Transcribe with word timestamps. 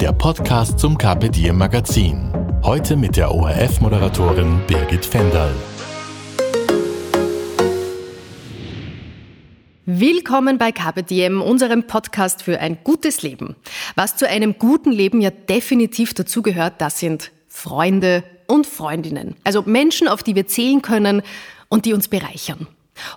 der 0.00 0.12
Podcast 0.12 0.78
zum 0.78 0.98
Carpe 0.98 1.30
Diem 1.30 1.56
Magazin. 1.56 2.30
Heute 2.62 2.96
mit 2.96 3.16
der 3.16 3.34
ORF-Moderatorin 3.34 4.60
Birgit 4.66 5.06
Fendal. 5.06 5.54
Willkommen 9.86 10.58
bei 10.58 10.72
Diem, 10.72 11.40
unserem 11.40 11.86
Podcast 11.86 12.42
für 12.42 12.60
ein 12.60 12.78
gutes 12.84 13.22
Leben. 13.22 13.56
Was 13.94 14.16
zu 14.16 14.28
einem 14.28 14.58
guten 14.58 14.92
Leben 14.92 15.22
ja 15.22 15.30
definitiv 15.30 16.12
dazugehört, 16.12 16.74
das 16.78 17.00
sind 17.00 17.32
Freunde 17.48 18.22
und 18.48 18.66
Freundinnen. 18.66 19.36
Also 19.44 19.62
Menschen, 19.62 20.08
auf 20.08 20.22
die 20.22 20.34
wir 20.34 20.46
zählen 20.46 20.82
können 20.82 21.22
und 21.68 21.86
die 21.86 21.94
uns 21.94 22.08
bereichern. 22.08 22.66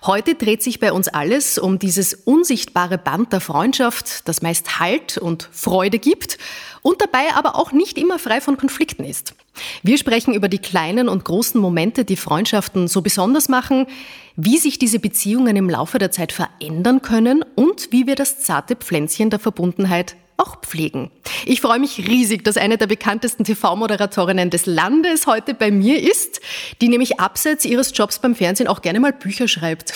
Heute 0.04 0.34
dreht 0.34 0.62
sich 0.62 0.80
bei 0.80 0.92
uns 0.92 1.08
alles 1.08 1.58
um 1.58 1.78
dieses 1.78 2.14
unsichtbare 2.14 2.98
Band 2.98 3.32
der 3.32 3.40
Freundschaft, 3.40 4.28
das 4.28 4.42
meist 4.42 4.78
Halt 4.78 5.18
und 5.18 5.48
Freude 5.52 5.98
gibt 5.98 6.38
und 6.82 7.00
dabei 7.00 7.34
aber 7.34 7.56
auch 7.56 7.72
nicht 7.72 7.98
immer 7.98 8.18
frei 8.18 8.40
von 8.40 8.56
Konflikten 8.56 9.04
ist. 9.04 9.34
Wir 9.82 9.98
sprechen 9.98 10.34
über 10.34 10.48
die 10.48 10.58
kleinen 10.58 11.08
und 11.08 11.24
großen 11.24 11.60
Momente, 11.60 12.04
die 12.04 12.16
Freundschaften 12.16 12.88
so 12.88 13.02
besonders 13.02 13.48
machen, 13.48 13.86
wie 14.36 14.58
sich 14.58 14.78
diese 14.78 14.98
Beziehungen 14.98 15.56
im 15.56 15.68
Laufe 15.68 15.98
der 15.98 16.10
Zeit 16.10 16.32
verändern 16.32 17.02
können 17.02 17.44
und 17.54 17.88
wie 17.90 18.06
wir 18.06 18.16
das 18.16 18.40
zarte 18.40 18.76
Pflänzchen 18.76 19.30
der 19.30 19.38
Verbundenheit 19.38 20.16
auch 20.40 20.60
pflegen. 20.60 21.10
Ich 21.46 21.60
freue 21.60 21.78
mich 21.78 21.98
riesig, 21.98 22.44
dass 22.44 22.56
eine 22.56 22.78
der 22.78 22.86
bekanntesten 22.86 23.44
TV-Moderatorinnen 23.44 24.50
des 24.50 24.66
Landes 24.66 25.26
heute 25.26 25.54
bei 25.54 25.70
mir 25.70 26.02
ist, 26.02 26.40
die 26.80 26.88
nämlich 26.88 27.20
abseits 27.20 27.64
ihres 27.64 27.96
Jobs 27.96 28.18
beim 28.18 28.34
Fernsehen 28.34 28.66
auch 28.66 28.82
gerne 28.82 29.00
mal 29.00 29.12
Bücher 29.12 29.48
schreibt. 29.48 29.92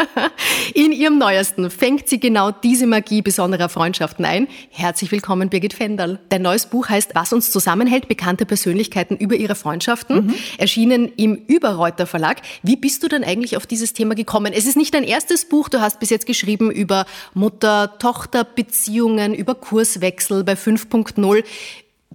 In 0.74 0.92
ihrem 0.92 1.18
neuesten 1.18 1.70
fängt 1.70 2.08
sie 2.08 2.20
genau 2.20 2.50
diese 2.50 2.86
Magie 2.86 3.22
besonderer 3.22 3.68
Freundschaften 3.68 4.24
ein. 4.24 4.48
Herzlich 4.70 5.10
willkommen, 5.12 5.48
Birgit 5.48 5.74
Fendal. 5.74 6.18
Dein 6.28 6.42
neues 6.42 6.66
Buch 6.66 6.88
heißt 6.88 7.14
Was 7.14 7.32
uns 7.32 7.50
zusammenhält, 7.50 8.08
bekannte 8.08 8.46
Persönlichkeiten 8.46 9.16
über 9.16 9.36
ihre 9.36 9.54
Freundschaften, 9.54 10.26
mhm. 10.26 10.34
erschienen 10.58 11.12
im 11.16 11.34
Überreuter 11.34 12.06
Verlag. 12.06 12.42
Wie 12.62 12.76
bist 12.76 13.02
du 13.02 13.08
denn 13.08 13.24
eigentlich 13.24 13.56
auf 13.56 13.66
dieses 13.66 13.92
Thema 13.92 14.14
gekommen? 14.14 14.52
Es 14.52 14.66
ist 14.66 14.76
nicht 14.76 14.94
dein 14.94 15.04
erstes 15.04 15.48
Buch, 15.48 15.68
du 15.68 15.80
hast 15.80 16.00
bis 16.00 16.10
jetzt 16.10 16.26
geschrieben 16.26 16.70
über 16.70 17.06
Mutter-Tochter-Beziehungen, 17.34 19.34
über 19.34 19.54
Kurswechsel 19.68 20.44
bei 20.44 20.54
5.0. 20.54 21.44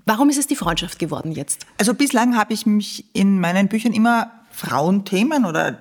Warum 0.05 0.29
ist 0.29 0.37
es 0.37 0.47
die 0.47 0.55
Freundschaft 0.55 0.99
geworden 0.99 1.31
jetzt? 1.31 1.65
Also 1.77 1.93
bislang 1.93 2.35
habe 2.35 2.53
ich 2.53 2.65
mich 2.65 3.05
in 3.13 3.39
meinen 3.39 3.67
Büchern 3.67 3.93
immer 3.93 4.31
Frauenthemen 4.51 5.45
oder 5.45 5.77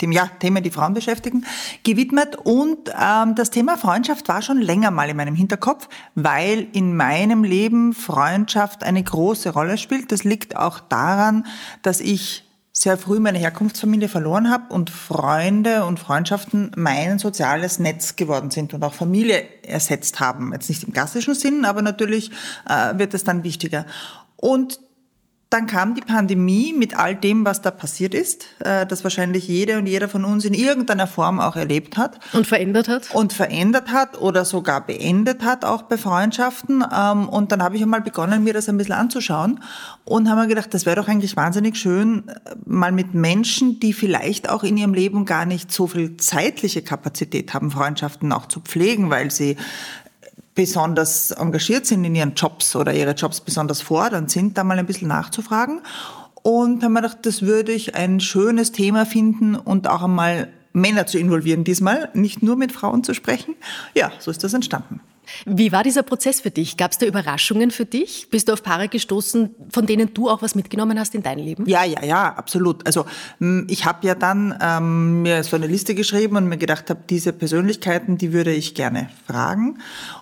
dem, 0.00 0.10
ja, 0.10 0.26
Themen, 0.40 0.62
die 0.62 0.70
Frauen 0.70 0.92
beschäftigen, 0.92 1.46
gewidmet. 1.84 2.36
Und 2.36 2.90
ähm, 3.00 3.36
das 3.36 3.50
Thema 3.50 3.78
Freundschaft 3.78 4.28
war 4.28 4.42
schon 4.42 4.58
länger 4.58 4.90
mal 4.90 5.08
in 5.08 5.16
meinem 5.16 5.36
Hinterkopf, 5.36 5.88
weil 6.16 6.66
in 6.72 6.96
meinem 6.96 7.44
Leben 7.44 7.94
Freundschaft 7.94 8.82
eine 8.82 9.02
große 9.02 9.50
Rolle 9.50 9.78
spielt. 9.78 10.10
Das 10.10 10.24
liegt 10.24 10.56
auch 10.56 10.80
daran, 10.80 11.46
dass 11.82 12.00
ich 12.00 12.44
sehr 12.76 12.98
früh 12.98 13.20
meine 13.20 13.38
Herkunftsfamilie 13.38 14.08
verloren 14.08 14.50
habe 14.50 14.74
und 14.74 14.90
Freunde 14.90 15.84
und 15.84 16.00
Freundschaften 16.00 16.72
mein 16.76 17.20
soziales 17.20 17.78
Netz 17.78 18.16
geworden 18.16 18.50
sind 18.50 18.74
und 18.74 18.82
auch 18.82 18.94
Familie 18.94 19.44
ersetzt 19.62 20.18
haben. 20.18 20.52
Jetzt 20.52 20.68
nicht 20.68 20.82
im 20.82 20.92
klassischen 20.92 21.34
Sinn, 21.34 21.64
aber 21.64 21.82
natürlich 21.82 22.32
äh, 22.68 22.98
wird 22.98 23.14
es 23.14 23.22
dann 23.22 23.44
wichtiger. 23.44 23.86
Und 24.36 24.80
dann 25.54 25.68
kam 25.68 25.94
die 25.94 26.00
Pandemie 26.00 26.74
mit 26.76 26.98
all 26.98 27.14
dem, 27.14 27.44
was 27.44 27.62
da 27.62 27.70
passiert 27.70 28.12
ist, 28.12 28.46
äh, 28.58 28.86
das 28.86 29.04
wahrscheinlich 29.04 29.46
jede 29.46 29.78
und 29.78 29.86
jeder 29.86 30.08
von 30.08 30.24
uns 30.24 30.44
in 30.44 30.52
irgendeiner 30.52 31.06
Form 31.06 31.38
auch 31.38 31.54
erlebt 31.54 31.96
hat. 31.96 32.18
Und 32.32 32.44
verändert 32.44 32.88
hat. 32.88 33.14
Und 33.14 33.32
verändert 33.32 33.92
hat 33.92 34.20
oder 34.20 34.44
sogar 34.44 34.84
beendet 34.84 35.44
hat, 35.44 35.64
auch 35.64 35.82
bei 35.82 35.96
Freundschaften. 35.96 36.84
Ähm, 36.92 37.28
und 37.28 37.52
dann 37.52 37.62
habe 37.62 37.76
ich 37.76 37.82
einmal 37.82 38.00
begonnen, 38.00 38.42
mir 38.42 38.52
das 38.52 38.68
ein 38.68 38.76
bisschen 38.76 38.94
anzuschauen 38.94 39.60
und 40.04 40.28
habe 40.28 40.40
mir 40.40 40.48
gedacht, 40.48 40.74
das 40.74 40.86
wäre 40.86 40.96
doch 40.96 41.06
eigentlich 41.06 41.36
wahnsinnig 41.36 41.76
schön, 41.76 42.24
mal 42.66 42.90
mit 42.90 43.14
Menschen, 43.14 43.78
die 43.78 43.92
vielleicht 43.92 44.50
auch 44.50 44.64
in 44.64 44.76
ihrem 44.76 44.92
Leben 44.92 45.24
gar 45.24 45.46
nicht 45.46 45.70
so 45.70 45.86
viel 45.86 46.16
zeitliche 46.16 46.82
Kapazität 46.82 47.54
haben, 47.54 47.70
Freundschaften 47.70 48.32
auch 48.32 48.46
zu 48.46 48.58
pflegen, 48.58 49.08
weil 49.08 49.30
sie 49.30 49.56
besonders 50.54 51.32
engagiert 51.32 51.86
sind 51.86 52.04
in 52.04 52.14
ihren 52.14 52.34
Jobs 52.34 52.76
oder 52.76 52.94
ihre 52.94 53.12
Jobs 53.12 53.40
besonders 53.40 53.80
fordernd 53.80 54.30
sind, 54.30 54.56
da 54.56 54.64
mal 54.64 54.78
ein 54.78 54.86
bisschen 54.86 55.08
nachzufragen. 55.08 55.80
Und 56.42 56.82
haben 56.82 56.92
wir 56.92 57.02
gedacht, 57.02 57.18
das 57.22 57.42
würde 57.42 57.72
ich 57.72 57.94
ein 57.94 58.20
schönes 58.20 58.72
Thema 58.72 59.06
finden 59.06 59.56
und 59.56 59.88
auch 59.88 60.02
einmal 60.02 60.48
Männer 60.72 61.06
zu 61.06 61.18
involvieren 61.18 61.64
diesmal, 61.64 62.10
nicht 62.14 62.42
nur 62.42 62.56
mit 62.56 62.72
Frauen 62.72 63.04
zu 63.04 63.14
sprechen. 63.14 63.54
Ja, 63.94 64.12
so 64.18 64.30
ist 64.30 64.44
das 64.44 64.52
entstanden. 64.52 65.00
Wie 65.46 65.72
war 65.72 65.82
dieser 65.82 66.02
Prozess 66.02 66.40
für 66.40 66.50
dich? 66.50 66.76
Gab 66.76 66.92
es 66.92 66.98
da 66.98 67.06
Überraschungen 67.06 67.70
für 67.70 67.84
dich? 67.84 68.28
Bist 68.30 68.48
du 68.48 68.52
auf 68.52 68.62
Paare 68.62 68.88
gestoßen, 68.88 69.54
von 69.70 69.86
denen 69.86 70.14
du 70.14 70.28
auch 70.28 70.42
was 70.42 70.54
mitgenommen 70.54 70.98
hast 70.98 71.14
in 71.14 71.22
dein 71.22 71.38
Leben? 71.38 71.66
Ja, 71.66 71.84
ja, 71.84 72.04
ja, 72.04 72.34
absolut. 72.34 72.86
Also 72.86 73.06
ich 73.68 73.84
habe 73.84 74.06
ja 74.06 74.14
dann 74.14 74.56
ähm, 74.60 75.22
mir 75.22 75.42
so 75.44 75.56
eine 75.56 75.66
Liste 75.66 75.94
geschrieben 75.94 76.36
und 76.36 76.48
mir 76.48 76.58
gedacht 76.58 76.90
habe, 76.90 77.00
diese 77.08 77.32
Persönlichkeiten, 77.32 78.18
die 78.18 78.32
würde 78.32 78.52
ich 78.52 78.74
gerne 78.74 79.08
fragen 79.26 79.78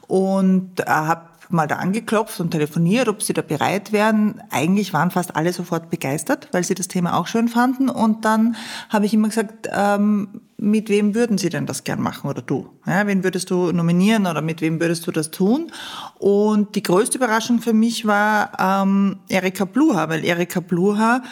und 0.06 0.80
äh, 0.80 0.84
habe 0.86 1.32
mal 1.52 1.66
da 1.66 1.76
angeklopft 1.76 2.40
und 2.40 2.50
telefoniert, 2.50 3.08
ob 3.08 3.22
sie 3.22 3.32
da 3.32 3.42
bereit 3.42 3.92
wären. 3.92 4.42
Eigentlich 4.50 4.92
waren 4.92 5.10
fast 5.10 5.36
alle 5.36 5.52
sofort 5.52 5.90
begeistert, 5.90 6.48
weil 6.52 6.64
sie 6.64 6.74
das 6.74 6.88
Thema 6.88 7.16
auch 7.16 7.26
schön 7.26 7.48
fanden. 7.48 7.88
Und 7.88 8.24
dann 8.24 8.56
habe 8.88 9.06
ich 9.06 9.14
immer 9.14 9.28
gesagt, 9.28 9.68
ähm, 9.70 10.40
mit 10.62 10.88
wem 10.88 11.16
würden 11.16 11.38
Sie 11.38 11.48
denn 11.48 11.66
das 11.66 11.82
gern 11.82 12.00
machen 12.00 12.30
oder 12.30 12.40
du? 12.40 12.68
Ja, 12.86 13.04
wen 13.08 13.24
würdest 13.24 13.50
du 13.50 13.72
nominieren 13.72 14.26
oder 14.26 14.42
mit 14.42 14.60
wem 14.60 14.80
würdest 14.80 15.04
du 15.06 15.10
das 15.10 15.32
tun? 15.32 15.72
Und 16.20 16.76
die 16.76 16.84
größte 16.84 17.18
Überraschung 17.18 17.60
für 17.60 17.72
mich 17.72 18.06
war 18.06 18.52
ähm, 18.58 19.16
Erika 19.28 19.64
Bluha, 19.64 20.08
weil 20.08 20.24
Erika 20.24 20.60
Bluha, 20.60 21.22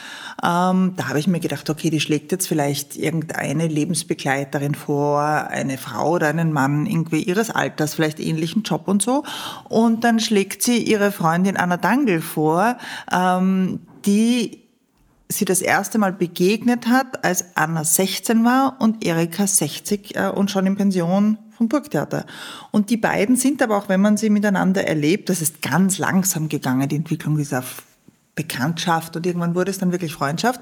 ähm, 0.42 0.94
da 0.96 1.08
habe 1.08 1.20
ich 1.20 1.28
mir 1.28 1.38
gedacht, 1.38 1.70
okay, 1.70 1.90
die 1.90 2.00
schlägt 2.00 2.32
jetzt 2.32 2.48
vielleicht 2.48 2.96
irgendeine 2.96 3.68
Lebensbegleiterin 3.68 4.74
vor, 4.74 5.22
eine 5.22 5.78
Frau 5.78 6.14
oder 6.14 6.26
einen 6.26 6.52
Mann 6.52 6.86
irgendwie 6.86 7.22
ihres 7.22 7.50
Alters, 7.50 7.94
vielleicht 7.94 8.18
ähnlichen 8.18 8.64
Job 8.64 8.88
und 8.88 9.00
so. 9.00 9.22
Und 9.68 10.02
dann 10.02 10.18
schlägt 10.18 10.62
sie 10.62 10.82
ihre 10.82 11.12
Freundin 11.12 11.56
Anna 11.56 11.76
Dangel 11.76 12.20
vor, 12.20 12.76
ähm, 13.12 13.78
die 14.04 14.59
sie 15.30 15.44
das 15.44 15.62
erste 15.62 15.98
Mal 15.98 16.12
begegnet 16.12 16.88
hat, 16.88 17.24
als 17.24 17.56
Anna 17.56 17.84
16 17.84 18.44
war 18.44 18.76
und 18.80 19.04
Erika 19.04 19.46
60 19.46 20.16
äh, 20.16 20.28
und 20.28 20.50
schon 20.50 20.66
in 20.66 20.76
Pension 20.76 21.38
vom 21.56 21.68
Burgtheater. 21.68 22.26
Und 22.70 22.90
die 22.90 22.96
beiden 22.96 23.36
sind 23.36 23.62
aber 23.62 23.76
auch, 23.76 23.88
wenn 23.88 24.00
man 24.00 24.16
sie 24.16 24.30
miteinander 24.30 24.86
erlebt, 24.86 25.28
das 25.28 25.40
ist 25.40 25.62
ganz 25.62 25.98
langsam 25.98 26.48
gegangen, 26.48 26.88
die 26.88 26.96
Entwicklung 26.96 27.36
dieser 27.36 27.62
Bekanntschaft 28.34 29.16
und 29.16 29.26
irgendwann 29.26 29.54
wurde 29.54 29.70
es 29.70 29.78
dann 29.78 29.92
wirklich 29.92 30.12
Freundschaft. 30.12 30.60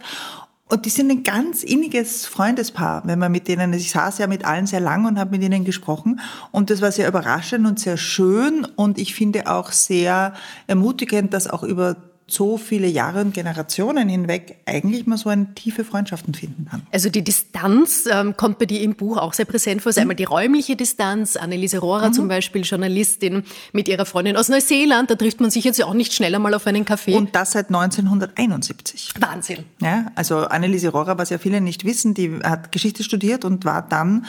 Und 0.71 0.85
die 0.85 0.91
sind 0.91 1.11
ein 1.11 1.23
ganz 1.23 1.62
inniges 1.62 2.27
Freundespaar, 2.27 3.03
wenn 3.06 3.19
man 3.19 3.33
mit 3.33 3.49
denen, 3.49 3.73
ich 3.73 3.91
saß 3.91 4.19
ja 4.19 4.27
mit 4.27 4.45
allen 4.45 4.67
sehr 4.67 4.81
lang 4.81 5.06
und 5.06 5.19
habe 5.19 5.31
mit 5.31 5.43
ihnen 5.43 5.65
gesprochen 5.65 6.21
und 6.50 6.69
das 6.69 6.83
war 6.83 6.93
sehr 6.93 7.09
überraschend 7.09 7.67
und 7.67 7.81
sehr 7.81 7.97
schön 7.97 8.67
und 8.77 8.99
ich 8.99 9.15
finde 9.15 9.50
auch 9.50 9.73
sehr 9.73 10.35
ermutigend, 10.67 11.33
dass 11.33 11.49
auch 11.49 11.62
über 11.62 11.97
so 12.31 12.59
viele 12.59 12.87
Jahre 12.87 13.23
und 13.23 13.33
Generationen 13.33 14.09
hinweg 14.09 14.59
eigentlich 14.67 15.07
mal 15.07 15.17
so 15.17 15.31
eine 15.31 15.55
tiefe 15.55 15.83
Freundschaften 15.83 16.35
finden 16.35 16.67
kann. 16.71 16.83
Also 16.93 17.09
die 17.09 17.25
Distanz 17.25 18.07
ähm, 18.11 18.37
kommt 18.37 18.59
bei 18.59 18.67
dir 18.67 18.83
im 18.83 18.95
Buch 18.95 19.17
auch 19.17 19.33
sehr 19.33 19.47
präsent 19.47 19.83
vor. 19.83 19.93
Mhm. 19.93 19.99
Einmal 19.99 20.17
die 20.17 20.25
räumliche 20.25 20.77
Distanz. 20.77 21.37
Anneliese 21.37 21.79
Rohrer 21.79 22.09
mhm. 22.09 22.13
zum 22.13 22.29
Beispiel, 22.29 22.63
Journalistin 22.63 23.45
mit 23.73 23.89
ihrer 23.89 24.05
Freundin 24.05 24.37
aus 24.37 24.51
Neuseeland. 24.51 25.11
Da 25.11 25.15
trifft 25.15 25.41
man 25.41 25.51
sich 25.51 25.65
jetzt 25.65 25.79
ja 25.79 25.87
auch 25.87 25.95
nicht 25.95 26.13
schneller 26.13 26.39
mal 26.39 26.53
auf 26.53 26.67
einen 26.67 26.85
Kaffee. 26.85 27.15
Und 27.15 27.35
das 27.35 27.53
seit 27.53 27.69
1971. 27.69 29.15
Wahnsinn. 29.19 29.65
Ja, 29.81 30.07
also 30.15 30.39
Anneliese 30.39 30.91
Rohrer, 30.91 31.17
was 31.17 31.31
ja 31.31 31.39
viele 31.39 31.63
nicht 31.63 31.87
wissen, 31.87 32.13
die 32.13 32.41
hat 32.45 32.73
Geschichte 32.73 33.05
studiert 33.05 33.47
und 33.47 33.65
war 33.65 33.81
dann 33.89 34.27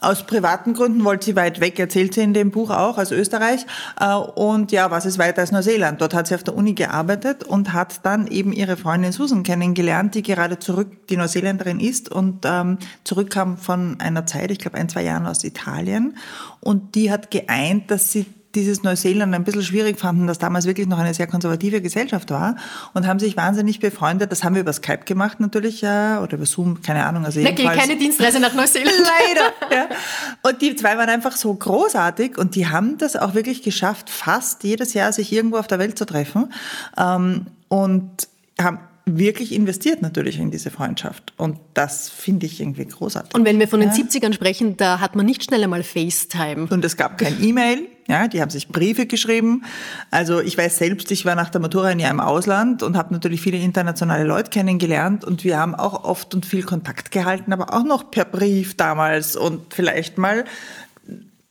aus 0.00 0.26
privaten 0.26 0.72
Gründen, 0.72 1.04
wollte 1.04 1.26
sie 1.26 1.36
weit 1.36 1.60
weg, 1.60 1.78
erzählt 1.78 2.14
sie 2.14 2.22
in 2.22 2.32
dem 2.32 2.50
Buch 2.50 2.70
auch, 2.70 2.96
also 2.96 3.14
Österreich. 3.14 3.66
Äh, 4.00 4.14
und 4.14 4.72
ja, 4.72 4.90
was 4.90 5.04
ist 5.04 5.18
weiter 5.18 5.42
als 5.42 5.52
Neuseeland? 5.52 6.00
Dort 6.00 6.14
hat 6.14 6.28
sie 6.28 6.34
auf 6.34 6.44
der 6.44 6.56
Uni 6.56 6.72
gearbeitet 6.72 7.41
und 7.42 7.72
hat 7.72 8.04
dann 8.04 8.26
eben 8.26 8.52
ihre 8.52 8.76
Freundin 8.76 9.12
Susan 9.12 9.42
kennengelernt, 9.42 10.14
die 10.14 10.22
gerade 10.22 10.58
zurück, 10.58 11.06
die 11.08 11.16
Neuseeländerin 11.16 11.80
ist 11.80 12.10
und 12.10 12.44
ähm, 12.44 12.78
zurückkam 13.04 13.56
von 13.56 14.00
einer 14.00 14.26
Zeit, 14.26 14.50
ich 14.50 14.58
glaube 14.58 14.78
ein, 14.78 14.88
zwei 14.88 15.02
Jahren 15.02 15.26
aus 15.26 15.44
Italien. 15.44 16.16
Und 16.60 16.94
die 16.94 17.10
hat 17.10 17.30
geeint, 17.30 17.90
dass 17.90 18.12
sie 18.12 18.26
dieses 18.54 18.82
Neuseeland 18.82 19.34
ein 19.34 19.44
bisschen 19.44 19.62
schwierig 19.62 19.98
fanden, 19.98 20.26
das 20.26 20.38
damals 20.38 20.66
wirklich 20.66 20.86
noch 20.86 20.98
eine 20.98 21.14
sehr 21.14 21.26
konservative 21.26 21.80
Gesellschaft 21.80 22.30
war 22.30 22.56
und 22.94 23.06
haben 23.06 23.18
sich 23.18 23.36
wahnsinnig 23.36 23.80
befreundet. 23.80 24.30
Das 24.30 24.44
haben 24.44 24.54
wir 24.54 24.60
über 24.60 24.72
Skype 24.72 25.04
gemacht 25.04 25.40
natürlich, 25.40 25.80
ja, 25.80 26.22
oder 26.22 26.34
über 26.34 26.46
Zoom, 26.46 26.82
keine 26.82 27.04
Ahnung. 27.06 27.24
Also 27.24 27.40
Na, 27.42 27.52
keine 27.52 27.96
Dienstreise 27.96 28.40
nach 28.40 28.54
Neuseeland. 28.54 28.96
Leider, 28.98 29.74
ja. 29.74 29.88
Und 30.42 30.60
die 30.62 30.76
zwei 30.76 30.96
waren 30.98 31.08
einfach 31.08 31.36
so 31.36 31.52
großartig 31.54 32.38
und 32.38 32.54
die 32.54 32.68
haben 32.68 32.98
das 32.98 33.16
auch 33.16 33.34
wirklich 33.34 33.62
geschafft, 33.62 34.10
fast 34.10 34.64
jedes 34.64 34.94
Jahr 34.94 35.12
sich 35.12 35.32
irgendwo 35.32 35.56
auf 35.56 35.66
der 35.66 35.78
Welt 35.78 35.96
zu 35.96 36.04
treffen 36.04 36.52
ähm, 36.98 37.46
und 37.68 38.28
haben 38.60 38.78
wirklich 39.04 39.52
investiert 39.52 40.02
natürlich 40.02 40.38
in 40.38 40.50
diese 40.50 40.70
Freundschaft. 40.70 41.32
Und 41.36 41.58
das 41.74 42.08
finde 42.08 42.46
ich 42.46 42.60
irgendwie 42.60 42.86
großartig. 42.86 43.34
Und 43.34 43.44
wenn 43.44 43.58
wir 43.58 43.68
von 43.68 43.80
den 43.80 43.90
ja. 43.90 43.94
70ern 43.94 44.32
sprechen, 44.32 44.76
da 44.76 45.00
hat 45.00 45.16
man 45.16 45.26
nicht 45.26 45.44
schnell 45.44 45.62
einmal 45.62 45.82
FaceTime. 45.82 46.68
Und 46.70 46.84
es 46.84 46.96
gab 46.96 47.18
kein 47.18 47.42
E-Mail. 47.42 47.88
Ja, 48.08 48.28
die 48.28 48.40
haben 48.40 48.50
sich 48.50 48.68
Briefe 48.68 49.06
geschrieben. 49.06 49.64
Also 50.10 50.40
ich 50.40 50.58
weiß 50.58 50.78
selbst, 50.78 51.10
ich 51.10 51.24
war 51.24 51.34
nach 51.34 51.50
der 51.50 51.60
Matura 51.60 51.88
ein 51.88 52.00
Jahr 52.00 52.10
im 52.10 52.20
Ausland 52.20 52.82
und 52.82 52.96
habe 52.96 53.12
natürlich 53.14 53.40
viele 53.40 53.58
internationale 53.58 54.24
Leute 54.24 54.50
kennengelernt 54.50 55.24
und 55.24 55.44
wir 55.44 55.58
haben 55.58 55.74
auch 55.74 56.04
oft 56.04 56.34
und 56.34 56.44
viel 56.44 56.64
Kontakt 56.64 57.12
gehalten, 57.12 57.52
aber 57.52 57.72
auch 57.72 57.84
noch 57.84 58.10
per 58.10 58.24
Brief 58.24 58.76
damals 58.76 59.36
und 59.36 59.72
vielleicht 59.72 60.18
mal 60.18 60.44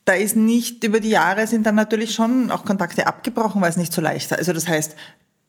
da 0.06 0.13
ist 0.13 0.36
nicht 0.36 0.83
über 0.83 1.00
die 1.00 1.09
Jahre 1.09 1.45
sind 1.48 1.65
dann 1.65 1.75
natürlich 1.75 2.13
schon 2.13 2.50
auch 2.51 2.65
Kontakte 2.65 3.06
abgebrochen, 3.06 3.62
weil 3.62 3.69
es 3.69 3.77
nicht 3.77 3.94
so 3.94 4.01
leicht 4.01 4.31
war. 4.31 4.39
Also 4.39 4.51
das 4.51 4.68
heißt, 4.68 4.95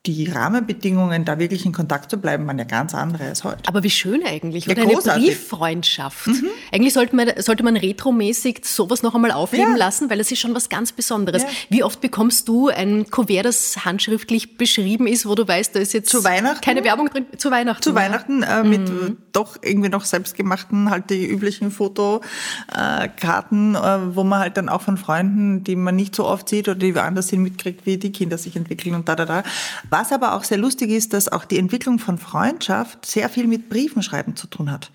die 0.05 0.29
Rahmenbedingungen, 0.29 1.23
da 1.23 1.39
wirklich 1.39 1.65
in 1.65 1.71
Kontakt 1.71 2.11
zu 2.11 2.17
bleiben, 2.17 2.45
waren 2.45 2.57
ja 2.57 2.65
ganz 2.65 2.93
andere 2.93 3.23
als 3.23 3.45
heute. 3.45 3.59
Aber 3.67 3.83
wie 3.83 3.89
schön 3.89 4.21
eigentlich, 4.25 4.67
oder? 4.67 4.83
Ja, 4.83 4.99
eine 4.99 5.21
Brieffreundschaft. 5.21 6.27
Mhm. 6.27 6.47
Eigentlich 6.73 6.91
sollte 6.93 7.15
man, 7.15 7.29
sollte 7.37 7.63
man 7.63 7.77
retromäßig 7.77 8.65
sowas 8.65 9.01
noch 9.01 9.15
einmal 9.15 9.31
aufleben 9.31 9.71
ja. 9.71 9.77
lassen, 9.77 10.09
weil 10.09 10.19
es 10.19 10.29
ist 10.29 10.39
schon 10.39 10.53
was 10.53 10.67
ganz 10.67 10.91
Besonderes. 10.91 11.43
Ja. 11.43 11.49
Wie 11.69 11.83
oft 11.85 12.01
bekommst 12.01 12.49
du 12.49 12.67
ein 12.67 13.09
Kuvert, 13.11 13.45
das 13.45 13.85
handschriftlich 13.85 14.57
beschrieben 14.57 15.07
ist, 15.07 15.25
wo 15.25 15.35
du 15.35 15.47
weißt, 15.47 15.73
da 15.73 15.79
ist 15.79 15.93
jetzt 15.93 16.09
zu 16.09 16.25
Weihnachten? 16.25 16.59
keine 16.59 16.83
Werbung 16.83 17.07
drin? 17.07 17.25
Zu 17.37 17.49
Weihnachten. 17.49 17.83
Zu 17.83 17.95
Weihnachten, 17.95 18.43
äh, 18.43 18.65
mit 18.65 18.89
mhm. 18.89 19.19
doch 19.31 19.55
irgendwie 19.61 19.87
noch 19.87 20.03
selbstgemachten, 20.03 20.89
halt 20.89 21.11
die 21.11 21.25
üblichen 21.25 21.71
Fotokarten, 21.71 22.25
äh, 23.75 24.15
wo 24.15 24.25
man 24.25 24.39
halt 24.39 24.57
dann 24.57 24.67
auch 24.67 24.81
von 24.81 24.97
Freunden, 24.97 25.63
die 25.63 25.77
man 25.77 25.95
nicht 25.95 26.13
so 26.13 26.25
oft 26.25 26.49
sieht 26.49 26.67
oder 26.67 26.77
die 26.77 26.93
woanders 26.93 27.29
sind, 27.29 27.41
mitkriegt, 27.41 27.85
wie 27.85 27.95
die 27.95 28.11
Kinder 28.11 28.37
sich 28.37 28.57
entwickeln 28.57 28.95
und 28.95 29.07
da, 29.07 29.15
da, 29.15 29.23
da. 29.23 29.43
Was 29.93 30.11
aber 30.11 30.33
auch 30.33 30.43
sehr 30.43 30.57
lustig 30.57 30.89
ist, 30.89 31.13
dass 31.13 31.31
auch 31.31 31.45
die 31.45 31.59
Entwicklung 31.59 31.99
von 31.99 32.17
Freundschaft 32.17 33.05
sehr 33.05 33.29
viel 33.29 33.45
mit 33.45 33.69
Briefenschreiben 33.69 34.35
zu 34.35 34.47
tun 34.47 34.71
hat. 34.71 34.89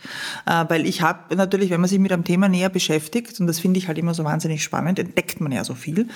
Äh, 0.45 0.65
weil 0.67 0.89
ich 0.89 1.03
habe 1.03 1.37
natürlich, 1.37 1.71
wenn 1.71 1.81
man 1.81 1.89
sich 1.89 2.01
mit 2.01 2.13
einem 2.13 2.25
Thema 2.25 2.49
näher 2.49 2.69
beschäftigt, 2.69 3.39
und 3.39 3.47
das 3.47 3.61
finde 3.61 3.79
ich 3.79 3.87
halt 3.87 3.97
immer 3.97 4.13
so 4.13 4.25
wahnsinnig 4.25 4.65
spannend, 4.65 4.99
entdeckt 4.99 5.41
man 5.41 5.53
ja 5.53 5.63
so 5.63 5.77
viel. 5.77 6.09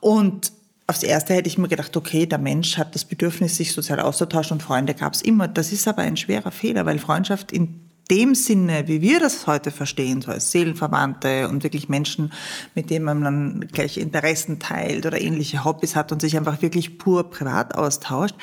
Und 0.00 0.52
aufs 0.86 1.02
Erste 1.02 1.34
hätte 1.34 1.48
ich 1.48 1.58
mir 1.58 1.68
gedacht, 1.68 1.94
okay, 1.98 2.24
der 2.24 2.38
Mensch 2.38 2.78
hat 2.78 2.94
das 2.94 3.04
Bedürfnis, 3.04 3.56
sich 3.58 3.74
sozial 3.74 4.00
auszutauschen 4.00 4.54
und 4.54 4.62
Freunde 4.62 4.94
gab 4.94 5.12
es 5.12 5.20
immer. 5.20 5.46
Das 5.46 5.70
ist 5.70 5.86
aber 5.86 6.00
ein 6.00 6.16
schwerer 6.16 6.50
Fehler, 6.50 6.86
weil 6.86 6.98
Freundschaft 6.98 7.52
in 7.52 7.89
dem 8.10 8.34
Sinne, 8.34 8.88
wie 8.88 9.00
wir 9.00 9.20
das 9.20 9.46
heute 9.46 9.70
verstehen, 9.70 10.20
so 10.20 10.30
als 10.32 10.50
Seelenverwandte 10.50 11.48
und 11.48 11.62
wirklich 11.62 11.88
Menschen, 11.88 12.32
mit 12.74 12.90
denen 12.90 13.04
man 13.04 13.22
dann 13.22 13.68
gleiche 13.72 14.00
Interessen 14.00 14.58
teilt 14.58 15.06
oder 15.06 15.20
ähnliche 15.20 15.64
Hobbys 15.64 15.94
hat 15.96 16.10
und 16.10 16.20
sich 16.20 16.36
einfach 16.36 16.60
wirklich 16.60 16.98
pur 16.98 17.30
privat 17.30 17.74
austauscht, 17.74 18.34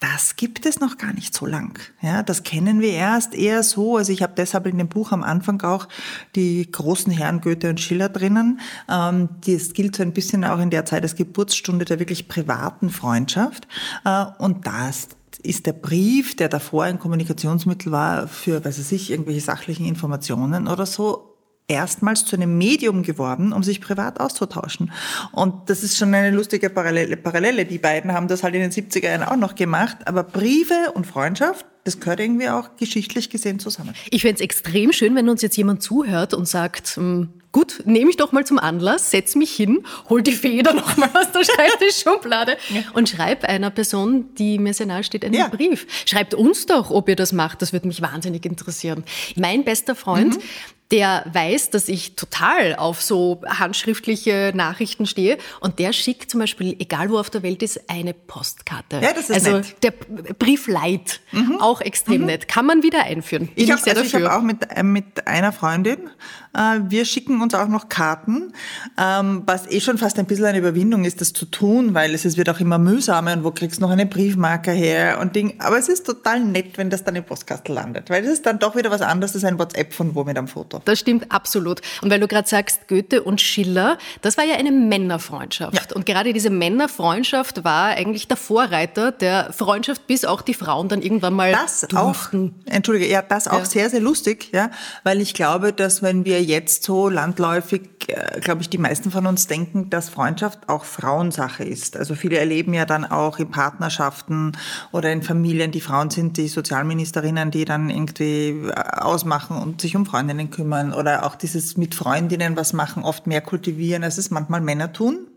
das 0.00 0.36
gibt 0.36 0.66
es 0.66 0.80
noch 0.80 0.98
gar 0.98 1.14
nicht 1.14 1.34
so 1.34 1.46
lang. 1.46 1.78
Ja, 2.02 2.22
das 2.22 2.42
kennen 2.42 2.80
wir 2.80 2.92
erst 2.92 3.34
eher 3.34 3.62
so. 3.62 3.96
Also 3.96 4.12
ich 4.12 4.22
habe 4.22 4.34
deshalb 4.36 4.66
in 4.66 4.76
dem 4.76 4.88
Buch 4.88 5.12
am 5.12 5.22
Anfang 5.22 5.62
auch 5.62 5.88
die 6.34 6.70
großen 6.70 7.12
Herren 7.12 7.40
Goethe 7.40 7.70
und 7.70 7.80
Schiller 7.80 8.08
drinnen. 8.08 8.60
Ähm, 8.90 9.28
das 9.46 9.72
gilt 9.72 9.96
so 9.96 10.02
ein 10.02 10.12
bisschen 10.12 10.44
auch 10.44 10.58
in 10.58 10.70
der 10.70 10.84
Zeit 10.84 11.04
als 11.04 11.14
Geburtsstunde 11.14 11.84
der 11.84 12.00
wirklich 12.00 12.28
privaten 12.28 12.90
Freundschaft. 12.90 13.66
Äh, 14.04 14.26
und 14.38 14.66
das 14.66 15.08
ist 15.44 15.66
der 15.66 15.72
Brief, 15.72 16.36
der 16.36 16.48
davor 16.48 16.84
ein 16.84 16.98
Kommunikationsmittel 16.98 17.92
war 17.92 18.28
für, 18.28 18.64
weiß 18.64 18.78
ich 18.78 18.90
nicht, 18.90 19.10
irgendwelche 19.10 19.40
sachlichen 19.40 19.86
Informationen 19.86 20.66
oder 20.66 20.86
so, 20.86 21.34
erstmals 21.68 22.24
zu 22.24 22.36
einem 22.36 22.58
Medium 22.58 23.02
geworden, 23.02 23.52
um 23.52 23.62
sich 23.62 23.80
privat 23.80 24.20
auszutauschen. 24.20 24.92
Und 25.32 25.70
das 25.70 25.82
ist 25.82 25.96
schon 25.96 26.14
eine 26.14 26.34
lustige 26.34 26.68
Parallele. 26.70 27.16
Parallele. 27.16 27.64
Die 27.64 27.78
beiden 27.78 28.12
haben 28.12 28.28
das 28.28 28.42
halt 28.42 28.54
in 28.54 28.60
den 28.60 28.70
70er 28.70 29.04
Jahren 29.04 29.22
auch 29.22 29.36
noch 29.36 29.54
gemacht. 29.54 29.98
Aber 30.06 30.24
Briefe 30.24 30.92
und 30.94 31.06
Freundschaft, 31.06 31.64
das 31.84 32.00
gehört 32.00 32.20
irgendwie 32.20 32.48
auch 32.48 32.76
geschichtlich 32.76 33.30
gesehen 33.30 33.58
zusammen. 33.58 33.94
Ich 34.10 34.22
fände 34.22 34.36
es 34.36 34.40
extrem 34.40 34.92
schön, 34.92 35.14
wenn 35.14 35.28
uns 35.28 35.42
jetzt 35.42 35.56
jemand 35.56 35.82
zuhört 35.82 36.34
und 36.34 36.46
sagt, 36.46 36.96
hm, 36.96 37.30
gut, 37.54 37.82
nehme 37.86 38.10
ich 38.10 38.16
doch 38.16 38.32
mal 38.32 38.44
zum 38.44 38.58
Anlass, 38.58 39.12
setz 39.12 39.36
mich 39.36 39.54
hin, 39.54 39.86
hol 40.10 40.22
die 40.22 40.32
Feder 40.32 40.74
noch 40.74 40.96
mal 40.98 41.08
aus 41.14 41.30
der 41.32 41.44
Schreibtischschublade 41.44 42.56
ja. 42.68 42.82
und 42.92 43.08
schreib 43.08 43.44
einer 43.44 43.70
Person, 43.70 44.34
die 44.34 44.58
mir 44.58 44.74
sehr 44.74 44.86
nahe 44.86 45.04
steht, 45.04 45.24
einen 45.24 45.34
ja. 45.34 45.48
Brief. 45.48 45.86
Schreibt 46.04 46.34
uns 46.34 46.66
doch, 46.66 46.90
ob 46.90 47.08
ihr 47.08 47.16
das 47.16 47.32
macht. 47.32 47.62
Das 47.62 47.72
würde 47.72 47.86
mich 47.86 48.02
wahnsinnig 48.02 48.44
interessieren. 48.44 49.04
Mein 49.36 49.64
bester 49.64 49.94
Freund, 49.94 50.36
mhm 50.36 50.42
der 50.90 51.24
weiß, 51.32 51.70
dass 51.70 51.88
ich 51.88 52.14
total 52.14 52.76
auf 52.76 53.00
so 53.00 53.40
handschriftliche 53.46 54.52
Nachrichten 54.54 55.06
stehe 55.06 55.38
und 55.60 55.78
der 55.78 55.92
schickt 55.92 56.30
zum 56.30 56.40
Beispiel, 56.40 56.76
egal 56.78 57.10
wo 57.10 57.18
auf 57.18 57.30
der 57.30 57.42
Welt 57.42 57.62
ist, 57.62 57.88
eine 57.88 58.12
Postkarte. 58.12 59.00
Ja, 59.02 59.12
das 59.12 59.30
ist 59.30 59.46
also 59.46 59.58
nett. 59.58 59.82
der 59.82 59.92
Brief 60.34 60.68
Light, 60.68 61.20
mhm. 61.32 61.58
auch 61.60 61.80
extrem 61.80 62.22
mhm. 62.22 62.26
nett. 62.26 62.48
Kann 62.48 62.66
man 62.66 62.82
wieder 62.82 63.04
einführen. 63.04 63.48
Bin 63.48 63.64
ich 63.64 63.70
habe 63.70 63.80
also 63.82 64.18
hab 64.18 64.38
auch 64.38 64.42
mit, 64.42 64.58
äh, 64.70 64.82
mit 64.82 65.26
einer 65.26 65.52
Freundin, 65.52 66.10
äh, 66.54 66.80
wir 66.88 67.04
schicken 67.04 67.40
uns 67.40 67.54
auch 67.54 67.68
noch 67.68 67.88
Karten, 67.88 68.52
ähm, 68.98 69.42
was 69.46 69.70
eh 69.70 69.80
schon 69.80 69.98
fast 69.98 70.18
ein 70.18 70.26
bisschen 70.26 70.44
eine 70.44 70.58
Überwindung 70.58 71.04
ist, 71.04 71.20
das 71.20 71.32
zu 71.32 71.46
tun, 71.46 71.94
weil 71.94 72.14
es, 72.14 72.24
es 72.24 72.36
wird 72.36 72.48
auch 72.48 72.60
immer 72.60 72.78
mühsamer 72.78 73.32
und 73.32 73.44
wo 73.44 73.50
kriegst 73.50 73.78
du 73.78 73.82
noch 73.82 73.90
eine 73.90 74.06
Briefmarke 74.06 74.70
her 74.70 75.18
und 75.20 75.34
Ding. 75.34 75.54
Aber 75.58 75.78
es 75.78 75.88
ist 75.88 76.06
total 76.06 76.40
nett, 76.40 76.78
wenn 76.78 76.90
das 76.90 77.04
dann 77.04 77.16
im 77.16 77.24
Postkastel 77.24 77.74
landet, 77.74 78.10
weil 78.10 78.22
es 78.24 78.30
ist 78.30 78.46
dann 78.46 78.58
doch 78.58 78.76
wieder 78.76 78.90
was 78.90 79.00
anderes 79.00 79.34
als 79.34 79.44
ein 79.44 79.58
WhatsApp 79.58 79.92
von 79.92 80.14
wo 80.14 80.24
mit 80.24 80.36
einem 80.38 80.48
Foto. 80.48 80.73
Das 80.84 80.98
stimmt 80.98 81.30
absolut. 81.30 81.80
Und 82.02 82.10
weil 82.10 82.20
du 82.20 82.28
gerade 82.28 82.48
sagst, 82.48 82.88
Goethe 82.88 83.22
und 83.22 83.40
Schiller, 83.40 83.98
das 84.22 84.36
war 84.36 84.44
ja 84.44 84.56
eine 84.56 84.72
Männerfreundschaft. 84.72 85.90
Ja. 85.90 85.96
Und 85.96 86.06
gerade 86.06 86.32
diese 86.32 86.50
Männerfreundschaft 86.50 87.64
war 87.64 87.88
eigentlich 87.88 88.28
der 88.28 88.36
Vorreiter 88.36 89.12
der 89.12 89.52
Freundschaft, 89.52 90.06
bis 90.06 90.24
auch 90.24 90.42
die 90.42 90.54
Frauen 90.54 90.88
dann 90.88 91.02
irgendwann 91.02 91.34
mal 91.34 91.52
Das 91.52 91.82
durften. 91.82 92.54
auch, 92.66 92.72
entschuldige, 92.72 93.10
ja, 93.10 93.22
das 93.22 93.48
auch 93.48 93.58
ja. 93.58 93.64
sehr, 93.64 93.90
sehr 93.90 94.00
lustig, 94.00 94.50
ja, 94.52 94.70
weil 95.04 95.20
ich 95.20 95.34
glaube, 95.34 95.72
dass 95.72 96.02
wenn 96.02 96.24
wir 96.24 96.42
jetzt 96.42 96.84
so 96.84 97.08
landläufig, 97.08 97.82
äh, 98.08 98.40
glaube 98.40 98.62
ich, 98.62 98.68
die 98.68 98.78
meisten 98.78 99.10
von 99.10 99.26
uns 99.26 99.46
denken, 99.46 99.90
dass 99.90 100.08
Freundschaft 100.08 100.68
auch 100.68 100.84
Frauensache 100.84 101.64
ist. 101.64 101.96
Also 101.96 102.14
viele 102.14 102.38
erleben 102.38 102.74
ja 102.74 102.84
dann 102.84 103.04
auch 103.04 103.38
in 103.38 103.50
Partnerschaften 103.50 104.52
oder 104.92 105.12
in 105.12 105.22
Familien, 105.22 105.70
die 105.70 105.80
Frauen 105.80 106.10
sind, 106.10 106.36
die 106.36 106.48
Sozialministerinnen, 106.48 107.50
die 107.50 107.64
dann 107.64 107.90
irgendwie 107.90 108.48
äh, 108.68 108.72
ausmachen 108.98 109.56
und 109.56 109.80
sich 109.80 109.96
um 109.96 110.06
Freundinnen 110.06 110.50
kümmern 110.50 110.63
oder 110.72 111.24
auch 111.24 111.34
dieses 111.34 111.76
mit 111.76 111.94
Freundinnen 111.94 112.56
was 112.56 112.72
machen, 112.72 113.04
oft 113.04 113.26
mehr 113.26 113.40
kultivieren, 113.40 114.04
als 114.04 114.18
es 114.18 114.30
manchmal 114.30 114.60
Männer 114.60 114.92
tun. 114.92 115.28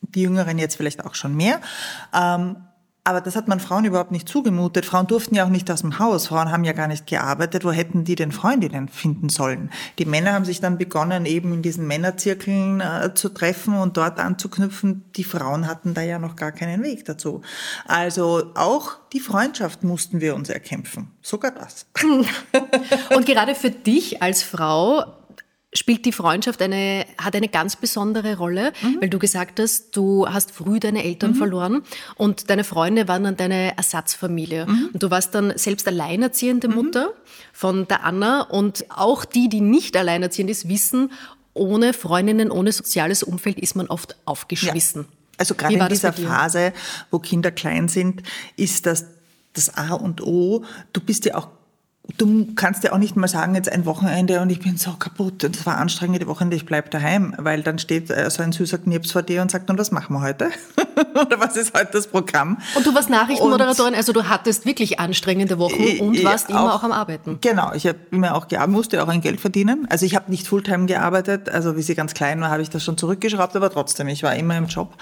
Die 0.00 0.22
Jüngeren 0.22 0.58
jetzt 0.58 0.76
vielleicht 0.76 1.04
auch 1.04 1.14
schon 1.14 1.34
mehr. 1.34 1.60
Ähm, 2.14 2.56
aber 3.06 3.20
das 3.20 3.36
hat 3.36 3.46
man 3.46 3.60
Frauen 3.60 3.84
überhaupt 3.84 4.10
nicht 4.10 4.28
zugemutet. 4.28 4.84
Frauen 4.84 5.06
durften 5.06 5.36
ja 5.36 5.44
auch 5.44 5.48
nicht 5.48 5.70
aus 5.70 5.82
dem 5.82 6.00
Haus. 6.00 6.26
Frauen 6.26 6.50
haben 6.50 6.64
ja 6.64 6.72
gar 6.72 6.88
nicht 6.88 7.06
gearbeitet. 7.06 7.64
Wo 7.64 7.70
hätten 7.70 8.02
die 8.02 8.16
denn 8.16 8.32
Freundinnen 8.32 8.88
finden 8.88 9.28
sollen? 9.28 9.70
Die 10.00 10.04
Männer 10.04 10.32
haben 10.32 10.44
sich 10.44 10.60
dann 10.60 10.76
begonnen, 10.76 11.24
eben 11.24 11.54
in 11.54 11.62
diesen 11.62 11.86
Männerzirkeln 11.86 12.80
äh, 12.80 13.14
zu 13.14 13.28
treffen 13.28 13.78
und 13.78 13.96
dort 13.96 14.18
anzuknüpfen. 14.18 15.04
Die 15.14 15.22
Frauen 15.22 15.68
hatten 15.68 15.94
da 15.94 16.02
ja 16.02 16.18
noch 16.18 16.34
gar 16.34 16.50
keinen 16.50 16.82
Weg 16.82 17.04
dazu. 17.04 17.42
Also 17.86 18.50
auch 18.56 18.96
die 19.12 19.20
Freundschaft 19.20 19.84
mussten 19.84 20.20
wir 20.20 20.34
uns 20.34 20.48
erkämpfen. 20.50 21.12
Sogar 21.22 21.52
das. 21.52 21.86
und 23.14 23.24
gerade 23.24 23.54
für 23.54 23.70
dich 23.70 24.20
als 24.20 24.42
Frau 24.42 25.04
spielt 25.76 26.04
die 26.04 26.12
Freundschaft 26.12 26.62
eine, 26.62 27.06
hat 27.18 27.36
eine 27.36 27.48
ganz 27.48 27.76
besondere 27.76 28.36
Rolle, 28.36 28.72
mhm. 28.82 28.98
weil 29.00 29.10
du 29.10 29.18
gesagt 29.18 29.60
hast, 29.60 29.96
du 29.96 30.28
hast 30.28 30.50
früh 30.50 30.80
deine 30.80 31.04
Eltern 31.04 31.32
mhm. 31.32 31.36
verloren 31.36 31.82
und 32.16 32.50
deine 32.50 32.64
Freunde 32.64 33.08
waren 33.08 33.24
dann 33.24 33.36
deine 33.36 33.76
Ersatzfamilie. 33.76 34.66
Mhm. 34.66 34.90
Und 34.92 35.02
du 35.02 35.10
warst 35.10 35.34
dann 35.34 35.56
selbst 35.56 35.86
alleinerziehende 35.86 36.68
mhm. 36.68 36.74
Mutter 36.74 37.12
von 37.52 37.86
der 37.88 38.04
Anna 38.04 38.42
und 38.42 38.86
auch 38.90 39.24
die, 39.24 39.48
die 39.48 39.60
nicht 39.60 39.96
alleinerziehend 39.96 40.50
ist, 40.50 40.68
wissen, 40.68 41.12
ohne 41.54 41.92
Freundinnen, 41.94 42.50
ohne 42.50 42.72
soziales 42.72 43.22
Umfeld 43.22 43.58
ist 43.58 43.76
man 43.76 43.86
oft 43.86 44.16
aufgeschmissen. 44.26 45.02
Ja. 45.02 45.08
Also 45.38 45.54
gerade 45.54 45.74
in 45.74 45.88
dieser 45.88 46.12
Phase, 46.12 46.72
wo 47.10 47.18
Kinder 47.18 47.50
klein 47.50 47.88
sind, 47.88 48.22
ist 48.56 48.86
das 48.86 49.06
das 49.56 49.74
A 49.74 49.94
und 49.94 50.22
O. 50.22 50.64
Du 50.92 51.00
bist 51.00 51.24
ja 51.24 51.36
auch 51.36 51.48
du 52.18 52.48
kannst 52.54 52.84
ja 52.84 52.92
auch 52.92 52.98
nicht 52.98 53.16
mal 53.16 53.28
sagen, 53.28 53.54
jetzt 53.54 53.70
ein 53.70 53.84
Wochenende 53.84 54.40
und 54.40 54.50
ich 54.50 54.60
bin 54.60 54.76
so 54.76 54.92
kaputt 54.92 55.44
und 55.44 55.56
es 55.56 55.66
war 55.66 55.78
anstrengende 55.78 56.26
Wochenende, 56.26 56.56
ich 56.56 56.64
bleib 56.64 56.90
daheim, 56.90 57.34
weil 57.38 57.62
dann 57.62 57.78
steht 57.78 58.10
äh, 58.10 58.30
so 58.30 58.42
ein 58.42 58.52
süßer 58.52 58.78
Knips 58.78 59.12
vor 59.12 59.22
dir 59.22 59.42
und 59.42 59.50
sagt, 59.50 59.68
und 59.70 59.78
was 59.78 59.90
machen 59.90 60.14
wir 60.14 60.22
heute? 60.22 60.50
Oder 61.14 61.40
was 61.40 61.56
ist 61.56 61.74
heute 61.76 61.92
das 61.92 62.06
Programm? 62.06 62.58
Und 62.74 62.86
du 62.86 62.94
warst 62.94 63.10
Nachrichtenmoderatorin, 63.10 63.94
also 63.94 64.12
du 64.12 64.24
hattest 64.24 64.64
wirklich 64.64 64.98
anstrengende 64.98 65.58
Wochen 65.58 66.00
und 66.00 66.22
warst 66.24 66.48
immer 66.48 66.74
auch 66.74 66.82
am 66.82 66.92
Arbeiten. 66.92 67.38
Genau, 67.40 67.72
ich 67.74 67.86
habe 67.86 67.98
immer 68.10 68.34
auch 68.34 68.48
gearbeitet, 68.48 68.74
musste 68.74 69.02
auch 69.02 69.08
ein 69.08 69.20
Geld 69.20 69.40
verdienen. 69.40 69.86
Also 69.90 70.06
ich 70.06 70.14
habe 70.14 70.30
nicht 70.30 70.46
Fulltime 70.46 70.86
gearbeitet, 70.86 71.48
also 71.48 71.76
wie 71.76 71.82
sie 71.82 71.94
ganz 71.94 72.14
klein 72.14 72.40
war, 72.40 72.50
habe 72.50 72.62
ich 72.62 72.70
das 72.70 72.84
schon 72.84 72.96
zurückgeschraubt, 72.96 73.56
aber 73.56 73.70
trotzdem, 73.70 74.08
ich 74.08 74.22
war 74.22 74.34
immer 74.34 74.56
im 74.56 74.66
Job. 74.66 74.94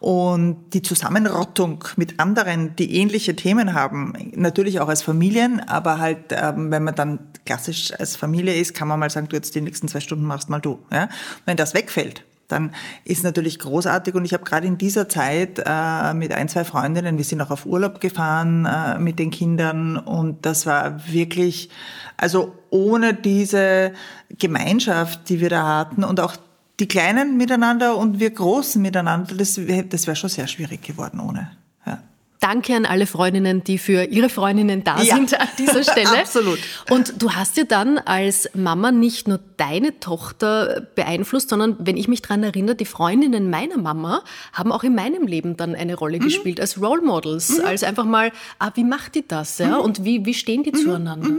Und 0.00 0.70
die 0.72 0.82
Zusammenrottung 0.82 1.84
mit 1.96 2.20
anderen, 2.20 2.76
die 2.76 2.96
ähnliche 2.96 3.36
Themen 3.36 3.74
haben, 3.74 4.12
natürlich 4.34 4.80
auch 4.80 4.88
als 4.88 5.02
Familien, 5.02 5.60
aber 5.66 5.98
halt 5.98 6.32
ähm, 6.48 6.70
wenn 6.70 6.84
man 6.84 6.94
dann 6.94 7.20
klassisch 7.44 7.92
als 7.98 8.16
Familie 8.16 8.54
ist, 8.54 8.74
kann 8.74 8.88
man 8.88 8.98
mal 8.98 9.10
sagen, 9.10 9.28
du 9.28 9.36
jetzt 9.36 9.54
die 9.54 9.60
nächsten 9.60 9.88
zwei 9.88 10.00
Stunden 10.00 10.24
machst 10.24 10.48
mal 10.48 10.60
du. 10.60 10.78
Ja? 10.92 11.08
Wenn 11.44 11.56
das 11.56 11.74
wegfällt, 11.74 12.24
dann 12.48 12.72
ist 13.04 13.22
natürlich 13.24 13.58
großartig. 13.58 14.14
Und 14.14 14.24
ich 14.24 14.32
habe 14.32 14.44
gerade 14.44 14.66
in 14.66 14.78
dieser 14.78 15.08
Zeit 15.08 15.62
äh, 15.64 16.14
mit 16.14 16.32
ein, 16.32 16.48
zwei 16.48 16.64
Freundinnen, 16.64 17.18
wir 17.18 17.24
sind 17.24 17.40
auch 17.40 17.50
auf 17.50 17.66
Urlaub 17.66 18.00
gefahren 18.00 18.66
äh, 18.66 18.98
mit 18.98 19.18
den 19.18 19.30
Kindern 19.30 19.96
und 19.96 20.44
das 20.44 20.66
war 20.66 21.06
wirklich, 21.12 21.70
also 22.16 22.54
ohne 22.70 23.14
diese 23.14 23.92
Gemeinschaft, 24.38 25.28
die 25.28 25.40
wir 25.40 25.50
da 25.50 25.78
hatten 25.78 26.04
und 26.04 26.20
auch 26.20 26.36
die 26.80 26.88
Kleinen 26.88 27.36
miteinander 27.36 27.96
und 27.96 28.20
wir 28.20 28.30
Großen 28.30 28.80
miteinander, 28.80 29.34
das, 29.34 29.60
das 29.88 30.06
wäre 30.06 30.16
schon 30.16 30.30
sehr 30.30 30.46
schwierig 30.46 30.82
geworden 30.82 31.20
ohne. 31.20 31.50
Danke 32.40 32.76
an 32.76 32.86
alle 32.86 33.06
Freundinnen, 33.06 33.64
die 33.64 33.78
für 33.78 34.04
ihre 34.04 34.28
Freundinnen 34.28 34.84
da 34.84 35.00
ja. 35.02 35.16
sind 35.16 35.38
an 35.38 35.48
dieser 35.58 35.82
Stelle. 35.82 36.18
Absolut. 36.20 36.58
Und 36.88 37.20
du 37.20 37.32
hast 37.32 37.56
ja 37.56 37.64
dann 37.64 37.98
als 37.98 38.48
Mama 38.54 38.92
nicht 38.92 39.26
nur 39.26 39.40
deine 39.56 39.98
Tochter 39.98 40.86
beeinflusst, 40.94 41.48
sondern 41.48 41.76
wenn 41.80 41.96
ich 41.96 42.06
mich 42.06 42.22
dran 42.22 42.42
erinnere, 42.44 42.76
die 42.76 42.84
Freundinnen 42.84 43.50
meiner 43.50 43.76
Mama 43.76 44.22
haben 44.52 44.70
auch 44.70 44.84
in 44.84 44.94
meinem 44.94 45.26
Leben 45.26 45.56
dann 45.56 45.74
eine 45.74 45.96
Rolle 45.96 46.18
mhm. 46.18 46.24
gespielt 46.24 46.60
als 46.60 46.80
Role 46.80 47.02
Models, 47.02 47.58
mhm. 47.58 47.64
als 47.64 47.82
einfach 47.82 48.04
mal, 48.04 48.30
ah, 48.60 48.70
wie 48.74 48.84
macht 48.84 49.16
die 49.16 49.26
das, 49.26 49.58
ja? 49.58 49.78
Mhm. 49.78 49.84
Und 49.84 50.04
wie, 50.04 50.24
wie 50.24 50.34
stehen 50.34 50.62
die 50.62 50.72
mhm. 50.72 50.76
zueinander? 50.76 51.30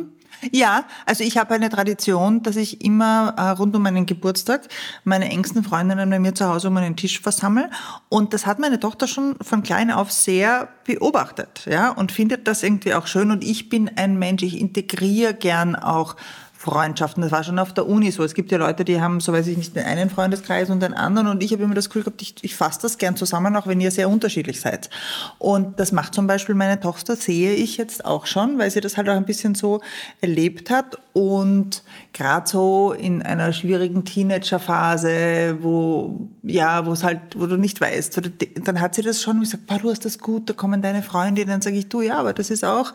Ja, 0.52 0.86
also 1.06 1.24
ich 1.24 1.38
habe 1.38 1.54
eine 1.54 1.70
Tradition, 1.70 2.44
dass 2.44 2.56
ich 2.56 2.84
immer 2.84 3.34
äh, 3.38 3.50
rund 3.50 3.76
um 3.76 3.82
meinen 3.82 4.06
Geburtstag 4.06 4.68
meine 5.04 5.30
engsten 5.30 5.64
Freundinnen 5.64 6.10
bei 6.10 6.20
mir 6.20 6.34
zu 6.34 6.48
Hause 6.48 6.70
um 6.70 6.78
einen 6.78 6.96
Tisch 6.96 7.20
versammle. 7.20 7.70
Und 8.08 8.34
das 8.34 8.46
hat 8.46 8.60
meine 8.60 8.80
Tochter 8.80 9.08
schon 9.08 9.36
von 9.42 9.64
klein 9.64 9.92
auf 9.92 10.12
sehr 10.12 10.70
beobachtet, 10.86 11.66
ja, 11.70 11.90
und 11.92 12.12
findet 12.12 12.48
das 12.48 12.64
irgendwie 12.64 12.94
auch 12.94 13.08
schön. 13.08 13.32
Und 13.32 13.44
ich 13.44 13.70
bin 13.70 13.92
ein 13.96 14.18
Mensch, 14.18 14.44
ich 14.44 14.60
integriere 14.60 15.34
gern 15.34 15.76
auch 15.76 16.16
Freundschaften. 16.60 17.24
Das 17.24 17.32
war 17.32 17.42
schon 17.46 17.58
auf 17.58 17.74
der 17.74 17.88
Uni 17.88 18.12
so. 18.12 18.22
Es 18.22 18.34
gibt 18.34 18.52
ja 18.52 18.58
Leute, 18.58 18.84
die 18.84 19.00
haben, 19.00 19.22
so 19.22 19.32
weiß 19.32 19.48
ich 19.48 19.56
nicht, 19.56 19.78
den 19.78 19.86
einen 19.86 20.10
Freundeskreis 20.10 20.70
und 20.70 20.82
den 20.82 20.94
anderen. 20.94 21.30
Und 21.30 21.42
ich 21.42 21.54
habe 21.54 21.64
immer 21.64 21.74
das 21.74 21.88
Gefühl 21.88 22.04
gehabt, 22.04 22.22
ich, 22.22 22.36
ich 22.42 22.54
fasse 22.54 22.82
das 22.82 22.98
gern 22.98 23.16
zusammen, 23.16 23.56
auch 23.56 23.66
wenn 23.66 23.80
ihr 23.80 23.92
sehr 23.92 24.10
unterschiedlich 24.10 24.60
seid. 24.60 24.90
Und 25.38 25.80
das 25.80 25.94
macht 25.94 26.14
zum 26.14 26.28
Beispiel 26.28 26.56
meine 26.56 26.78
Tochter, 26.78 27.16
sehe 27.16 27.54
ich 27.54 27.78
jetzt 27.78 28.04
auch 28.04 28.26
schon, 28.26 28.60
weil 28.60 28.70
sie 28.72 28.82
das 28.82 28.98
halt 28.98 29.08
auch 29.08 29.14
ein 29.14 29.24
bisschen 29.24 29.56
so 29.56 29.80
erlebt 30.20 30.70
hat. 30.70 30.98
Und 31.14 31.82
gerade 32.12 32.50
so 32.50 32.92
in 32.92 33.22
einer 33.22 33.54
schwierigen 33.54 34.04
Teenagerphase, 34.04 35.60
wo, 35.62 36.28
ja, 36.44 36.86
wo 36.86 36.92
es 36.92 37.06
halt, 37.06 37.22
wo 37.38 37.46
du 37.46 37.56
nicht 37.56 37.80
weißt, 37.80 38.20
dann 38.66 38.82
hat 38.82 38.96
sie 38.96 39.02
das 39.02 39.22
schon 39.22 39.40
gesagt, 39.40 39.64
du 39.82 39.90
hast 39.90 40.04
das 40.04 40.20
gut, 40.20 40.50
da 40.50 40.54
kommen 40.54 40.82
deine 40.82 41.04
Freundinnen. 41.04 41.52
Dann 41.52 41.62
sage 41.62 41.78
ich, 41.78 41.88
du, 41.88 42.02
ja, 42.02 42.18
aber 42.18 42.34
das 42.34 42.50
ist 42.50 42.66
auch, 42.66 42.94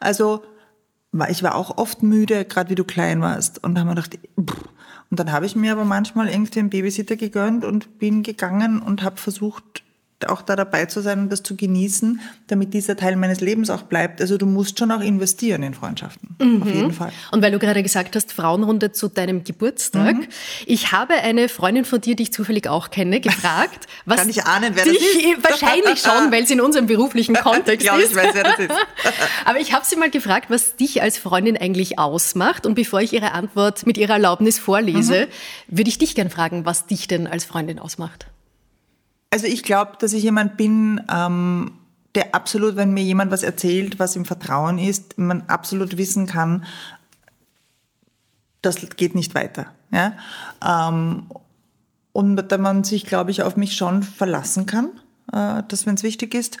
also, 0.00 0.42
ich 1.28 1.42
war 1.42 1.54
auch 1.54 1.78
oft 1.78 2.02
müde, 2.02 2.44
gerade 2.44 2.70
wie 2.70 2.74
du 2.74 2.84
klein 2.84 3.20
warst. 3.20 3.62
Und 3.62 3.74
da 3.74 3.80
haben 3.80 3.88
wir 3.88 3.94
gedacht, 3.94 4.18
pff. 4.38 4.64
und 5.10 5.20
dann 5.20 5.30
habe 5.30 5.46
ich 5.46 5.54
mir 5.54 5.72
aber 5.72 5.84
manchmal 5.84 6.28
irgendwie 6.28 6.58
einen 6.58 6.70
Babysitter 6.70 7.16
gegönnt 7.16 7.64
und 7.64 7.98
bin 7.98 8.22
gegangen 8.22 8.82
und 8.82 9.02
habe 9.02 9.16
versucht, 9.16 9.83
auch 10.26 10.42
da 10.42 10.56
dabei 10.56 10.86
zu 10.86 11.00
sein 11.00 11.20
und 11.20 11.32
das 11.32 11.42
zu 11.42 11.56
genießen, 11.56 12.20
damit 12.46 12.74
dieser 12.74 12.96
Teil 12.96 13.16
meines 13.16 13.40
Lebens 13.40 13.70
auch 13.70 13.82
bleibt. 13.82 14.20
Also 14.20 14.38
du 14.38 14.46
musst 14.46 14.78
schon 14.78 14.90
auch 14.90 15.00
investieren 15.00 15.62
in 15.62 15.74
Freundschaften. 15.74 16.36
Mhm. 16.40 16.62
Auf 16.62 16.68
jeden 16.68 16.92
Fall. 16.92 17.12
Und 17.30 17.42
weil 17.42 17.52
du 17.52 17.58
gerade 17.58 17.82
gesagt 17.82 18.16
hast, 18.16 18.32
Frauenrunde 18.32 18.92
zu 18.92 19.08
deinem 19.08 19.44
Geburtstag. 19.44 20.16
Mhm. 20.16 20.26
Ich 20.66 20.92
habe 20.92 21.14
eine 21.14 21.48
Freundin 21.48 21.84
von 21.84 22.00
dir, 22.00 22.16
die 22.16 22.24
ich 22.24 22.32
zufällig 22.32 22.68
auch 22.68 22.90
kenne, 22.90 23.20
gefragt, 23.20 23.86
was 24.04 24.20
Kann 24.20 24.30
ich 24.30 24.44
ahnen, 24.44 24.72
wer 24.74 24.84
das 24.84 24.94
ist? 24.94 25.42
Wahrscheinlich 25.42 26.00
schon, 26.00 26.32
weil 26.32 26.46
sie 26.46 26.54
in 26.54 26.60
unserem 26.60 26.86
beruflichen 26.86 27.34
Kontext 27.42 27.86
ja, 27.86 27.96
ist. 27.96 28.10
Ich 28.10 28.16
weiß, 28.16 28.34
wer 28.34 28.44
das 28.44 28.58
ist. 28.58 28.72
Aber 29.44 29.60
ich 29.60 29.72
habe 29.72 29.84
sie 29.84 29.96
mal 29.96 30.10
gefragt, 30.10 30.50
was 30.50 30.76
dich 30.76 31.02
als 31.02 31.18
Freundin 31.18 31.56
eigentlich 31.56 31.98
ausmacht. 31.98 32.66
Und 32.66 32.74
bevor 32.74 33.00
ich 33.00 33.12
ihre 33.12 33.32
Antwort 33.32 33.86
mit 33.86 33.98
ihrer 33.98 34.14
Erlaubnis 34.14 34.58
vorlese, 34.58 35.28
mhm. 35.68 35.78
würde 35.78 35.88
ich 35.88 35.98
dich 35.98 36.14
gern 36.14 36.30
fragen, 36.30 36.64
was 36.64 36.86
dich 36.86 37.08
denn 37.08 37.26
als 37.26 37.44
Freundin 37.44 37.78
ausmacht. 37.78 38.26
Also 39.34 39.48
ich 39.48 39.64
glaube, 39.64 39.94
dass 39.98 40.12
ich 40.12 40.22
jemand 40.22 40.56
bin, 40.56 41.00
ähm, 41.12 41.72
der 42.14 42.36
absolut, 42.36 42.76
wenn 42.76 42.94
mir 42.94 43.02
jemand 43.02 43.32
was 43.32 43.42
erzählt, 43.42 43.98
was 43.98 44.14
im 44.14 44.24
Vertrauen 44.24 44.78
ist, 44.78 45.18
man 45.18 45.42
absolut 45.48 45.96
wissen 45.96 46.28
kann, 46.28 46.64
das 48.62 48.76
geht 48.96 49.16
nicht 49.16 49.34
weiter. 49.34 49.66
Ja? 49.90 50.12
Ähm, 50.64 51.26
und 52.12 52.36
da 52.36 52.58
man 52.58 52.84
sich, 52.84 53.06
glaube 53.06 53.32
ich, 53.32 53.42
auf 53.42 53.56
mich 53.56 53.74
schon 53.74 54.04
verlassen 54.04 54.66
kann, 54.66 54.90
äh, 55.32 55.64
dass 55.66 55.84
wenn 55.84 55.96
es 55.96 56.04
wichtig 56.04 56.32
ist. 56.32 56.58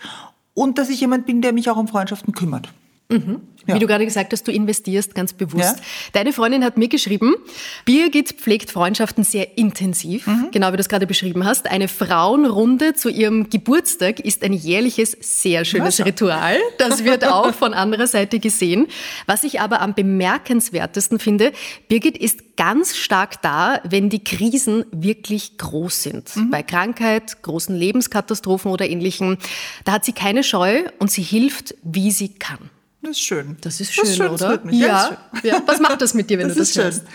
Und 0.52 0.76
dass 0.78 0.88
ich 0.88 1.00
jemand 1.00 1.26
bin, 1.26 1.42
der 1.42 1.52
mich 1.52 1.70
auch 1.70 1.76
um 1.76 1.86
Freundschaften 1.86 2.34
kümmert. 2.34 2.72
Mhm. 3.08 3.42
Ja. 3.66 3.76
Wie 3.76 3.78
du 3.78 3.86
gerade 3.86 4.04
gesagt 4.04 4.32
hast, 4.32 4.46
du 4.46 4.52
investierst 4.52 5.14
ganz 5.14 5.32
bewusst. 5.32 5.76
Ja. 5.76 5.82
Deine 6.12 6.32
Freundin 6.34 6.64
hat 6.64 6.76
mir 6.76 6.88
geschrieben, 6.88 7.34
Birgit 7.86 8.32
pflegt 8.32 8.70
Freundschaften 8.70 9.24
sehr 9.24 9.56
intensiv, 9.56 10.26
mhm. 10.26 10.48
genau 10.52 10.68
wie 10.72 10.76
du 10.76 10.80
es 10.80 10.88
gerade 10.90 11.06
beschrieben 11.06 11.46
hast. 11.46 11.70
Eine 11.70 11.88
Frauenrunde 11.88 12.92
zu 12.92 13.08
ihrem 13.08 13.48
Geburtstag 13.48 14.20
ist 14.20 14.42
ein 14.42 14.52
jährliches, 14.52 15.16
sehr 15.20 15.64
schönes 15.64 15.98
ja, 15.98 16.04
Ritual. 16.04 16.58
Das 16.76 17.04
wird 17.04 17.26
auch 17.32 17.54
von 17.54 17.72
anderer 17.72 18.06
Seite 18.06 18.38
gesehen. 18.38 18.86
Was 19.26 19.44
ich 19.44 19.60
aber 19.60 19.80
am 19.80 19.94
bemerkenswertesten 19.94 21.18
finde, 21.18 21.52
Birgit 21.88 22.18
ist 22.18 22.56
ganz 22.56 22.96
stark 22.96 23.40
da, 23.40 23.80
wenn 23.84 24.10
die 24.10 24.22
Krisen 24.22 24.84
wirklich 24.92 25.56
groß 25.56 26.02
sind. 26.02 26.36
Mhm. 26.36 26.50
Bei 26.50 26.62
Krankheit, 26.62 27.42
großen 27.42 27.74
Lebenskatastrophen 27.74 28.70
oder 28.70 28.86
ähnlichem. 28.88 29.38
Da 29.84 29.92
hat 29.92 30.04
sie 30.04 30.12
keine 30.12 30.44
Scheu 30.44 30.82
und 30.98 31.10
sie 31.10 31.22
hilft, 31.22 31.74
wie 31.82 32.10
sie 32.10 32.28
kann. 32.28 32.70
Das 33.04 33.12
ist 33.12 33.20
schön. 33.20 33.56
Das 33.60 33.80
ist 33.80 33.94
schön, 33.94 34.04
das 34.04 34.10
ist 34.10 34.16
schön, 34.16 34.30
oder? 34.30 34.60
Mich. 34.64 34.78
Ja. 34.80 35.16
ja. 35.42 35.62
Was 35.66 35.78
macht 35.78 36.02
das 36.02 36.14
mit 36.14 36.30
dir, 36.30 36.38
wenn 36.38 36.48
das 36.48 36.56
du 36.56 36.60
das 36.60 36.76
hörst? 36.76 37.00
Schön. 37.02 37.08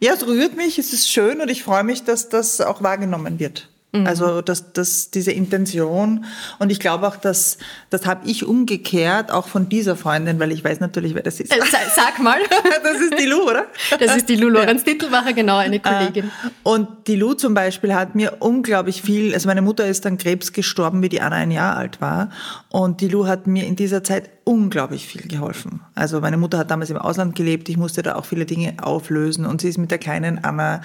Ja, 0.00 0.14
es 0.14 0.26
rührt 0.26 0.56
mich, 0.56 0.78
es 0.78 0.92
ist 0.92 1.10
schön 1.10 1.40
und 1.40 1.48
ich 1.48 1.62
freue 1.62 1.84
mich, 1.84 2.02
dass 2.04 2.28
das 2.28 2.60
auch 2.60 2.82
wahrgenommen 2.82 3.38
wird. 3.38 3.68
Mhm. 3.94 4.08
Also 4.08 4.42
dass, 4.42 4.72
dass 4.72 5.10
diese 5.10 5.30
Intention 5.30 6.24
und 6.58 6.70
ich 6.70 6.80
glaube 6.80 7.06
auch, 7.06 7.14
dass 7.14 7.58
das 7.90 8.06
habe 8.06 8.28
ich 8.28 8.44
umgekehrt 8.44 9.30
auch 9.30 9.46
von 9.46 9.68
dieser 9.68 9.94
Freundin, 9.94 10.40
weil 10.40 10.50
ich 10.50 10.64
weiß 10.64 10.80
natürlich, 10.80 11.14
wer 11.14 11.22
das 11.22 11.38
ist. 11.38 11.52
Äh, 11.52 11.60
sag 11.94 12.18
mal. 12.18 12.38
das 12.82 13.00
ist 13.00 13.18
die 13.18 13.26
Lu, 13.26 13.48
oder? 13.48 13.66
Das 14.00 14.16
ist 14.16 14.28
die 14.28 14.34
Lu 14.34 14.48
Lorenz 14.48 14.82
ja. 14.84 14.92
Dittelmacher, 14.92 15.32
genau, 15.32 15.58
eine 15.58 15.78
Kollegin. 15.78 16.30
Und 16.64 16.88
die 17.06 17.14
Lu 17.14 17.34
zum 17.34 17.54
Beispiel 17.54 17.94
hat 17.94 18.16
mir 18.16 18.38
unglaublich 18.40 19.00
viel, 19.00 19.32
also 19.32 19.46
meine 19.46 19.62
Mutter 19.62 19.86
ist 19.86 20.04
an 20.06 20.18
Krebs 20.18 20.52
gestorben, 20.52 21.00
wie 21.02 21.08
die 21.08 21.20
Anna 21.20 21.36
ein 21.36 21.52
Jahr 21.52 21.76
alt 21.76 22.00
war 22.00 22.30
und 22.70 23.00
die 23.00 23.08
Lu 23.08 23.28
hat 23.28 23.46
mir 23.46 23.64
in 23.64 23.76
dieser 23.76 24.02
Zeit 24.02 24.30
unglaublich 24.44 25.06
viel 25.06 25.22
geholfen. 25.22 25.80
Also 25.94 26.20
meine 26.20 26.36
Mutter 26.36 26.58
hat 26.58 26.70
damals 26.70 26.90
im 26.90 26.98
Ausland 26.98 27.34
gelebt, 27.34 27.68
ich 27.68 27.76
musste 27.76 28.02
da 28.02 28.16
auch 28.16 28.26
viele 28.26 28.44
Dinge 28.44 28.74
auflösen 28.82 29.46
und 29.46 29.60
sie 29.60 29.68
ist 29.68 29.78
mit 29.78 29.90
der 29.90 29.98
kleinen 29.98 30.44
Anna 30.44 30.82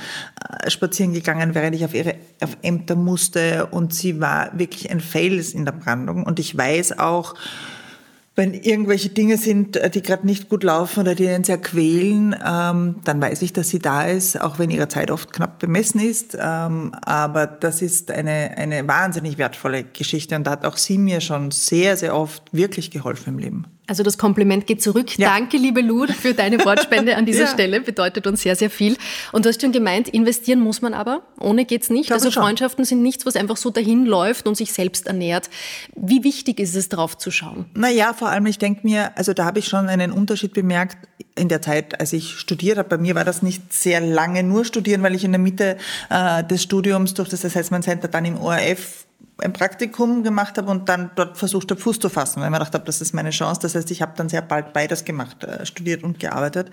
äh, 0.63 0.70
spazieren 0.70 1.13
gegangen, 1.13 1.56
während 1.56 1.75
ich 1.75 1.84
auf 1.84 1.94
ihre 1.94 2.16
auf 2.42 2.58
Ämter 2.62 2.96
musste 3.03 3.68
und 3.68 3.94
sie 3.94 4.20
war 4.20 4.58
wirklich 4.58 4.89
ein 4.91 5.00
Fels 5.00 5.53
in 5.53 5.65
der 5.65 5.72
Brandung 5.72 6.24
und 6.24 6.39
ich 6.39 6.58
weiß 6.58 7.00
auch, 7.00 7.36
wenn 8.39 8.53
irgendwelche 8.53 9.10
Dinge 9.10 9.38
sind, 9.38 9.75
äh, 9.75 9.89
die 9.89 10.01
gerade 10.01 10.25
nicht 10.25 10.48
gut 10.48 10.63
laufen 10.63 11.01
oder 11.01 11.13
die 11.13 11.27
einen 11.27 11.44
sehr 11.44 11.58
quälen, 11.58 12.34
ähm, 12.34 12.96
dann 13.03 13.22
weiß 13.22 13.41
ich, 13.41 13.51
dass 13.51 13.68
sie 13.68 13.79
da 13.79 14.03
ist, 14.03 14.39
auch 14.39 14.60
wenn 14.60 14.70
ihre 14.70 14.88
Zeit 14.88 15.12
oft 15.12 15.34
knapp 15.34 15.60
bemessen 15.60 16.00
ist. 16.00 16.38
Ähm, 16.39 16.94
aber 17.01 17.48
das 17.48 17.82
ist 17.82 18.12
eine, 18.12 18.51
eine 18.56 18.88
wahnsinnig 18.88 19.38
wertvolle 19.38 19.84
Geschichte 19.84 20.38
und 20.38 20.48
da 20.48 20.51
hat 20.51 20.65
auch 20.65 20.77
sie 20.77 20.98
mir 20.98 21.20
schon 21.20 21.51
sehr, 21.51 21.98
sehr 21.98 22.15
oft 22.15 22.44
wirklich 22.53 22.91
geholfen 22.91 23.34
im 23.34 23.39
Leben. 23.39 23.65
Also 23.89 24.03
das 24.03 24.17
Kompliment 24.17 24.67
geht 24.67 24.81
zurück. 24.81 25.17
Ja. 25.17 25.29
Danke, 25.29 25.58
liebe 25.58 25.81
Lud, 25.81 26.12
für 26.12 26.34
deine 26.34 26.63
Wortspende 26.63 27.15
an 27.15 27.25
dieser 27.25 27.39
ja. 27.46 27.48
Stelle. 27.48 27.81
Bedeutet 27.81 28.27
uns 28.27 28.43
sehr, 28.43 28.55
sehr 28.55 28.69
viel. 28.69 28.98
Und 29.31 29.46
du 29.46 29.50
hast 29.50 29.62
schon 29.62 29.72
gemeint, 29.72 30.08
investieren 30.08 30.60
muss 30.60 30.81
man 30.81 30.93
aber. 30.93 31.24
Ohne 31.39 31.65
geht's 31.65 31.89
nicht. 31.89 32.12
Also 32.12 32.29
Freundschaften 32.29 32.86
sind 32.86 33.01
nichts, 33.01 33.25
was 33.25 33.36
einfach 33.36 33.58
so 33.58 33.72
dahin 33.72 34.05
läuft 34.05 34.48
und 34.48 34.55
sich 34.55 34.74
selbst 34.74 35.08
ernährt. 35.08 35.50
Wie 35.96 36.24
wichtig 36.24 36.60
ist 36.60 36.75
es, 36.75 36.89
drauf 36.89 37.17
zu 37.17 37.31
schauen? 37.31 37.65
Naja, 37.74 38.13
vor 38.13 38.29
allem, 38.29 38.46
ich 38.46 38.60
denke 38.60 38.81
mir, 38.84 39.17
also 39.17 39.34
da 39.34 39.46
habe 39.46 39.60
ich 39.60 39.65
schon 39.65 39.88
einen 39.89 40.12
Unterschied 40.12 40.53
bemerkt 40.53 40.98
in 41.36 41.50
der 41.50 41.62
Zeit, 41.62 42.00
als 42.00 42.13
ich 42.13 42.38
studiert 42.38 42.77
habe. 42.77 42.89
Bei 42.89 42.98
mir 42.98 43.15
war 43.15 43.25
das 43.25 43.41
nicht 43.41 43.74
sehr 43.74 44.01
lange 44.01 44.43
nur 44.43 44.65
studieren, 44.65 45.01
weil 45.01 45.15
ich 45.15 45.24
in 45.24 45.31
der 45.31 45.39
Mitte 45.39 45.77
äh, 46.10 46.43
des 46.43 46.62
Studiums 46.62 47.13
durch 47.15 47.29
das 47.29 47.43
Assessment 47.43 47.84
Center 47.84 48.08
dann 48.08 48.25
im 48.25 48.38
ORF 48.38 49.05
ein 49.41 49.53
Praktikum 49.53 50.24
gemacht 50.24 50.58
habe 50.58 50.69
und 50.69 50.89
dann 50.89 51.12
dort 51.15 51.38
versucht 51.38 51.72
habe, 51.72 51.79
Fuß 51.79 52.00
zu 52.00 52.10
fassen, 52.10 52.41
weil 52.41 52.48
ich 52.48 52.51
mir 52.51 52.58
gedacht 52.58 52.74
habe, 52.74 52.86
das 52.86 53.01
ist 53.01 53.13
meine 53.13 53.29
Chance. 53.31 53.62
Das 53.62 53.75
heißt, 53.75 53.89
ich 53.91 54.01
habe 54.01 54.13
dann 54.15 54.29
sehr 54.29 54.41
bald 54.41 54.74
beides 54.74 55.05
gemacht, 55.05 55.43
äh, 55.43 55.65
studiert 55.65 56.03
und 56.03 56.19
gearbeitet. 56.19 56.72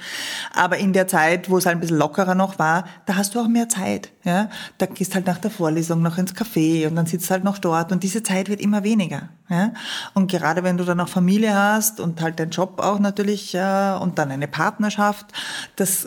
Aber 0.52 0.78
in 0.78 0.92
der 0.92 1.08
Zeit, 1.08 1.50
wo 1.50 1.58
es 1.58 1.66
halt 1.66 1.76
ein 1.76 1.80
bisschen 1.80 1.98
lockerer 1.98 2.34
noch 2.34 2.58
war, 2.58 2.84
da 3.06 3.16
hast 3.16 3.34
du 3.34 3.40
auch 3.40 3.48
mehr 3.48 3.68
Zeit. 3.68 4.10
Ja? 4.24 4.50
Da 4.78 4.86
gehst 4.86 5.14
halt 5.14 5.26
nach 5.26 5.38
der 5.38 5.50
Vorlesung 5.50 6.02
noch 6.02 6.18
ins 6.18 6.34
Café 6.34 6.86
und 6.88 6.96
dann 6.96 7.06
sitzt 7.06 7.30
halt 7.30 7.44
noch 7.44 7.58
dort 7.58 7.92
und 7.92 8.02
diese 8.02 8.22
Zeit 8.22 8.48
wird 8.48 8.60
immer 8.60 8.84
weniger. 8.84 9.28
Ja? 9.48 9.72
Und 10.14 10.30
gerade 10.30 10.62
wenn 10.62 10.76
du 10.76 10.84
dann 10.84 11.00
auch 11.00 11.08
Familie 11.08 11.54
hast 11.54 12.00
und 12.00 12.20
halt 12.20 12.40
deinen 12.40 12.50
Job 12.50 12.80
auch 12.80 12.98
natürlich 12.98 13.54
äh, 13.54 13.96
und 14.00 14.18
dann 14.18 14.30
eine 14.30 14.48
Partnerschaft, 14.48 15.26
das 15.76 16.06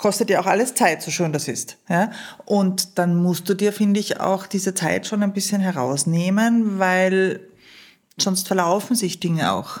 kostet 0.00 0.30
ja 0.30 0.40
auch 0.40 0.46
alles 0.46 0.74
Zeit, 0.74 1.02
so 1.02 1.10
schön 1.10 1.32
das 1.32 1.46
ist. 1.46 1.76
Ja? 1.88 2.10
Und 2.46 2.98
dann 2.98 3.16
musst 3.16 3.48
du 3.48 3.54
dir, 3.54 3.72
finde 3.72 4.00
ich, 4.00 4.18
auch 4.20 4.46
diese 4.46 4.74
Zeit 4.74 5.06
schon 5.06 5.22
ein 5.22 5.32
bisschen 5.32 5.60
herausnehmen, 5.60 6.78
weil 6.78 7.40
sonst 8.18 8.48
verlaufen 8.48 8.96
sich 8.96 9.20
Dinge 9.20 9.52
auch. 9.52 9.80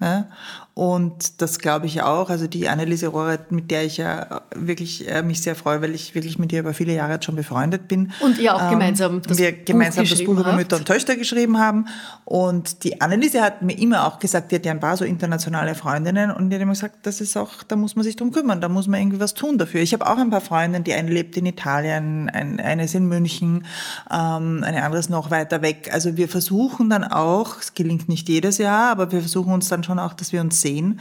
Ja? 0.00 0.28
Und 0.78 1.40
das 1.40 1.58
glaube 1.58 1.86
ich 1.86 2.02
auch. 2.02 2.28
Also 2.28 2.46
die 2.46 2.68
Anneliese 2.68 3.06
Rohrer, 3.06 3.38
mit 3.48 3.70
der 3.70 3.86
ich 3.86 3.96
ja 3.96 4.42
wirklich 4.54 5.08
äh, 5.08 5.22
mich 5.22 5.40
sehr 5.40 5.54
freue, 5.54 5.80
weil 5.80 5.94
ich 5.94 6.14
wirklich 6.14 6.38
mit 6.38 6.52
ihr 6.52 6.60
über 6.60 6.74
viele 6.74 6.92
Jahre 6.92 7.14
jetzt 7.14 7.24
schon 7.24 7.34
befreundet 7.34 7.88
bin. 7.88 8.12
Und 8.20 8.38
ihr 8.38 8.54
auch 8.54 8.60
ähm, 8.60 8.72
gemeinsam 8.72 9.22
das 9.22 9.38
wir 9.38 9.52
Buch 9.52 9.64
gemeinsam 9.64 10.04
das 10.06 10.22
Buch 10.22 10.38
über 10.38 10.52
Mütter 10.52 10.76
und 10.76 10.84
Töchter 10.84 11.16
geschrieben 11.16 11.58
haben. 11.58 11.86
Und 12.26 12.84
die 12.84 13.00
Anneliese 13.00 13.40
hat 13.40 13.62
mir 13.62 13.72
immer 13.78 14.06
auch 14.06 14.18
gesagt, 14.18 14.52
die 14.52 14.56
hat 14.56 14.66
ja 14.66 14.72
ein 14.72 14.80
paar 14.80 14.98
so 14.98 15.06
internationale 15.06 15.74
Freundinnen 15.74 16.30
und 16.30 16.50
die 16.50 16.56
hat 16.56 16.62
immer 16.62 16.74
gesagt, 16.74 17.06
das 17.06 17.22
ist 17.22 17.38
auch, 17.38 17.62
da 17.62 17.74
muss 17.74 17.96
man 17.96 18.04
sich 18.04 18.16
drum 18.16 18.30
kümmern, 18.30 18.60
da 18.60 18.68
muss 18.68 18.86
man 18.86 19.00
irgendwie 19.00 19.20
was 19.20 19.32
tun 19.32 19.56
dafür. 19.56 19.80
Ich 19.80 19.94
habe 19.94 20.06
auch 20.06 20.18
ein 20.18 20.28
paar 20.28 20.42
Freundinnen, 20.42 20.84
die 20.84 20.92
eine 20.92 21.10
lebt 21.10 21.38
in 21.38 21.46
Italien, 21.46 22.28
ein, 22.28 22.60
eine 22.60 22.84
ist 22.84 22.94
in 22.94 23.06
München, 23.06 23.64
ähm, 24.12 24.62
eine 24.62 24.82
andere 24.82 25.00
ist 25.00 25.08
noch 25.08 25.30
weiter 25.30 25.62
weg. 25.62 25.88
Also 25.90 26.18
wir 26.18 26.28
versuchen 26.28 26.90
dann 26.90 27.04
auch, 27.04 27.60
es 27.60 27.72
gelingt 27.72 28.10
nicht 28.10 28.28
jedes 28.28 28.58
Jahr, 28.58 28.90
aber 28.90 29.10
wir 29.10 29.20
versuchen 29.20 29.54
uns 29.54 29.70
dann 29.70 29.82
schon 29.82 29.98
auch, 29.98 30.12
dass 30.12 30.34
wir 30.34 30.42
uns 30.42 30.65
sehen, 30.66 31.00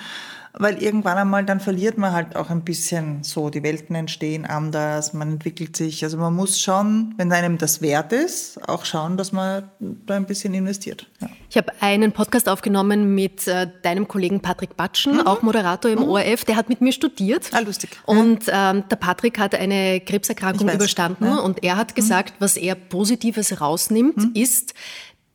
weil 0.58 0.82
irgendwann 0.82 1.18
einmal 1.18 1.44
dann 1.44 1.60
verliert 1.60 1.98
man 1.98 2.14
halt 2.14 2.36
auch 2.36 2.50
ein 2.50 2.64
bisschen 2.64 3.24
so, 3.24 3.50
die 3.50 3.62
Welten 3.64 3.96
entstehen 3.96 4.46
anders, 4.46 5.14
man 5.14 5.34
entwickelt 5.34 5.76
sich. 5.76 6.04
Also 6.04 6.18
man 6.18 6.34
muss 6.34 6.62
schon, 6.62 7.14
wenn 7.18 7.32
einem 7.32 7.58
das 7.58 7.82
wert 7.82 8.14
ist, 8.14 8.58
auch 8.70 8.86
schauen, 8.86 9.18
dass 9.18 9.32
man 9.32 9.70
da 9.80 10.16
ein 10.16 10.26
bisschen 10.26 10.54
investiert. 10.54 11.08
Ja. 11.20 11.30
Ich 11.50 11.58
habe 11.58 11.72
einen 11.82 12.12
Podcast 12.12 12.48
aufgenommen 12.48 13.14
mit 13.16 13.48
äh, 13.48 13.68
deinem 13.82 14.08
Kollegen 14.08 14.40
Patrick 14.40 14.78
Batschen, 14.78 15.16
mhm. 15.16 15.28
auch 15.28 15.42
Moderator 15.42 15.92
im 15.92 16.00
mhm. 16.00 16.10
ORF, 16.10 16.46
der 16.46 16.56
hat 16.56 16.70
mit 16.70 16.80
mir 16.80 16.94
studiert. 16.94 17.50
Ah, 17.52 17.60
lustig. 17.60 17.90
Und 18.06 18.46
ähm, 18.48 18.84
der 18.90 18.96
Patrick 18.96 19.40
hat 19.40 19.56
eine 19.56 20.00
Krebserkrankung 20.00 20.70
überstanden 20.70 21.26
ja. 21.26 21.38
und 21.38 21.64
er 21.64 21.76
hat 21.76 21.92
mhm. 21.92 21.96
gesagt, 21.96 22.36
mhm. 22.36 22.44
was 22.44 22.56
er 22.56 22.76
Positives 22.76 23.60
rausnimmt, 23.60 24.18
mhm. 24.18 24.32
ist, 24.36 24.74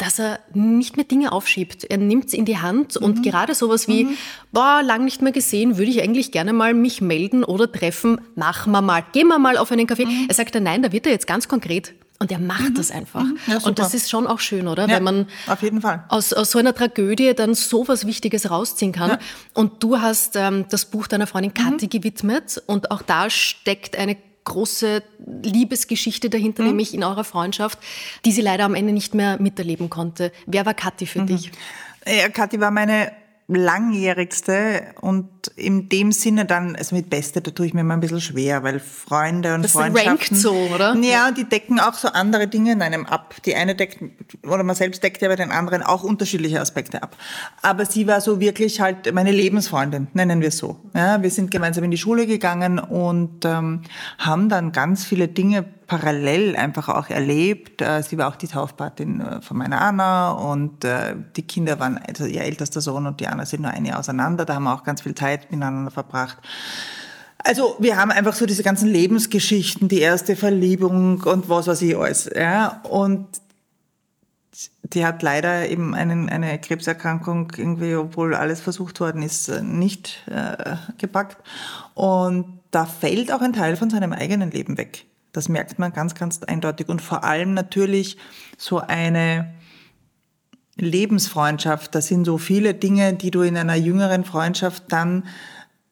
dass 0.00 0.18
er 0.18 0.40
nicht 0.54 0.96
mehr 0.96 1.04
Dinge 1.04 1.30
aufschiebt. 1.30 1.84
Er 1.84 1.98
nimmt 1.98 2.26
es 2.26 2.32
in 2.32 2.46
die 2.46 2.58
Hand 2.58 2.98
mhm. 2.98 3.04
und 3.04 3.22
gerade 3.22 3.54
sowas 3.54 3.86
wie, 3.86 4.04
mhm. 4.04 4.16
boah, 4.50 4.82
lang 4.82 5.04
nicht 5.04 5.20
mehr 5.20 5.32
gesehen, 5.32 5.76
würde 5.76 5.90
ich 5.90 6.02
eigentlich 6.02 6.32
gerne 6.32 6.52
mal 6.52 6.72
mich 6.72 7.02
melden 7.02 7.44
oder 7.44 7.70
treffen, 7.70 8.20
machen 8.34 8.72
wir 8.72 8.80
mal, 8.80 9.04
gehen 9.12 9.28
wir 9.28 9.38
mal 9.38 9.58
auf 9.58 9.70
einen 9.70 9.86
Kaffee. 9.86 10.06
Mhm. 10.06 10.26
Er 10.28 10.34
sagt 10.34 10.54
dann, 10.54 10.62
nein, 10.62 10.82
da 10.82 10.90
wird 10.92 11.06
er 11.06 11.12
jetzt 11.12 11.26
ganz 11.26 11.48
konkret. 11.48 11.92
Und 12.18 12.30
er 12.30 12.38
macht 12.38 12.70
mhm. 12.70 12.74
das 12.74 12.90
einfach. 12.90 13.24
Mhm. 13.24 13.38
Ja, 13.46 13.58
und 13.58 13.78
das 13.78 13.94
ist 13.94 14.10
schon 14.10 14.26
auch 14.26 14.40
schön, 14.40 14.68
oder? 14.68 14.86
Ja, 14.88 14.96
Wenn 14.96 15.02
man 15.02 15.26
auf 15.46 15.62
jeden 15.62 15.80
Fall. 15.80 16.04
Aus, 16.08 16.32
aus 16.34 16.50
so 16.50 16.58
einer 16.58 16.74
Tragödie 16.74 17.34
dann 17.34 17.54
so 17.54 17.88
was 17.88 18.06
Wichtiges 18.06 18.50
rausziehen 18.50 18.92
kann. 18.92 19.10
Ja. 19.10 19.18
Und 19.54 19.82
du 19.82 20.00
hast 20.00 20.36
ähm, 20.36 20.66
das 20.68 20.84
Buch 20.86 21.06
deiner 21.06 21.26
Freundin 21.26 21.54
Kathi 21.54 21.86
mhm. 21.86 21.90
gewidmet 21.90 22.62
und 22.66 22.90
auch 22.90 23.00
da 23.02 23.30
steckt 23.30 23.96
eine 23.96 24.16
große 24.44 25.02
Liebesgeschichte 25.42 26.30
dahinter, 26.30 26.62
mhm. 26.62 26.70
nämlich 26.70 26.94
in 26.94 27.04
eurer 27.04 27.24
Freundschaft, 27.24 27.78
die 28.24 28.32
sie 28.32 28.42
leider 28.42 28.64
am 28.64 28.74
Ende 28.74 28.92
nicht 28.92 29.14
mehr 29.14 29.40
miterleben 29.40 29.90
konnte. 29.90 30.32
Wer 30.46 30.66
war 30.66 30.74
Kathi 30.74 31.06
für 31.06 31.22
mhm. 31.22 31.26
dich? 31.26 31.52
Ja, 32.06 32.28
Kathi 32.28 32.60
war 32.60 32.70
meine 32.70 33.12
langjährigste 33.48 34.94
und 35.00 35.28
in 35.48 35.88
dem 35.88 36.12
Sinne 36.12 36.44
dann, 36.44 36.76
also 36.76 36.94
mit 36.94 37.10
Beste, 37.10 37.40
da 37.40 37.50
tue 37.50 37.66
ich 37.66 37.74
mir 37.74 37.80
immer 37.80 37.94
ein 37.94 38.00
bisschen 38.00 38.20
schwer, 38.20 38.62
weil 38.62 38.80
Freunde 38.80 39.54
und 39.54 39.62
das 39.62 39.72
Freundschaften... 39.72 40.18
Das 40.18 40.30
rankt 40.30 40.36
so, 40.36 40.52
oder? 40.74 40.94
Ja, 40.96 41.30
die 41.30 41.44
decken 41.44 41.80
auch 41.80 41.94
so 41.94 42.08
andere 42.08 42.48
Dinge 42.48 42.72
in 42.72 42.82
einem 42.82 43.06
ab. 43.06 43.34
Die 43.44 43.54
eine 43.54 43.74
deckt, 43.74 43.98
oder 44.46 44.62
man 44.62 44.76
selbst 44.76 45.02
deckt 45.02 45.22
ja 45.22 45.28
bei 45.28 45.36
den 45.36 45.50
anderen 45.50 45.82
auch 45.82 46.02
unterschiedliche 46.02 46.60
Aspekte 46.60 47.02
ab. 47.02 47.16
Aber 47.62 47.86
sie 47.86 48.06
war 48.06 48.20
so 48.20 48.40
wirklich 48.40 48.80
halt 48.80 49.12
meine 49.12 49.32
Lebensfreundin, 49.32 50.08
nennen 50.14 50.40
wir 50.40 50.48
es 50.48 50.58
so. 50.58 50.80
Ja, 50.94 51.22
wir 51.22 51.30
sind 51.30 51.50
gemeinsam 51.50 51.84
in 51.84 51.90
die 51.90 51.98
Schule 51.98 52.26
gegangen 52.26 52.78
und 52.78 53.44
ähm, 53.44 53.82
haben 54.18 54.48
dann 54.48 54.72
ganz 54.72 55.04
viele 55.04 55.28
Dinge 55.28 55.64
parallel 55.90 56.54
einfach 56.54 56.88
auch 56.88 57.10
erlebt. 57.10 57.82
Äh, 57.82 58.04
sie 58.04 58.16
war 58.16 58.28
auch 58.28 58.36
die 58.36 58.46
Taufpatin 58.46 59.20
äh, 59.20 59.42
von 59.42 59.56
meiner 59.56 59.80
Anna 59.80 60.30
und 60.30 60.84
äh, 60.84 61.16
die 61.34 61.42
Kinder 61.42 61.80
waren, 61.80 61.98
also 62.06 62.26
ihr 62.26 62.42
ältester 62.42 62.80
Sohn 62.80 63.08
und 63.08 63.18
die 63.18 63.26
Anna 63.26 63.44
sind 63.44 63.62
nur 63.62 63.72
ein 63.72 63.84
Jahr 63.84 63.98
auseinander. 63.98 64.44
Da 64.44 64.54
haben 64.54 64.62
wir 64.62 64.72
auch 64.72 64.84
ganz 64.84 65.02
viel 65.02 65.14
Zeit 65.30 65.50
miteinander 65.50 65.90
verbracht. 65.90 66.38
Also 67.38 67.76
wir 67.78 67.96
haben 67.96 68.10
einfach 68.10 68.34
so 68.34 68.44
diese 68.46 68.62
ganzen 68.62 68.88
Lebensgeschichten, 68.88 69.88
die 69.88 70.00
erste 70.00 70.36
Verliebung 70.36 71.22
und 71.22 71.48
was 71.48 71.66
weiß 71.66 71.82
ich 71.82 71.96
alles. 71.96 72.30
Ja? 72.34 72.82
Und 72.82 73.26
die 74.82 75.06
hat 75.06 75.22
leider 75.22 75.68
eben 75.68 75.94
einen, 75.94 76.28
eine 76.28 76.58
Krebserkrankung 76.58 77.52
irgendwie, 77.56 77.94
obwohl 77.94 78.34
alles 78.34 78.60
versucht 78.60 79.00
worden 79.00 79.22
ist, 79.22 79.48
nicht 79.62 80.22
äh, 80.26 80.76
gepackt. 80.98 81.38
Und 81.94 82.60
da 82.70 82.84
fällt 82.84 83.32
auch 83.32 83.40
ein 83.40 83.52
Teil 83.52 83.76
von 83.76 83.88
seinem 83.88 84.12
eigenen 84.12 84.50
Leben 84.50 84.76
weg. 84.76 85.06
Das 85.32 85.48
merkt 85.48 85.78
man 85.78 85.92
ganz, 85.92 86.14
ganz 86.14 86.42
eindeutig. 86.42 86.88
Und 86.88 87.00
vor 87.00 87.24
allem 87.24 87.54
natürlich 87.54 88.18
so 88.58 88.80
eine 88.80 89.54
Lebensfreundschaft. 90.84 91.94
Das 91.94 92.06
sind 92.06 92.24
so 92.24 92.38
viele 92.38 92.74
Dinge, 92.74 93.14
die 93.14 93.30
du 93.30 93.42
in 93.42 93.56
einer 93.56 93.76
jüngeren 93.76 94.24
Freundschaft 94.24 94.84
dann 94.88 95.24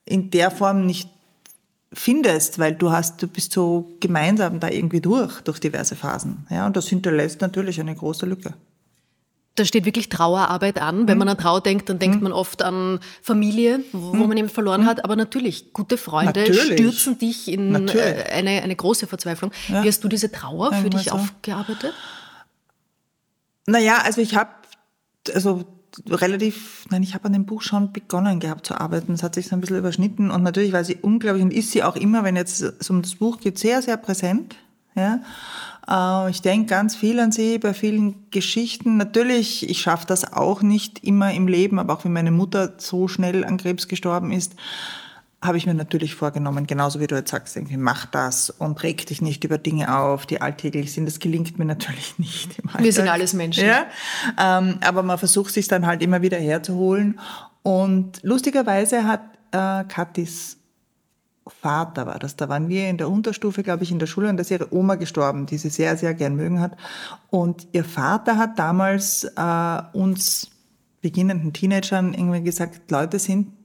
in 0.05 0.31
der 0.31 0.51
Form 0.51 0.87
nicht 0.87 1.09
findest, 1.93 2.59
weil 2.59 2.75
du 2.75 2.91
hast, 2.91 3.23
du 3.23 3.29
bist 3.29 3.53
so 3.53 3.97
gemeinsam 4.01 4.61
da 4.61 4.69
irgendwie 4.69 5.01
durch, 5.01 5.41
durch 5.43 5.59
diverse 5.59 5.97
Phasen. 5.97 6.47
Ja, 6.51 6.67
und 6.67 6.77
das 6.77 6.89
hinterlässt 6.89 7.41
natürlich 7.41 7.81
eine 7.81 7.95
große 7.95 8.27
Lücke 8.27 8.55
da 9.59 9.65
steht 9.65 9.85
wirklich 9.85 10.09
Trauerarbeit 10.09 10.81
an. 10.81 11.09
Wenn 11.09 11.17
mhm. 11.17 11.21
man 11.21 11.29
an 11.29 11.39
Trauer 11.39 11.61
denkt, 11.61 11.89
dann 11.89 11.99
denkt 11.99 12.19
mhm. 12.19 12.25
man 12.25 12.33
oft 12.33 12.63
an 12.63 13.01
Familie, 13.23 13.81
wo 13.93 14.15
mhm. 14.15 14.29
man 14.29 14.37
eben 14.37 14.49
verloren 14.49 14.87
hat. 14.87 15.05
Aber 15.05 15.17
natürlich, 15.17 15.73
gute 15.73 15.97
Freunde 15.97 16.41
natürlich. 16.41 16.75
stürzen 16.75 17.19
dich 17.19 17.49
in 17.49 17.89
äh, 17.89 18.25
eine, 18.33 18.63
eine 18.63 18.77
große 18.77 19.07
Verzweiflung. 19.07 19.51
Ja. 19.69 19.83
Wie 19.83 19.89
hast 19.89 20.03
du 20.05 20.09
diese 20.09 20.31
Trauer 20.31 20.73
für 20.73 20.91
dich 20.91 21.05
so. 21.05 21.13
aufgearbeitet? 21.13 21.93
Naja, 23.67 23.99
also 24.05 24.21
ich 24.21 24.37
habe 24.37 24.51
also 25.31 25.65
relativ, 26.09 26.87
nein, 26.91 27.03
ich 27.03 27.15
habe 27.15 27.27
an 27.27 27.33
dem 27.33 27.47
Buch 27.47 27.63
schon 27.63 27.93
begonnen 27.93 28.41
gehabt 28.41 28.67
zu 28.67 28.79
arbeiten. 28.79 29.13
Es 29.13 29.23
hat 29.23 29.35
sich 29.35 29.49
so 29.49 29.57
ein 29.57 29.61
bisschen 29.61 29.79
überschnitten 29.79 30.31
und 30.31 30.43
natürlich 30.43 30.73
war 30.73 30.85
sie 30.85 30.97
unglaublich 30.97 31.43
und 31.43 31.53
ist 31.53 31.71
sie 31.71 31.83
auch 31.83 31.97
immer, 31.97 32.25
wenn 32.25 32.37
jetzt 32.37 32.61
es 32.61 32.91
um 32.91 33.03
das 33.03 33.17
Buch 33.17 33.41
geht, 33.41 33.59
sehr, 33.59 33.83
sehr 33.83 33.97
präsent. 33.97 34.57
Ja. 34.95 35.21
Äh, 35.89 36.31
ich 36.31 36.43
denke 36.43 36.67
ganz 36.67 36.95
viel 36.95 37.19
an 37.21 37.33
sie 37.33 37.59
bei 37.59 37.75
vielen 37.75 38.31
Geschichten. 38.31 38.97
Natürlich, 38.97 39.69
ich 39.69 39.81
schaffe 39.81 40.07
das 40.07 40.33
auch 40.33 40.63
nicht 40.63 41.05
immer 41.05 41.33
im 41.33 41.49
Leben, 41.49 41.79
aber 41.79 41.95
auch 41.95 42.05
wenn 42.05 42.13
meine 42.13 42.31
Mutter 42.31 42.75
so 42.79 43.09
schnell 43.09 43.45
an 43.45 43.57
Krebs 43.57 43.89
gestorben 43.89 44.33
ist, 44.33 44.55
habe 45.41 45.57
ich 45.57 45.67
mir 45.67 45.75
natürlich 45.75 46.17
vorgenommen, 46.17 46.67
genauso 46.67 46.99
wie 46.99 47.07
du 47.07 47.15
jetzt 47.15 47.31
sagst, 47.31 47.57
irgendwie 47.57 47.77
mach 47.77 48.07
das 48.07 48.51
und 48.51 48.83
reg 48.83 49.07
dich 49.07 49.23
nicht 49.23 49.45
über 49.45 49.57
Dinge 49.57 49.97
auf, 49.97 50.27
die 50.27 50.41
alltäglich 50.41 50.93
sind. 50.93 51.07
Das 51.07 51.21
gelingt 51.21 51.59
mir 51.59 51.65
natürlich 51.65 52.15
nicht. 52.19 52.61
Wir 52.79 52.93
sind 52.93 53.09
alles 53.09 53.35
Menschen. 53.35 53.67
Ja? 53.67 53.87
Ähm, 54.39 54.79
aber 54.81 55.03
man 55.03 55.19
versucht 55.19 55.55
sich 55.55 55.69
dann 55.69 55.87
halt 55.87 56.03
immer 56.03 56.23
wieder 56.23 56.39
herzuholen. 56.39 57.21
Und 57.63 58.21
lustigerweise 58.23 59.05
hat 59.05 59.21
äh, 59.53 59.85
Katis 59.85 60.57
Vater 61.49 62.07
war 62.07 62.19
das. 62.19 62.37
Da 62.37 62.49
waren 62.49 62.69
wir 62.69 62.89
in 62.89 62.99
der 62.99 63.09
Unterstufe, 63.09 63.63
glaube 63.63 63.83
ich, 63.83 63.91
in 63.91 63.99
der 63.99 64.07
Schule 64.07 64.29
und 64.29 64.37
da 64.37 64.43
ist 64.43 64.51
ihre 64.51 64.73
Oma 64.75 64.97
gestorben, 64.97 65.47
die 65.47 65.59
sie 65.59 65.71
sehr, 65.71 65.97
sehr 65.97 66.15
gern 66.15 66.37
mögen 66.37 66.61
hat. 66.61 66.77
Und 67.31 67.69
ihr 67.73 67.85
Vater 67.85 68.37
hat 68.37 68.59
damals 68.59 69.25
äh, 69.25 69.83
uns 69.93 70.51
beginnenden 71.01 71.53
Teenagern 71.53 72.13
irgendwie 72.13 72.43
gesagt, 72.43 72.91
Leute 72.91 73.19
sind 73.19 73.58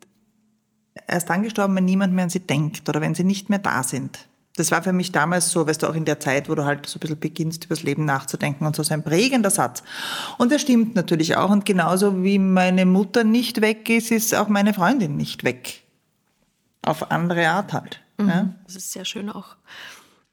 erst 1.08 1.29
dann 1.29 1.43
gestorben, 1.43 1.75
wenn 1.75 1.86
niemand 1.86 2.13
mehr 2.13 2.23
an 2.23 2.29
sie 2.29 2.39
denkt 2.39 2.88
oder 2.89 3.01
wenn 3.01 3.15
sie 3.15 3.23
nicht 3.23 3.49
mehr 3.49 3.60
da 3.60 3.84
sind. 3.84 4.27
Das 4.56 4.69
war 4.69 4.84
für 4.84 4.93
mich 4.93 5.12
damals 5.12 5.49
so, 5.49 5.65
weißt 5.65 5.82
du, 5.82 5.88
auch 5.88 5.95
in 5.95 6.06
der 6.06 6.19
Zeit, 6.19 6.47
wo 6.47 6.53
du 6.53 6.63
halt 6.63 6.86
so 6.86 6.97
ein 6.97 6.99
bisschen 6.99 7.19
beginnst, 7.19 7.65
über 7.65 7.73
das 7.73 7.84
Leben 7.84 8.06
nachzudenken 8.06 8.67
und 8.67 8.75
so, 8.75 8.84
so 8.84 8.93
ein 8.93 9.03
prägender 9.03 9.49
Satz. 9.49 9.82
Und 10.38 10.51
das 10.51 10.62
stimmt 10.62 10.95
natürlich 10.95 11.36
auch. 11.38 11.49
Und 11.49 11.65
genauso 11.65 12.23
wie 12.23 12.38
meine 12.38 12.86
Mutter 12.86 13.23
nicht 13.23 13.62
weg 13.62 13.89
ist, 13.89 14.12
ist 14.12 14.36
auch 14.36 14.49
meine 14.49 14.75
Freundin 14.75 15.17
nicht 15.17 15.43
weg 15.43 15.82
auf 16.84 17.12
andere 17.12 17.47
Art 17.49 17.73
halt. 17.73 18.01
Mhm. 18.17 18.29
Ja? 18.29 18.49
Das 18.65 18.75
ist 18.75 18.91
sehr 18.91 19.06
schön 19.06 19.29
auch. 19.29 19.56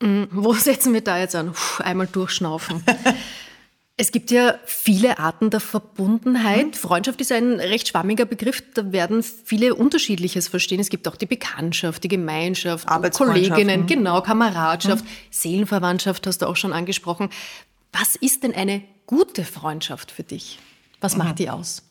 Mhm. 0.02 0.28
Wo 0.32 0.52
setzen 0.52 0.92
wir 0.92 1.02
da 1.02 1.18
jetzt 1.18 1.34
an? 1.34 1.52
Puh, 1.52 1.82
einmal 1.82 2.06
durchschnaufen. 2.06 2.84
Es 4.00 4.12
gibt 4.12 4.30
ja 4.30 4.54
viele 4.64 5.18
Arten 5.18 5.50
der 5.50 5.60
Verbundenheit. 5.60 6.68
Mhm. 6.68 6.72
Freundschaft 6.72 7.20
ist 7.20 7.30
ein 7.32 7.60
recht 7.60 7.86
schwammiger 7.86 8.24
Begriff. 8.24 8.62
Da 8.72 8.92
werden 8.92 9.22
viele 9.22 9.74
Unterschiedliches 9.74 10.48
verstehen. 10.48 10.80
Es 10.80 10.88
gibt 10.88 11.06
auch 11.06 11.16
die 11.16 11.26
Bekanntschaft, 11.26 12.02
die 12.02 12.08
Gemeinschaft, 12.08 12.88
Kolleginnen, 13.12 13.86
genau, 13.86 14.22
Kameradschaft, 14.22 15.04
mhm. 15.04 15.08
Seelenverwandtschaft 15.28 16.26
hast 16.26 16.40
du 16.40 16.46
auch 16.46 16.56
schon 16.56 16.72
angesprochen. 16.72 17.28
Was 17.92 18.16
ist 18.16 18.42
denn 18.42 18.54
eine 18.54 18.82
gute 19.04 19.44
Freundschaft 19.44 20.12
für 20.12 20.22
dich? 20.22 20.58
Was 21.02 21.18
macht 21.18 21.38
die 21.38 21.50
aus? 21.50 21.82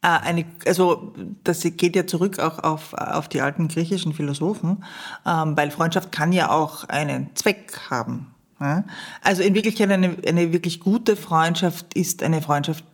Äh, 0.00 0.06
Eine, 0.06 0.46
also 0.64 1.12
das 1.44 1.60
geht 1.60 1.94
ja 1.94 2.06
zurück 2.06 2.38
auch 2.38 2.58
auf, 2.60 2.94
auf 2.94 3.28
die 3.28 3.42
alten 3.42 3.68
griechischen 3.68 4.14
Philosophen, 4.14 4.82
ähm, 5.26 5.54
weil 5.58 5.70
Freundschaft 5.72 6.10
kann 6.10 6.32
ja 6.32 6.50
auch 6.50 6.84
einen 6.84 7.36
Zweck 7.36 7.78
haben. 7.90 8.34
Ja? 8.60 8.84
Also 9.22 9.42
in 9.42 9.54
Wirklichkeit 9.54 9.90
eine, 9.90 10.16
eine 10.26 10.52
wirklich 10.52 10.80
gute 10.80 11.16
Freundschaft 11.16 11.94
ist 11.94 12.22
eine 12.22 12.42
Freundschaft 12.42 12.84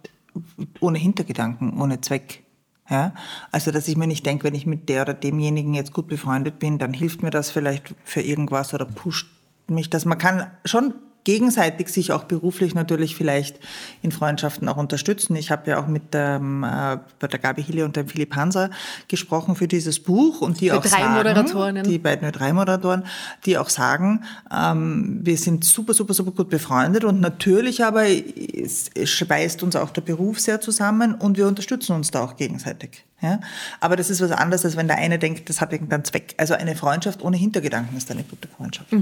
ohne 0.81 0.99
Hintergedanken, 0.99 1.81
ohne 1.81 2.01
Zweck. 2.01 2.43
Ja? 2.89 3.15
Also 3.51 3.71
dass 3.71 3.89
ich 3.89 3.97
mir 3.97 4.07
nicht 4.07 4.27
denke, 4.27 4.45
wenn 4.45 4.55
ich 4.55 4.67
mit 4.67 4.89
der 4.89 5.03
oder 5.03 5.15
demjenigen 5.15 5.75
jetzt 5.75 5.93
gut 5.93 6.09
befreundet 6.09 6.59
bin, 6.59 6.79
dann 6.79 6.93
hilft 6.93 7.23
mir 7.23 7.31
das 7.31 7.51
vielleicht 7.51 7.95
für 8.05 8.21
irgendwas 8.21 8.75
oder 8.75 8.85
pusht 8.85 9.29
mich 9.69 9.91
das. 9.91 10.05
Man 10.05 10.19
kann 10.19 10.51
schon 10.65 10.95
gegenseitig 11.25 11.89
sich 11.89 12.13
auch 12.13 12.25
beruflich 12.25 12.75
natürlich 12.75 13.17
vielleicht 13.17 13.59
in 14.03 14.13
Freundschaften 14.13 14.69
auch 14.69 14.77
unterstützen. 14.77 15.35
Ich 15.37 15.51
habe 15.51 15.71
ja 15.71 15.83
auch 15.83 15.87
mit 15.87 16.03
ähm, 16.13 16.63
äh, 16.65 16.99
bei 17.19 17.27
der 17.27 17.39
Gabi 17.39 17.63
Hille 17.63 17.85
und 17.85 17.97
dem 17.97 18.09
Philipp 18.09 18.37
Hanser 18.37 18.71
gesprochen 19.09 19.57
für 19.57 19.67
dieses 19.67 19.99
Buch 20.01 20.43
und 20.43 20.61
die 20.61 20.69
Für 20.69 20.79
auch 20.79 20.83
drei 20.83 20.89
sagen, 20.89 21.15
Moderatorinnen. 21.15 21.85
die 21.85 21.99
beiden 21.99 22.31
drei 22.31 22.53
Moderatoren, 22.53 23.05
die 23.47 23.59
auch 23.59 23.71
sagen, 23.71 24.25
ähm, 24.55 25.21
wir 25.23 25.37
sind 25.37 25.65
super, 25.65 25.95
super, 25.95 26.15
super 26.15 26.31
gut 26.31 26.51
befreundet 26.51 27.05
und 27.05 27.21
natürlich 27.21 27.85
aber 27.85 28.05
es, 28.07 28.91
es 28.95 29.11
schweißt 29.11 29.63
uns 29.63 29.77
auch 29.77 29.91
der 29.91 30.03
Beruf 30.03 30.41
sehr 30.41 30.61
zusammen 30.61 31.15
und 31.15 31.37
wir 31.37 31.47
unterstützen 31.47 31.97
uns 31.97 32.11
da 32.11 32.23
auch 32.23 32.37
gegenseitig. 32.37 33.05
Ja? 33.21 33.41
Aber 33.81 33.97
das 33.97 34.11
ist 34.11 34.21
was 34.21 34.31
anderes, 34.31 34.65
als 34.65 34.77
wenn 34.77 34.87
der 34.87 34.99
eine 34.99 35.19
denkt, 35.19 35.49
das 35.49 35.61
hat 35.61 35.73
irgendeinen 35.73 36.05
Zweck. 36.05 36.35
Also 36.37 36.55
eine 36.55 36.77
Freundschaft 36.77 37.23
ohne 37.23 37.37
Hintergedanken 37.37 37.97
ist 37.97 38.11
eine 38.11 38.25
gute 38.25 38.49
Freundschaft. 38.49 38.93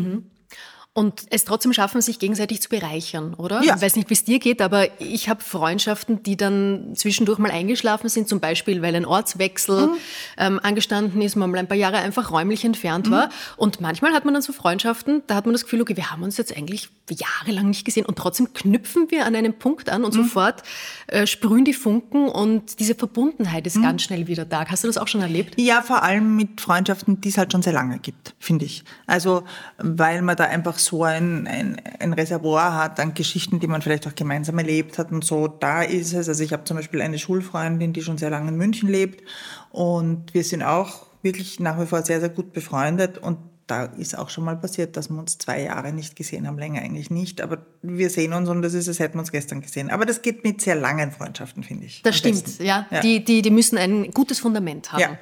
Und 0.94 1.22
es 1.31 1.44
trotzdem 1.46 1.72
schaffen, 1.72 2.02
sich 2.02 2.18
gegenseitig 2.18 2.61
zu 2.61 2.68
bereichern, 2.68 3.33
oder? 3.33 3.62
Ja. 3.62 3.76
Ich 3.76 3.81
weiß 3.83 3.96
nicht, 3.96 4.11
wie 4.11 4.14
es 4.14 4.24
dir 4.24 4.38
geht, 4.38 4.61
aber 4.61 5.00
ich 5.00 5.31
habe 5.31 5.42
Freundschaften, 5.42 6.22
die 6.22 6.37
dann 6.37 6.92
zwischendurch 6.94 7.38
mal 7.38 7.50
eingeschlafen 7.50 8.11
sind, 8.11 8.28
zum 8.28 8.40
Beispiel, 8.40 8.83
weil 8.83 8.94
ein 8.94 9.07
Ortswechsel 9.07 9.87
Mhm. 9.87 9.92
ähm, 10.37 10.61
angestanden 10.62 11.22
ist, 11.22 11.35
man 11.35 11.50
mal 11.50 11.57
ein 11.57 11.66
paar 11.66 11.78
Jahre 11.78 11.96
einfach 11.96 12.31
räumlich 12.31 12.62
entfernt 12.66 13.11
war. 13.11 13.28
Mhm. 13.28 13.33
Und 13.57 13.81
manchmal 13.81 14.12
hat 14.12 14.26
man 14.26 14.35
dann 14.35 14.42
so 14.42 14.52
Freundschaften, 14.52 15.22
da 15.28 15.35
hat 15.37 15.46
man 15.46 15.55
das 15.55 15.62
Gefühl, 15.62 15.81
okay, 15.81 15.96
wir 15.96 16.11
haben 16.11 16.22
uns 16.22 16.37
jetzt 16.37 16.55
eigentlich 16.55 16.90
jahrelang 17.11 17.68
nicht 17.68 17.87
gesehen 17.87 18.05
und 18.05 18.18
trotzdem 18.18 18.52
knüpfen 18.52 19.11
wir 19.11 19.24
an 19.24 19.35
einem 19.35 19.55
Punkt 19.55 19.88
an 19.88 20.00
Mhm. 20.02 20.05
und 20.07 20.12
sofort 20.12 20.62
äh, 21.07 21.26
sprühen 21.26 21.64
die 21.64 21.72
Funken 21.72 22.28
und 22.28 22.81
diese 22.81 22.94
Verbundenheit 22.94 23.62
Mhm. 23.64 23.66
ist 23.66 23.81
ganz 23.83 24.02
schnell 24.02 24.26
wieder 24.26 24.44
da. 24.44 24.66
Hast 24.68 24.85
du 24.85 24.88
das 24.88 24.98
auch 24.98 25.09
schon 25.09 25.22
erlebt? 25.22 25.55
Ja, 25.59 25.81
vor 25.81 26.02
allem 26.02 26.37
mit 26.37 26.61
Freundschaften, 26.61 27.18
die 27.22 27.31
es 27.31 27.38
halt 27.38 27.50
schon 27.52 27.62
sehr 27.62 27.72
lange 27.72 27.98
gibt, 27.98 28.35
finde 28.38 28.66
ich. 28.66 28.85
Also, 29.07 29.44
weil 29.78 30.20
man 30.20 30.37
da 30.37 30.44
einfach 30.44 30.82
so 30.85 31.05
ein, 31.05 31.47
ein, 31.47 31.81
ein 31.99 32.12
Reservoir 32.12 32.77
hat 32.77 33.01
an 33.01 33.14
Geschichten, 33.14 33.61
die 33.61 33.66
man 33.66 33.83
vielleicht 33.83 34.07
auch 34.07 34.14
gemeinsam 34.14 34.59
erlebt 34.59 34.99
hat 34.99 35.12
und 35.12 35.25
so. 35.25 35.49
Da 35.49 35.83
ist 35.83 36.12
es. 36.12 36.29
Also, 36.29 36.42
ich 36.42 36.53
habe 36.53 36.64
zum 36.64 36.77
Beispiel 36.77 37.01
eine 37.01 37.18
Schulfreundin, 37.18 37.92
die 37.92 38.03
schon 38.03 38.18
sehr 38.18 38.31
lange 38.31 38.51
in 38.51 38.57
München 38.57 38.88
lebt 38.88 39.23
und 39.71 40.35
wir 40.35 40.45
sind 40.45 40.62
auch 40.62 41.07
wirklich 41.23 41.61
nach 41.61 41.81
wie 41.81 41.87
vor 41.87 42.03
sehr, 42.03 42.21
sehr 42.21 42.29
gut 42.29 42.53
befreundet 42.53 43.18
und 43.18 43.38
da 43.66 43.85
ist 43.85 44.18
auch 44.18 44.29
schon 44.29 44.45
mal 44.45 44.57
passiert, 44.57 44.97
dass 44.97 45.09
wir 45.09 45.18
uns 45.18 45.38
zwei 45.38 45.62
Jahre 45.62 45.92
nicht 45.92 46.16
gesehen 46.16 46.47
haben, 46.47 46.59
länger 46.59 46.83
eigentlich 46.83 47.11
nicht. 47.11 47.40
Aber 47.40 47.59
wir 47.81 48.11
sehen 48.11 48.33
uns 48.33 48.49
und 48.49 48.61
das 48.61 48.75
ist, 48.75 48.88
als 48.88 48.99
hätten 48.99 49.14
wir 49.14 49.21
uns 49.21 49.33
gestern 49.33 49.61
gesehen. 49.62 49.90
Aber 49.90 50.05
das 50.05 50.21
geht 50.21 50.45
mit 50.45 50.61
sehr 50.61 50.75
langen 50.75 51.11
Freundschaften, 51.12 51.62
finde 51.62 51.87
ich. 51.87 52.03
Das 52.03 52.18
stimmt, 52.18 52.59
ja. 52.59 52.87
Ja. 52.90 53.01
Die, 53.01 53.25
die, 53.25 53.40
die 53.40 53.51
müssen 53.51 53.79
ein 53.79 54.11
gutes 54.11 54.40
Fundament 54.40 54.92
haben. 54.92 55.01
Ja. 55.01 55.18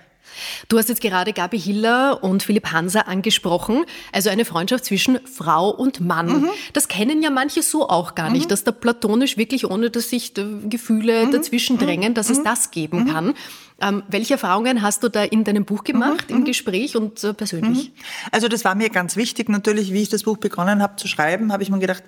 Du 0.68 0.78
hast 0.78 0.88
jetzt 0.88 1.00
gerade 1.00 1.32
Gabi 1.32 1.58
Hiller 1.58 2.22
und 2.22 2.42
Philipp 2.42 2.72
Hanser 2.72 3.08
angesprochen, 3.08 3.84
also 4.12 4.30
eine 4.30 4.44
Freundschaft 4.44 4.84
zwischen 4.84 5.18
Frau 5.26 5.70
und 5.70 6.00
Mann. 6.00 6.42
Mhm. 6.42 6.48
Das 6.72 6.88
kennen 6.88 7.22
ja 7.22 7.30
manche 7.30 7.62
so 7.62 7.88
auch 7.88 8.14
gar 8.14 8.30
nicht, 8.30 8.50
dass 8.50 8.64
da 8.64 8.72
platonisch 8.72 9.36
wirklich, 9.36 9.68
ohne 9.70 9.90
dass 9.90 10.10
sich 10.10 10.34
da 10.34 10.44
Gefühle 10.68 11.26
Mhm. 11.26 11.32
dazwischen 11.32 11.78
drängen, 11.78 12.14
dass 12.14 12.30
es 12.30 12.42
das 12.42 12.70
geben 12.70 13.06
kann. 13.06 13.34
Ähm, 13.80 14.02
welche 14.08 14.34
Erfahrungen 14.34 14.82
hast 14.82 15.02
du 15.02 15.08
da 15.08 15.22
in 15.24 15.44
deinem 15.44 15.64
Buch 15.64 15.84
gemacht, 15.84 16.30
Mhm. 16.30 16.36
im 16.36 16.44
Gespräch 16.44 16.96
und 16.96 17.22
äh, 17.24 17.32
persönlich? 17.34 17.92
Also 18.30 18.48
das 18.48 18.64
war 18.64 18.74
mir 18.74 18.90
ganz 18.90 19.16
wichtig. 19.16 19.48
Natürlich, 19.48 19.92
wie 19.92 20.02
ich 20.02 20.08
das 20.08 20.24
Buch 20.24 20.36
begonnen 20.36 20.82
habe 20.82 20.96
zu 20.96 21.08
schreiben, 21.08 21.52
habe 21.52 21.62
ich 21.62 21.70
mir 21.70 21.78
gedacht, 21.78 22.02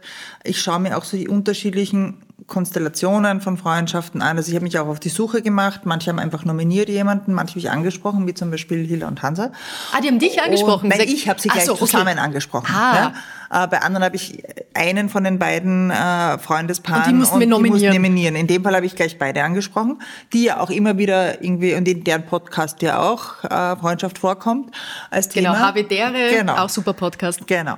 ich 0.45 0.61
schaue 0.61 0.81
mir 0.81 0.97
auch 0.99 1.05
so 1.05 1.17
die 1.17 1.29
unterschiedlichen 1.29 2.23
Konstellationen 2.47 3.41
von 3.41 3.57
Freundschaften 3.57 4.21
an. 4.21 4.37
Also 4.37 4.51
ich 4.51 4.55
habe 4.57 4.65
mich 4.65 4.79
auch 4.79 4.89
auf 4.89 5.01
die 5.01 5.09
Suche 5.09 5.43
gemacht. 5.43 5.83
Manche 5.85 6.11
haben 6.11 6.19
einfach 6.19 6.45
nominiert 6.45 6.89
jemanden, 6.89 7.33
manche 7.33 7.53
habe 7.53 7.61
ich 7.61 7.71
angesprochen, 7.71 8.27
wie 8.27 8.35
zum 8.35 8.51
Beispiel 8.51 8.87
Hilla 8.87 9.09
und 9.09 9.23
Hansa. 9.23 9.53
Ah, 9.93 10.01
die 10.01 10.09
haben 10.09 10.19
dich 10.19 10.43
angesprochen. 10.43 10.91
Und, 10.91 10.99
nein, 10.99 11.09
ich 11.09 11.29
habe 11.29 11.41
sie 11.41 11.49
gleich 11.49 11.65
so, 11.65 11.73
okay. 11.73 11.87
zusammen 11.87 12.19
angesprochen. 12.19 12.75
Ah. 12.75 12.95
Ja. 12.95 13.15
Äh, 13.53 13.67
bei 13.69 13.83
anderen 13.83 14.03
habe 14.03 14.17
ich 14.17 14.43
einen 14.75 15.11
von 15.11 15.25
den 15.25 15.39
beiden 15.39 15.91
äh, 15.91 16.39
Freundespaaren 16.39 17.03
Und 17.03 17.09
die 17.11 17.15
mussten 17.15 17.41
wir 17.41 17.47
nominieren. 17.47 17.95
nominieren. 17.95 18.35
In 18.37 18.47
dem 18.47 18.63
Fall 18.65 18.75
habe 18.75 18.87
ich 18.87 18.97
gleich 18.97 19.19
beide 19.19 19.45
angesprochen, 19.45 20.01
die 20.33 20.45
ja 20.45 20.59
auch 20.61 20.71
immer 20.71 20.97
wieder 20.97 21.43
irgendwie, 21.45 21.75
und 21.75 21.87
in 21.87 22.03
deren 22.03 22.25
Podcast 22.25 22.81
ja 22.81 23.01
auch 23.03 23.45
äh, 23.45 23.77
Freundschaft 23.77 24.19
vorkommt 24.19 24.75
als 25.11 25.29
Genau, 25.29 25.53
Thema. 25.53 25.69
Havidere, 25.69 26.31
Genau. 26.31 26.57
auch 26.57 26.69
super 26.71 26.95
Podcast. 26.95 27.47
Genau. 27.47 27.77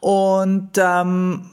Und 0.00 0.72
ähm, 0.76 1.50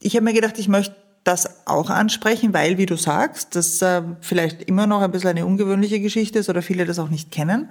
ich 0.00 0.16
habe 0.16 0.24
mir 0.24 0.32
gedacht, 0.32 0.58
ich 0.58 0.66
möchte 0.68 0.96
das 1.22 1.66
auch 1.68 1.90
ansprechen, 1.90 2.54
weil, 2.54 2.78
wie 2.78 2.86
du 2.86 2.96
sagst, 2.96 3.54
das 3.54 3.80
äh, 3.82 4.02
vielleicht 4.20 4.62
immer 4.62 4.86
noch 4.86 5.02
ein 5.02 5.10
bisschen 5.12 5.30
eine 5.30 5.46
ungewöhnliche 5.46 6.00
Geschichte 6.00 6.38
ist 6.38 6.48
oder 6.48 6.62
viele 6.62 6.86
das 6.86 6.98
auch 6.98 7.10
nicht 7.10 7.30
kennen. 7.30 7.70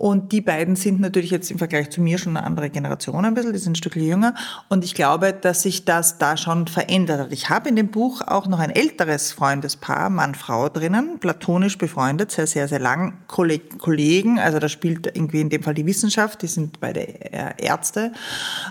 Und 0.00 0.30
die 0.30 0.40
beiden 0.40 0.76
sind 0.76 1.00
natürlich 1.00 1.32
jetzt 1.32 1.50
im 1.50 1.58
Vergleich 1.58 1.90
zu 1.90 2.00
mir 2.00 2.18
schon 2.18 2.36
eine 2.36 2.46
andere 2.46 2.70
Generation 2.70 3.24
ein 3.24 3.34
bisschen, 3.34 3.52
die 3.52 3.58
sind 3.58 3.72
ein 3.72 3.74
Stückchen 3.74 4.06
jünger. 4.06 4.34
Und 4.68 4.84
ich 4.84 4.94
glaube, 4.94 5.32
dass 5.32 5.62
sich 5.62 5.84
das 5.84 6.18
da 6.18 6.36
schon 6.36 6.68
verändert 6.68 7.18
hat. 7.18 7.32
Ich 7.32 7.50
habe 7.50 7.68
in 7.68 7.74
dem 7.74 7.88
Buch 7.88 8.22
auch 8.22 8.46
noch 8.46 8.60
ein 8.60 8.70
älteres 8.70 9.32
Freundespaar, 9.32 10.08
Mann-Frau 10.08 10.68
drinnen, 10.68 11.18
platonisch 11.18 11.78
befreundet, 11.78 12.30
sehr, 12.30 12.46
sehr, 12.46 12.68
sehr 12.68 12.78
lang, 12.78 13.18
Kolleg- 13.26 13.78
Kollegen. 13.78 14.38
Also 14.38 14.60
da 14.60 14.68
spielt 14.68 15.08
irgendwie 15.08 15.40
in 15.40 15.50
dem 15.50 15.64
Fall 15.64 15.74
die 15.74 15.86
Wissenschaft, 15.86 16.42
die 16.42 16.46
sind 16.46 16.78
beide 16.78 17.00
äh, 17.00 17.54
Ärzte, 17.58 18.12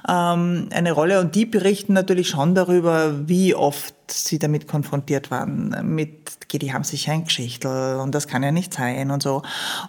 ähm, 0.07 0.69
eine 0.71 0.93
Rolle. 0.93 1.19
Und 1.19 1.35
die 1.35 1.45
berichten 1.45 1.91
natürlich 1.91 2.29
schon 2.29 2.55
darüber, 2.55 3.27
wie 3.27 3.53
oft 3.53 3.96
sie 4.11 4.39
damit 4.39 4.67
konfrontiert 4.67 5.31
waren, 5.31 5.75
mit, 5.83 6.51
die 6.51 6.73
haben 6.73 6.83
sich 6.83 7.09
ein 7.09 7.25
Geschichtel 7.25 7.97
und 7.97 8.13
das 8.15 8.27
kann 8.27 8.43
ja 8.43 8.51
nicht 8.51 8.73
sein 8.73 9.11
und 9.11 9.21
so. 9.21 9.41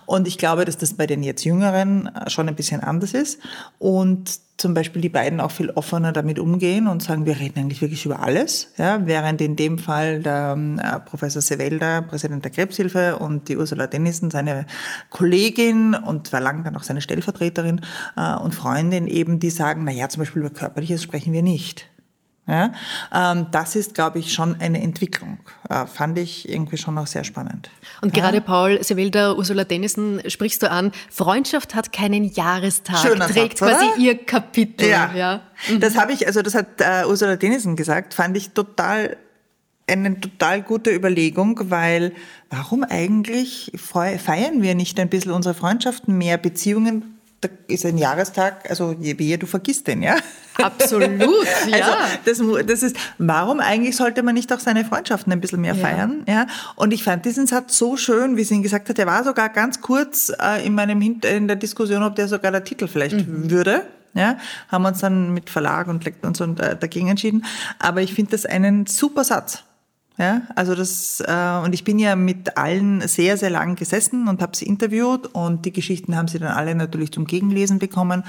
Und 0.06 0.26
ich 0.26 0.38
glaube, 0.38 0.64
dass 0.64 0.76
das 0.76 0.94
bei 0.94 1.06
den 1.06 1.22
jetzt 1.22 1.44
Jüngeren 1.44 2.10
schon 2.26 2.48
ein 2.48 2.56
bisschen 2.56 2.80
anders 2.80 3.14
ist 3.14 3.38
und 3.78 4.40
zum 4.58 4.74
Beispiel 4.74 5.00
die 5.00 5.08
beiden 5.08 5.40
auch 5.40 5.52
viel 5.52 5.70
offener 5.70 6.12
damit 6.12 6.40
umgehen 6.40 6.88
und 6.88 7.00
sagen, 7.00 7.26
wir 7.26 7.38
reden 7.38 7.60
eigentlich 7.60 7.80
wirklich 7.80 8.04
über 8.04 8.20
alles, 8.20 8.72
ja, 8.76 9.06
während 9.06 9.40
in 9.40 9.54
dem 9.54 9.78
Fall 9.78 10.20
der 10.20 10.56
äh, 10.56 10.98
Professor 11.08 11.40
Sevelda, 11.40 12.00
Präsident 12.00 12.44
der 12.44 12.50
Krebshilfe 12.50 13.18
und 13.18 13.48
die 13.48 13.56
Ursula 13.56 13.86
Dennison, 13.86 14.32
seine 14.32 14.66
Kollegin 15.10 15.94
und 15.94 16.32
war 16.32 16.40
lang 16.40 16.64
dann 16.64 16.76
auch 16.76 16.82
seine 16.82 17.00
Stellvertreterin 17.00 17.82
äh, 18.16 18.34
und 18.34 18.52
Freundin 18.52 19.06
eben, 19.06 19.38
die 19.38 19.50
sagen, 19.50 19.84
na 19.84 19.92
ja, 19.92 20.08
zum 20.08 20.22
Beispiel 20.22 20.42
über 20.42 20.50
Körperliches 20.50 21.04
sprechen 21.04 21.32
wir 21.32 21.42
nicht. 21.42 21.88
Ja, 22.48 22.72
ähm, 23.14 23.46
das 23.50 23.76
ist, 23.76 23.94
glaube 23.94 24.18
ich, 24.20 24.32
schon 24.32 24.58
eine 24.58 24.80
Entwicklung. 24.80 25.38
Äh, 25.68 25.84
fand 25.86 26.18
ich 26.18 26.48
irgendwie 26.48 26.78
schon 26.78 26.96
auch 26.96 27.06
sehr 27.06 27.22
spannend. 27.22 27.68
Und 28.00 28.14
gerade 28.14 28.40
Paul 28.40 28.82
Sevelda, 28.82 29.34
Ursula 29.34 29.64
Dennison 29.64 30.22
sprichst 30.26 30.62
du 30.62 30.70
an. 30.70 30.92
Freundschaft 31.10 31.74
hat 31.74 31.92
keinen 31.92 32.24
Jahrestag, 32.24 32.98
Schöner 32.98 33.26
trägt 33.26 33.58
Satz, 33.58 33.70
quasi 33.70 33.84
oder? 33.84 33.98
ihr 33.98 34.16
Kapitel. 34.24 34.88
Ja, 34.88 35.12
ja. 35.14 35.40
das 35.78 35.98
habe 35.98 36.12
ich, 36.12 36.26
also 36.26 36.40
das 36.40 36.54
hat 36.54 36.80
äh, 36.80 37.04
Ursula 37.06 37.36
Dennison 37.36 37.76
gesagt, 37.76 38.14
fand 38.14 38.34
ich 38.36 38.50
total 38.50 39.18
eine 39.86 40.18
total 40.20 40.62
gute 40.62 40.94
Überlegung, 40.94 41.70
weil 41.70 42.12
warum 42.50 42.84
eigentlich 42.84 43.72
feiern 43.76 44.62
wir 44.62 44.74
nicht 44.74 44.98
ein 45.00 45.08
bisschen 45.08 45.32
unsere 45.32 45.54
Freundschaften, 45.54 46.16
mehr 46.16 46.38
Beziehungen? 46.38 47.17
Da 47.40 47.48
ist 47.68 47.86
ein 47.86 47.98
Jahrestag, 47.98 48.68
also 48.68 48.96
je 48.98 49.16
wehe, 49.16 49.38
du 49.38 49.46
vergisst 49.46 49.86
den, 49.86 50.02
ja? 50.02 50.16
Absolut, 50.60 51.10
ja. 51.68 51.96
Also 52.26 52.56
das, 52.56 52.66
das 52.66 52.82
ist, 52.82 52.96
warum 53.18 53.60
eigentlich 53.60 53.94
sollte 53.96 54.24
man 54.24 54.34
nicht 54.34 54.52
auch 54.52 54.58
seine 54.58 54.84
Freundschaften 54.84 55.32
ein 55.32 55.40
bisschen 55.40 55.60
mehr 55.60 55.74
Ja. 55.74 55.80
feiern? 55.80 56.24
Ja? 56.26 56.46
Und 56.74 56.92
ich 56.92 57.04
fand 57.04 57.24
diesen 57.24 57.46
Satz 57.46 57.78
so 57.78 57.96
schön, 57.96 58.36
wie 58.36 58.42
sie 58.42 58.54
ihn 58.54 58.62
gesagt 58.64 58.88
hat. 58.88 58.98
Der 58.98 59.06
war 59.06 59.22
sogar 59.22 59.50
ganz 59.50 59.80
kurz 59.80 60.32
äh, 60.42 60.66
in 60.66 60.74
meinem 60.74 61.00
Hint 61.00 61.24
in 61.24 61.46
der 61.46 61.56
Diskussion, 61.56 62.02
ob 62.02 62.16
der 62.16 62.26
sogar 62.26 62.50
der 62.50 62.64
Titel 62.64 62.88
vielleicht 62.88 63.14
Mhm. 63.16 63.50
würde. 63.50 63.82
Ja, 64.14 64.36
haben 64.68 64.84
uns 64.86 64.98
dann 65.00 65.32
mit 65.32 65.48
Verlag 65.50 65.86
und 65.86 66.04
und 66.22 66.36
so 66.36 66.44
äh, 66.44 66.76
dagegen 66.76 67.08
entschieden. 67.08 67.44
Aber 67.78 68.00
ich 68.00 68.14
finde 68.14 68.32
das 68.32 68.46
einen 68.46 68.86
super 68.86 69.22
Satz. 69.22 69.62
Ja, 70.18 70.42
also 70.56 70.74
das 70.74 71.22
äh, 71.24 71.60
und 71.64 71.72
ich 71.74 71.84
bin 71.84 72.00
ja 72.00 72.16
mit 72.16 72.56
allen 72.56 73.06
sehr 73.06 73.36
sehr 73.36 73.50
lang 73.50 73.76
gesessen 73.76 74.26
und 74.26 74.42
habe 74.42 74.56
sie 74.56 74.66
interviewt 74.66 75.28
und 75.28 75.64
die 75.64 75.72
Geschichten 75.72 76.16
haben 76.16 76.26
sie 76.26 76.40
dann 76.40 76.50
alle 76.50 76.74
natürlich 76.74 77.12
zum 77.12 77.24
Gegenlesen 77.24 77.78
bekommen 77.78 78.24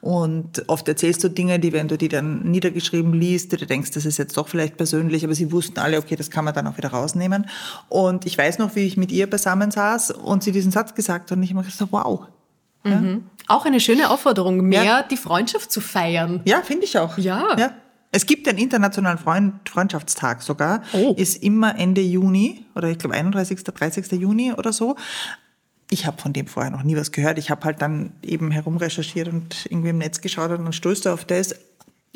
und 0.00 0.66
oft 0.68 0.88
erzählst 0.88 1.22
du 1.22 1.28
Dinge, 1.28 1.58
die 1.58 1.74
wenn 1.74 1.86
du 1.86 1.98
die 1.98 2.08
dann 2.08 2.50
niedergeschrieben 2.50 3.12
liest, 3.12 3.52
du 3.52 3.66
denkst, 3.66 3.90
das 3.90 4.06
ist 4.06 4.16
jetzt 4.16 4.38
doch 4.38 4.48
vielleicht 4.48 4.78
persönlich, 4.78 5.22
aber 5.22 5.34
sie 5.34 5.52
wussten 5.52 5.78
alle, 5.80 5.98
okay, 5.98 6.16
das 6.16 6.30
kann 6.30 6.46
man 6.46 6.54
dann 6.54 6.66
auch 6.66 6.78
wieder 6.78 6.88
rausnehmen 6.88 7.46
und 7.90 8.24
ich 8.24 8.38
weiß 8.38 8.58
noch, 8.58 8.74
wie 8.74 8.86
ich 8.86 8.96
mit 8.96 9.12
ihr 9.12 9.28
beisammen 9.28 9.70
saß 9.70 10.12
und 10.12 10.42
sie 10.42 10.52
diesen 10.52 10.72
Satz 10.72 10.94
gesagt 10.94 11.30
hat 11.30 11.36
und 11.36 11.42
ich 11.42 11.52
habe 11.54 11.62
gedacht, 11.62 11.88
wow. 11.90 12.26
Auch 13.46 13.66
eine 13.66 13.80
schöne 13.80 14.10
Aufforderung, 14.10 14.60
mehr 14.62 14.84
Ja. 14.84 15.02
die 15.02 15.16
Freundschaft 15.16 15.70
zu 15.70 15.80
feiern. 15.80 16.40
Ja, 16.44 16.62
finde 16.62 16.84
ich 16.84 16.98
auch. 16.98 17.18
Ja. 17.18 17.56
ja. 17.58 17.70
Es 18.14 18.26
gibt 18.26 18.46
einen 18.46 18.58
internationalen 18.58 19.18
Freund, 19.18 19.68
Freundschaftstag 19.68 20.40
sogar. 20.40 20.84
Oh. 20.92 21.14
Ist 21.16 21.42
immer 21.42 21.76
Ende 21.76 22.00
Juni 22.00 22.64
oder 22.76 22.88
ich 22.88 22.98
glaube 22.98 23.16
31., 23.16 23.64
30. 23.64 24.12
Juni 24.12 24.52
oder 24.52 24.72
so. 24.72 24.94
Ich 25.90 26.06
habe 26.06 26.22
von 26.22 26.32
dem 26.32 26.46
vorher 26.46 26.70
noch 26.70 26.84
nie 26.84 26.96
was 26.96 27.10
gehört. 27.10 27.38
Ich 27.38 27.50
habe 27.50 27.64
halt 27.64 27.82
dann 27.82 28.12
eben 28.22 28.52
herumrecherchiert 28.52 29.26
und 29.26 29.66
irgendwie 29.68 29.88
im 29.88 29.98
Netz 29.98 30.20
geschaut 30.20 30.52
und 30.52 30.62
dann 30.62 30.72
stößt 30.72 31.06
du 31.06 31.10
auf 31.10 31.24
das. 31.24 31.56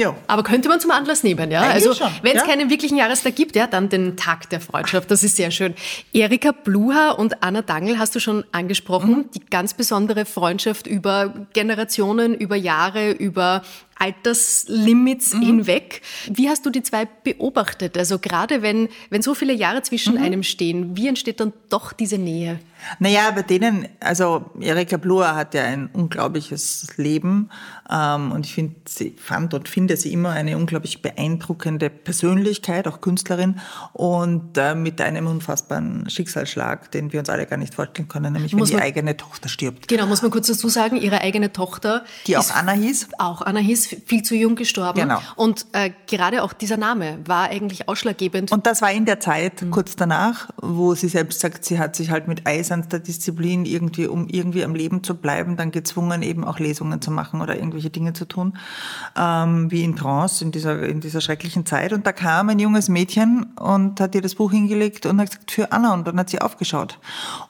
Ja, 0.01 0.15
Aber 0.29 0.45
könnte 0.45 0.69
man 0.69 0.79
zum 0.79 0.93
Anlass 0.93 1.25
nehmen, 1.25 1.51
ja? 1.51 1.63
Eigentlich 1.63 1.89
also, 1.89 2.07
wenn 2.23 2.37
es 2.37 2.43
ja. 2.43 2.47
keinen 2.47 2.71
wirklichen 2.71 2.97
Jahrestag 2.97 3.35
gibt, 3.35 3.57
ja, 3.57 3.67
dann 3.67 3.89
den 3.89 4.17
Tag 4.17 4.49
der 4.51 4.61
Freundschaft. 4.61 5.11
Das 5.11 5.25
ist 5.25 5.35
sehr 5.35 5.51
schön. 5.51 5.75
Erika 6.13 6.53
Bluha 6.53 7.11
und 7.11 7.43
Anna 7.43 7.63
Dangl 7.63 7.99
hast 7.99 8.15
du 8.15 8.21
schon 8.21 8.45
angesprochen. 8.53 9.11
Mhm. 9.11 9.31
Die 9.35 9.41
ganz 9.51 9.75
besondere 9.75 10.25
Freundschaft 10.25 10.87
über 10.87 11.49
Generationen, 11.53 12.35
über 12.35 12.55
Jahre, 12.55 13.11
über 13.11 13.63
Alterslimits 13.99 15.35
Mhm. 15.35 15.43
hinweg. 15.43 16.03
Wie 16.31 16.49
hast 16.49 16.65
du 16.67 16.71
die 16.71 16.83
zwei 16.83 17.07
beobachtet? 17.07 17.97
Also 17.97 18.19
gerade 18.19 18.63
wenn, 18.63 18.89
wenn 19.11 19.23
so 19.23 19.35
viele 19.35 19.53
Jahre 19.53 19.83
zwischen 19.83 20.15
Mhm. 20.15 20.23
einem 20.23 20.43
stehen, 20.43 20.97
wie 20.97 21.09
entsteht 21.09 21.41
dann 21.41 21.53
doch 21.69 21.93
diese 21.93 22.19
Nähe? 22.19 22.59
Naja, 23.01 23.33
bei 23.33 23.43
denen, 23.43 23.89
also 23.99 24.51
Erika 24.61 24.99
Blur 24.99 25.35
hat 25.35 25.53
ja 25.55 25.65
ein 25.65 25.89
unglaubliches 25.93 26.87
Leben 26.97 27.51
ähm, 27.91 28.31
und 28.31 28.47
ich 28.47 28.55
find, 28.55 28.89
sie 28.89 29.17
fand 29.19 29.53
und 29.53 29.69
finde 29.69 29.97
sie 29.97 30.13
immer 30.13 30.31
eine 30.31 30.57
unglaublich 30.57 31.03
beeindruckende 31.03 31.91
Persönlichkeit, 31.91 32.87
auch 32.87 33.01
Künstlerin 33.01 33.59
und 33.95 34.57
äh, 34.59 34.77
mit 34.77 35.01
einem 35.01 35.27
unfassbaren 35.27 36.09
Schicksalsschlag, 36.09 36.93
den 36.93 37.13
wir 37.13 37.19
uns 37.19 37.29
alle 37.29 37.47
gar 37.47 37.57
nicht 37.57 37.75
vorstellen 37.75 38.07
können, 38.07 38.33
nämlich 38.33 38.53
Muss 38.53 38.69
wenn 38.69 38.77
die 38.77 38.77
man- 38.77 38.83
eigene 38.85 39.17
Tochter 39.17 39.49
stirbt. 39.49 39.89
Genau, 39.89 40.07
muss 40.07 40.23
man 40.23 40.31
kurz 40.31 40.47
dazu 40.47 40.69
sagen, 40.69 40.97
ihre 40.97 41.21
eigene 41.21 41.53
Tochter. 41.53 42.05
Die 42.29 42.37
auch 42.37 42.51
Anna 42.55 42.73
hieß. 42.73 43.09
Auch 43.19 43.43
Anna 43.43 43.59
hieß, 43.59 43.88
viel 44.07 44.23
zu 44.23 44.35
jung 44.35 44.55
gestorben. 44.55 45.01
Genau. 45.01 45.21
Und 45.37 45.67
äh, 45.73 45.91
gerade 46.07 46.43
auch 46.43 46.53
dieser 46.53 46.77
Name 46.77 47.19
war 47.27 47.51
eigentlich 47.51 47.89
ausschlaggebend. 47.89 48.53
Und 48.53 48.67
das 48.67 48.83
war 48.83 48.93
in 48.93 49.05
der 49.05 49.21
Zeit, 49.21 49.65
kurz 49.71 49.97
danach, 49.97 50.49
wo 50.57 50.95
sie 50.95 51.09
selbst 51.09 51.41
sagt, 51.41 51.65
sie 51.65 51.79
hat 51.79 51.97
sich 51.97 52.11
halt 52.11 52.29
mit 52.29 52.47
eiserner 52.47 52.99
Disziplin 52.99 53.65
irgendwie, 53.65 54.07
um 54.07 54.29
irgendwie 54.29 54.65
am 54.65 54.75
Leben 54.75 55.03
zu 55.03 55.15
bleiben, 55.15 55.57
dann 55.57 55.71
gezwungen, 55.71 56.23
eben 56.23 56.45
auch 56.45 56.59
Lesungen 56.59 57.01
zu 57.01 57.11
machen 57.11 57.41
oder 57.41 57.57
irgendwelche 57.57 57.91
Dinge 57.91 58.13
zu 58.13 58.25
tun, 58.25 58.57
ähm, 59.17 59.71
wie 59.71 59.85
in 59.85 59.97
Trance 59.97 60.45
in 60.45 60.53
dieser, 60.53 60.83
in 60.83 61.01
dieser 61.01 61.21
schrecklichen 61.21 61.67
Zeit. 61.67 61.93
Und 61.93 62.07
da 62.07 62.13
kam 62.13 62.49
ein 62.49 62.59
junges 62.59 62.89
Mädchen 62.89 63.45
und 63.59 64.01
hat 64.01 64.15
ihr 64.15 64.23
das 64.23 64.35
Buch 64.35 64.51
hingelegt 64.51 65.07
und 65.07 65.21
hat 65.21 65.31
gesagt, 65.31 65.51
für 65.51 65.73
Anna. 65.73 65.95
Und 65.95 66.07
dann 66.07 66.19
hat 66.19 66.31
sie 66.31 66.41
aufgeschaut. 66.41 66.99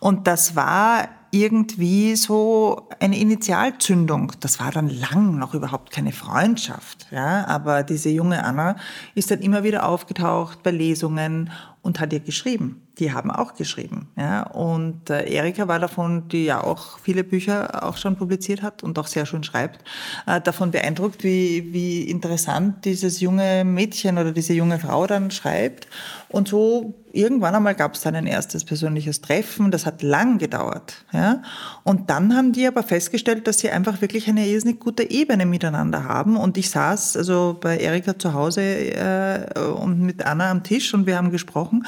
Und 0.01 0.27
das 0.27 0.57
war 0.57 1.09
irgendwie 1.31 2.17
so 2.17 2.89
eine 3.01 3.19
Initialzündung. 3.19 4.33
Das 4.41 4.61
war 4.61 4.71
dann 4.71 4.89
lang 4.89 5.39
noch 5.39 5.55
überhaupt 5.55 5.91
keine 5.91 6.13
Freundschaft, 6.13 7.07
ja. 7.11 7.47
Aber 7.47 7.83
diese 7.83 8.09
junge 8.09 8.45
Anna 8.45 8.77
ist 9.15 9.31
dann 9.31 9.41
immer 9.41 9.63
wieder 9.63 9.87
aufgetaucht 9.87 10.63
bei 10.63 10.71
Lesungen 10.71 11.51
und 11.83 12.01
hat 12.01 12.13
ihr 12.13 12.21
geschrieben. 12.21 12.88
Die 12.99 13.13
haben 13.13 13.31
auch 13.31 13.55
geschrieben, 13.55 14.09
ja. 14.17 14.43
Und 14.43 15.09
äh, 15.11 15.31
Erika 15.33 15.69
war 15.69 15.79
davon, 15.79 16.29
die 16.29 16.45
ja 16.47 16.63
auch 16.63 16.99
viele 16.99 17.23
Bücher 17.23 17.85
auch 17.85 17.97
schon 17.97 18.17
publiziert 18.17 18.63
hat 18.63 18.83
und 18.83 18.99
auch 18.99 19.07
sehr 19.07 19.25
schön 19.25 19.45
schreibt, 19.45 19.85
äh, 20.27 20.41
davon 20.41 20.73
beeindruckt, 20.73 21.23
wie, 21.23 21.73
wie 21.73 22.03
interessant 22.03 22.85
dieses 22.85 23.21
junge 23.21 23.65
Mädchen 23.65 24.19
oder 24.19 24.33
diese 24.33 24.53
junge 24.53 24.79
Frau 24.79 25.07
dann 25.07 25.31
schreibt. 25.31 25.87
Und 26.29 26.49
so 26.49 26.95
irgendwann 27.13 27.55
einmal 27.55 27.75
gab 27.75 27.95
es 27.95 28.03
dann 28.03 28.15
ein 28.15 28.27
erstes 28.27 28.65
persönliches 28.65 29.21
Treffen. 29.21 29.71
Das 29.71 29.87
hat 29.87 30.03
lang 30.03 30.39
gedauert, 30.39 31.05
ja. 31.13 31.43
Und 31.85 32.11
dann 32.11 32.37
haben 32.37 32.53
die 32.53 32.67
aber 32.67 32.83
festgestellt, 32.83 33.47
dass 33.47 33.61
sie 33.61 33.71
einfach 33.71 34.01
wirklich 34.01 34.29
eine 34.29 34.47
irrsinnig 34.47 34.81
gute 34.81 35.09
Ebene 35.09 35.47
miteinander 35.47 36.05
haben. 36.05 36.37
Und 36.37 36.59
ich 36.59 36.71
saß 36.71 37.17
also 37.17 37.57
bei 37.61 37.79
Erika 37.79 38.19
zu 38.19 38.35
Hause 38.35 38.63
äh, 38.63 39.61
und 39.61 40.01
mit 40.01 40.25
Anna 40.25 40.51
am 40.51 40.65
Tisch 40.65 40.93
und 40.95 41.07
wir 41.07 41.17
haben 41.17 41.31
gesprochen. 41.31 41.87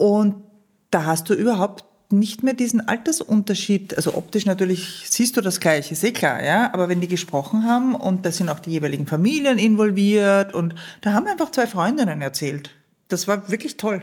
Und 0.00 0.36
da 0.90 1.04
hast 1.04 1.28
du 1.28 1.34
überhaupt 1.34 1.84
nicht 2.10 2.42
mehr 2.42 2.54
diesen 2.54 2.88
Altersunterschied. 2.88 3.94
Also 3.98 4.14
optisch 4.14 4.46
natürlich 4.46 5.02
siehst 5.04 5.36
du 5.36 5.42
das 5.42 5.60
Gleiche, 5.60 5.92
ist 5.92 6.02
eh 6.02 6.12
klar, 6.12 6.42
ja. 6.42 6.72
Aber 6.72 6.88
wenn 6.88 7.02
die 7.02 7.06
gesprochen 7.06 7.64
haben 7.64 7.94
und 7.94 8.24
da 8.24 8.32
sind 8.32 8.48
auch 8.48 8.60
die 8.60 8.70
jeweiligen 8.70 9.06
Familien 9.06 9.58
involviert 9.58 10.54
und 10.54 10.74
da 11.02 11.12
haben 11.12 11.26
einfach 11.26 11.50
zwei 11.50 11.66
Freundinnen 11.66 12.22
erzählt. 12.22 12.70
Das 13.08 13.28
war 13.28 13.50
wirklich 13.50 13.76
toll. 13.76 14.02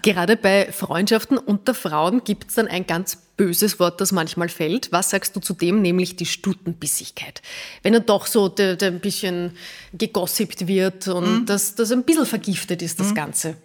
Gerade 0.00 0.38
bei 0.38 0.72
Freundschaften 0.72 1.36
unter 1.36 1.74
Frauen 1.74 2.24
gibt 2.24 2.48
es 2.48 2.54
dann 2.54 2.66
ein 2.66 2.86
ganz 2.86 3.16
böses 3.36 3.78
Wort, 3.78 4.00
das 4.00 4.12
manchmal 4.12 4.48
fällt. 4.48 4.92
Was 4.92 5.10
sagst 5.10 5.36
du 5.36 5.40
zu 5.40 5.52
dem, 5.52 5.82
nämlich 5.82 6.16
die 6.16 6.26
Stutenbissigkeit? 6.26 7.42
Wenn 7.82 7.92
dann 7.92 8.06
doch 8.06 8.26
so 8.26 8.48
der, 8.48 8.76
der 8.76 8.92
ein 8.92 9.00
bisschen 9.00 9.52
gegossipt 9.92 10.66
wird 10.66 11.06
und 11.08 11.44
das, 11.46 11.74
das 11.74 11.92
ein 11.92 12.04
bisschen 12.04 12.24
vergiftet 12.24 12.80
ist, 12.80 12.98
das 12.98 13.14
Ganze. 13.14 13.56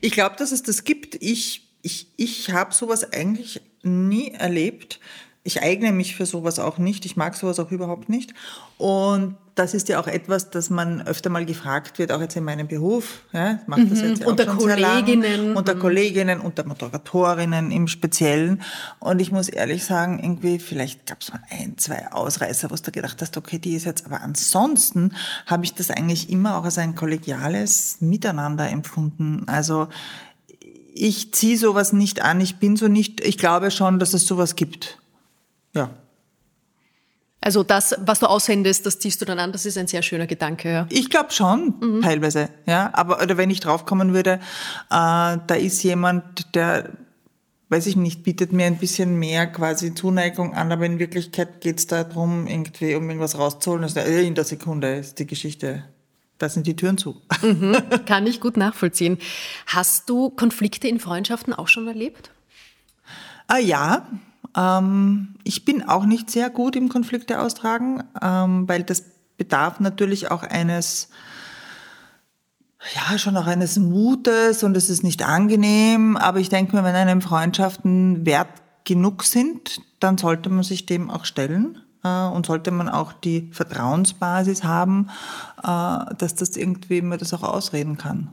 Ich 0.00 0.12
glaube, 0.12 0.36
dass 0.36 0.52
es 0.52 0.62
das 0.62 0.84
gibt. 0.84 1.16
Ich, 1.20 1.68
ich, 1.82 2.08
ich 2.16 2.50
habe 2.50 2.74
sowas 2.74 3.12
eigentlich 3.12 3.60
nie 3.82 4.30
erlebt. 4.30 5.00
Ich 5.44 5.62
eigne 5.62 5.92
mich 5.92 6.14
für 6.14 6.26
sowas 6.26 6.58
auch 6.58 6.78
nicht. 6.78 7.04
Ich 7.04 7.16
mag 7.16 7.34
sowas 7.34 7.58
auch 7.58 7.70
überhaupt 7.70 8.08
nicht. 8.08 8.32
Und 8.78 9.36
das 9.54 9.74
ist 9.74 9.88
ja 9.88 10.00
auch 10.00 10.06
etwas, 10.06 10.50
das 10.50 10.70
man 10.70 11.02
öfter 11.02 11.28
mal 11.28 11.44
gefragt 11.44 11.98
wird, 11.98 12.12
auch 12.12 12.20
jetzt 12.20 12.36
in 12.36 12.44
meinem 12.44 12.68
Beruf. 12.68 13.22
Ja, 13.32 13.58
ich 13.60 13.66
mache 13.66 13.84
das 13.86 14.00
jetzt 14.00 14.20
ja 14.20 14.26
auch 14.26 14.30
Unter 14.30 14.44
schon 14.44 14.60
sehr 14.60 14.78
lang. 14.78 15.04
Kolleginnen. 15.04 15.56
Unter 15.56 15.74
Kolleginnen, 15.74 16.40
unter 16.40 16.64
Moderatorinnen 16.64 17.70
im 17.70 17.88
Speziellen. 17.88 18.62
Und 18.98 19.20
ich 19.20 19.30
muss 19.30 19.48
ehrlich 19.48 19.84
sagen, 19.84 20.20
irgendwie, 20.22 20.58
vielleicht 20.58 21.06
gab 21.06 21.20
es 21.20 21.32
mal 21.32 21.42
ein, 21.50 21.76
zwei 21.76 22.10
Ausreißer, 22.12 22.70
wo 22.70 22.76
du 22.76 22.92
gedacht 22.92 23.20
hast, 23.20 23.36
okay, 23.36 23.58
die 23.58 23.74
ist 23.74 23.84
jetzt, 23.84 24.06
aber 24.06 24.22
ansonsten 24.22 25.12
habe 25.46 25.64
ich 25.64 25.74
das 25.74 25.90
eigentlich 25.90 26.30
immer 26.30 26.56
auch 26.56 26.64
als 26.64 26.78
ein 26.78 26.94
kollegiales 26.94 27.96
Miteinander 28.00 28.70
empfunden. 28.70 29.42
Also 29.48 29.88
ich 30.94 31.34
ziehe 31.34 31.58
sowas 31.58 31.92
nicht 31.92 32.22
an, 32.22 32.40
ich 32.40 32.56
bin 32.56 32.76
so 32.76 32.88
nicht, 32.88 33.20
ich 33.20 33.38
glaube 33.38 33.70
schon, 33.70 33.98
dass 33.98 34.14
es 34.14 34.26
sowas 34.26 34.56
gibt. 34.56 34.98
Ja. 35.74 35.90
Also 37.44 37.64
das, 37.64 37.96
was 37.98 38.20
du 38.20 38.26
aussendest, 38.26 38.86
das 38.86 39.00
ziehst 39.00 39.20
du 39.20 39.24
dann 39.24 39.40
an, 39.40 39.50
das 39.50 39.66
ist 39.66 39.76
ein 39.76 39.88
sehr 39.88 40.02
schöner 40.02 40.28
Gedanke. 40.28 40.70
Ja. 40.70 40.86
Ich 40.90 41.10
glaube 41.10 41.32
schon, 41.32 42.00
teilweise, 42.00 42.50
ja. 42.66 42.90
Aber 42.92 43.20
oder 43.20 43.36
wenn 43.36 43.50
ich 43.50 43.58
draufkommen 43.58 44.14
würde, 44.14 44.34
äh, 44.34 44.38
da 44.88 45.54
ist 45.54 45.82
jemand, 45.82 46.54
der, 46.54 46.90
weiß 47.68 47.86
ich 47.88 47.96
nicht, 47.96 48.22
bietet 48.22 48.52
mir 48.52 48.66
ein 48.66 48.78
bisschen 48.78 49.18
mehr 49.18 49.48
quasi 49.48 49.92
Zuneigung 49.92 50.54
an, 50.54 50.70
aber 50.70 50.86
in 50.86 51.00
Wirklichkeit 51.00 51.60
geht 51.60 51.80
es 51.80 51.88
darum, 51.88 52.46
irgendwie, 52.46 52.94
um 52.94 53.08
irgendwas 53.08 53.36
rauszuholen. 53.36 53.82
Also, 53.82 53.98
äh, 53.98 54.24
in 54.24 54.36
der 54.36 54.44
Sekunde 54.44 54.94
ist 54.94 55.18
die 55.18 55.26
Geschichte, 55.26 55.82
da 56.38 56.48
sind 56.48 56.68
die 56.68 56.76
Türen 56.76 56.96
zu. 56.96 57.20
Kann 58.06 58.24
ich 58.28 58.40
gut 58.40 58.56
nachvollziehen. 58.56 59.18
Hast 59.66 60.08
du 60.08 60.30
Konflikte 60.30 60.86
in 60.86 61.00
Freundschaften 61.00 61.52
auch 61.52 61.66
schon 61.66 61.88
erlebt? 61.88 62.30
Ah 63.48 63.58
ja, 63.58 64.06
ähm, 64.56 65.34
ich 65.44 65.64
bin 65.64 65.88
auch 65.88 66.04
nicht 66.04 66.30
sehr 66.30 66.50
gut 66.50 66.76
im 66.76 66.88
Konflikte 66.88 67.40
austragen, 67.40 68.02
ähm, 68.20 68.68
weil 68.68 68.82
das 68.82 69.04
bedarf 69.36 69.80
natürlich 69.80 70.30
auch 70.30 70.42
eines, 70.42 71.08
ja, 72.94 73.18
schon 73.18 73.36
auch 73.36 73.46
eines 73.46 73.78
Mutes 73.78 74.62
und 74.62 74.76
es 74.76 74.90
ist 74.90 75.02
nicht 75.02 75.22
angenehm. 75.22 76.16
Aber 76.16 76.38
ich 76.40 76.48
denke 76.48 76.76
mir, 76.76 76.84
wenn 76.84 76.94
einem 76.94 77.22
Freundschaften 77.22 78.26
wert 78.26 78.48
genug 78.84 79.24
sind, 79.24 79.80
dann 80.00 80.18
sollte 80.18 80.50
man 80.50 80.64
sich 80.64 80.86
dem 80.86 81.10
auch 81.10 81.24
stellen. 81.24 81.78
äh, 82.04 82.26
Und 82.26 82.46
sollte 82.46 82.70
man 82.70 82.88
auch 82.88 83.12
die 83.12 83.50
Vertrauensbasis 83.52 84.64
haben, 84.64 85.08
äh, 85.62 86.14
dass 86.18 86.34
das 86.34 86.56
irgendwie 86.56 87.00
man 87.02 87.18
das 87.18 87.32
auch 87.32 87.44
ausreden 87.44 87.96
kann. 87.96 88.32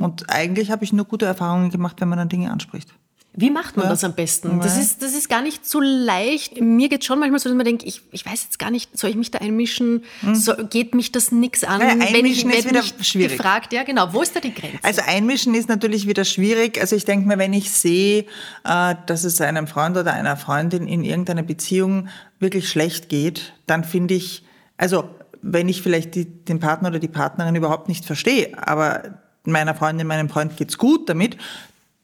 Und 0.00 0.28
eigentlich 0.30 0.70
habe 0.70 0.82
ich 0.82 0.92
nur 0.92 1.04
gute 1.04 1.26
Erfahrungen 1.26 1.70
gemacht, 1.70 2.00
wenn 2.00 2.08
man 2.08 2.18
dann 2.18 2.28
Dinge 2.28 2.50
anspricht. 2.50 2.92
Wie 3.34 3.50
macht 3.50 3.76
man 3.76 3.84
Ja. 3.86 3.90
das 3.90 4.02
am 4.02 4.14
besten? 4.14 4.58
Das 4.60 4.74
Ja. 4.74 4.82
ist, 4.82 5.00
das 5.02 5.12
ist 5.12 5.28
gar 5.28 5.42
nicht 5.42 5.64
so 5.64 5.78
leicht. 5.80 6.60
Mir 6.60 6.88
geht 6.88 7.04
schon 7.04 7.20
manchmal 7.20 7.38
so, 7.38 7.48
dass 7.48 7.56
man 7.56 7.64
denkt, 7.64 7.84
ich, 7.84 8.02
ich 8.10 8.26
weiß 8.26 8.42
jetzt 8.44 8.58
gar 8.58 8.70
nicht, 8.72 8.98
soll 8.98 9.10
ich 9.10 9.16
mich 9.16 9.30
da 9.30 9.38
einmischen? 9.38 10.02
So, 10.32 10.54
geht 10.68 10.92
mich 10.94 11.12
das 11.12 11.30
nix 11.30 11.62
an? 11.62 11.78
Naja, 11.78 11.94
wenn 12.12 12.26
ich 12.26 12.44
einmischen 12.44 12.50
ist 12.50 12.68
wieder 12.68 12.82
schwierig. 13.04 13.36
gefragt, 13.36 13.72
ja 13.72 13.84
genau, 13.84 14.12
wo 14.12 14.22
ist 14.22 14.34
da 14.34 14.40
die 14.40 14.52
Grenze? 14.52 14.78
Also 14.82 15.02
einmischen 15.06 15.54
ist 15.54 15.68
natürlich 15.68 16.08
wieder 16.08 16.24
schwierig. 16.24 16.80
Also 16.80 16.96
ich 16.96 17.04
denke 17.04 17.28
mir, 17.28 17.38
wenn 17.38 17.52
ich 17.52 17.70
sehe, 17.70 18.24
äh, 18.64 18.94
dass 19.06 19.22
es 19.22 19.40
einem 19.40 19.68
Freund 19.68 19.96
oder 19.96 20.14
einer 20.14 20.36
Freundin 20.36 20.88
in 20.88 21.04
irgendeiner 21.04 21.42
Beziehung 21.44 22.08
wirklich 22.40 22.68
schlecht 22.68 23.08
geht, 23.08 23.52
dann 23.66 23.84
finde 23.84 24.14
ich, 24.14 24.42
also 24.78 25.08
wenn 25.42 25.68
ich 25.68 25.82
vielleicht 25.82 26.16
die, 26.16 26.24
den 26.24 26.58
Partner 26.58 26.88
oder 26.88 26.98
die 26.98 27.06
Partnerin 27.08 27.54
überhaupt 27.54 27.86
nicht 27.88 28.04
verstehe, 28.04 28.50
aber 28.58 29.20
meiner 29.44 29.76
Freundin, 29.76 30.08
meinem 30.08 30.28
Freund 30.28 30.56
geht's 30.56 30.76
gut 30.76 31.08
damit, 31.08 31.36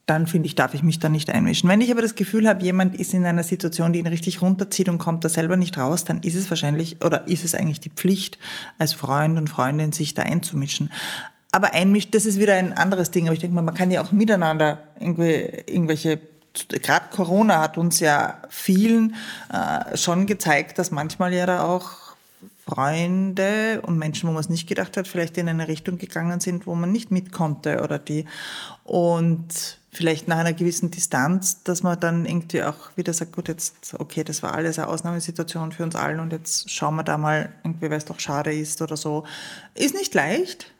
dann 0.05 0.27
finde 0.27 0.45
ich, 0.47 0.55
darf 0.55 0.73
ich 0.75 0.83
mich 0.83 0.99
da 0.99 1.09
nicht 1.09 1.31
einmischen. 1.31 1.67
Wenn 1.69 1.81
ich 1.81 1.91
aber 1.91 2.01
das 2.01 2.15
Gefühl 2.15 2.47
habe, 2.47 2.63
jemand 2.63 2.95
ist 2.95 3.13
in 3.13 3.25
einer 3.25 3.43
Situation, 3.43 3.91
die 3.91 3.99
ihn 3.99 4.07
richtig 4.07 4.41
runterzieht 4.41 4.87
und 4.87 4.99
kommt 4.99 5.23
da 5.23 5.29
selber 5.29 5.57
nicht 5.57 5.77
raus, 5.77 6.03
dann 6.03 6.21
ist 6.21 6.35
es 6.35 6.49
wahrscheinlich 6.49 7.03
oder 7.03 7.27
ist 7.27 7.43
es 7.43 7.55
eigentlich 7.55 7.79
die 7.79 7.89
Pflicht, 7.89 8.37
als 8.77 8.93
Freund 8.93 9.37
und 9.37 9.49
Freundin 9.49 9.91
sich 9.91 10.13
da 10.13 10.21
einzumischen. 10.21 10.91
Aber 11.51 11.73
einmischen, 11.73 12.11
das 12.11 12.25
ist 12.25 12.39
wieder 12.39 12.53
ein 12.53 12.73
anderes 12.73 13.09
Ding. 13.09 13.25
Aber 13.25 13.33
ich 13.33 13.39
denke 13.39 13.55
mal, 13.55 13.63
man 13.63 13.73
kann 13.73 13.89
ja 13.89 14.03
auch 14.03 14.11
miteinander 14.11 14.83
irgendwie, 14.99 15.63
irgendwelche, 15.65 16.19
gerade 16.69 17.05
Corona 17.09 17.61
hat 17.61 17.77
uns 17.77 17.99
ja 17.99 18.41
vielen 18.49 19.15
äh, 19.51 19.97
schon 19.97 20.27
gezeigt, 20.27 20.77
dass 20.77 20.91
manchmal 20.91 21.33
ja 21.33 21.47
da 21.47 21.63
auch 21.63 22.05
Freunde 22.67 23.81
und 23.83 23.97
Menschen, 23.97 24.27
wo 24.27 24.33
man 24.33 24.41
es 24.41 24.49
nicht 24.49 24.67
gedacht 24.67 24.97
hat, 24.97 25.07
vielleicht 25.07 25.37
in 25.37 25.47
eine 25.47 25.67
Richtung 25.67 25.97
gegangen 25.97 26.39
sind, 26.39 26.67
wo 26.67 26.75
man 26.75 26.91
nicht 26.91 27.11
mit 27.11 27.31
konnte 27.31 27.81
oder 27.83 27.99
die 27.99 28.25
und 28.83 29.79
vielleicht 29.95 30.27
nach 30.27 30.37
einer 30.37 30.53
gewissen 30.53 30.91
Distanz, 30.91 31.63
dass 31.63 31.83
man 31.83 31.99
dann 31.99 32.25
irgendwie 32.25 32.63
auch 32.63 32.95
wieder 32.95 33.13
sagt, 33.13 33.33
gut, 33.33 33.47
jetzt, 33.47 33.95
okay, 33.97 34.23
das 34.23 34.43
war 34.43 34.53
alles 34.53 34.77
eine 34.77 34.87
Ausnahmesituation 34.87 35.71
für 35.71 35.83
uns 35.83 35.95
allen 35.95 36.19
und 36.19 36.33
jetzt 36.33 36.69
schauen 36.69 36.95
wir 36.95 37.03
da 37.03 37.17
mal 37.17 37.49
irgendwie, 37.63 37.89
weil 37.89 37.97
es 37.97 38.05
doch 38.05 38.19
schade 38.19 38.53
ist 38.53 38.81
oder 38.81 38.97
so. 38.97 39.23
Ist 39.73 39.95
nicht 39.95 40.13
leicht, 40.13 40.73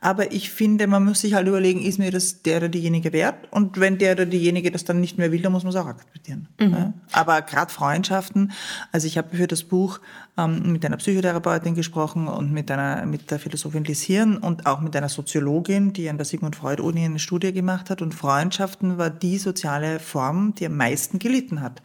aber 0.00 0.32
ich 0.32 0.50
finde, 0.50 0.86
man 0.86 1.04
muss 1.04 1.20
sich 1.20 1.34
halt 1.34 1.48
überlegen, 1.48 1.82
ist 1.82 1.98
mir 1.98 2.10
das 2.10 2.42
der 2.42 2.58
oder 2.58 2.68
diejenige 2.68 3.12
wert? 3.12 3.48
Und 3.50 3.80
wenn 3.80 3.98
der 3.98 4.12
oder 4.12 4.26
diejenige 4.26 4.70
das 4.70 4.84
dann 4.84 5.00
nicht 5.00 5.18
mehr 5.18 5.32
will, 5.32 5.42
dann 5.42 5.52
muss 5.52 5.64
man 5.64 5.70
es 5.70 5.76
auch 5.76 5.86
akzeptieren. 5.86 6.48
Mhm. 6.60 6.94
Aber 7.12 7.42
gerade 7.42 7.72
Freundschaften, 7.72 8.52
also 8.92 9.06
ich 9.06 9.18
habe 9.18 9.36
für 9.36 9.46
das 9.46 9.64
Buch 9.64 10.00
ähm, 10.38 10.72
mit 10.72 10.84
einer 10.86 10.96
Psychotherapeutin 10.96 11.74
gesprochen 11.74 12.28
und 12.28 12.52
mit 12.52 12.70
einer 12.70 13.04
mit 13.04 13.30
der 13.30 13.38
Philosophin 13.38 13.84
Liz 13.84 14.02
Hirn 14.02 14.36
und 14.36 14.66
auch 14.66 14.80
mit 14.80 14.94
einer 14.94 15.08
Soziologin, 15.08 15.92
die 15.92 16.08
an 16.08 16.16
der 16.16 16.24
Sigmund 16.24 16.56
Freud 16.56 16.80
Uni 16.80 17.04
eine 17.04 17.18
Studie 17.18 17.52
gemacht 17.52 17.90
hat. 17.90 18.00
Und 18.00 18.14
Freundschaften 18.14 18.98
war 18.98 19.10
die 19.10 19.38
soziale 19.38 19.98
Form, 19.98 20.54
die 20.54 20.66
am 20.66 20.76
meisten 20.76 21.18
gelitten 21.18 21.60
hat 21.60 21.82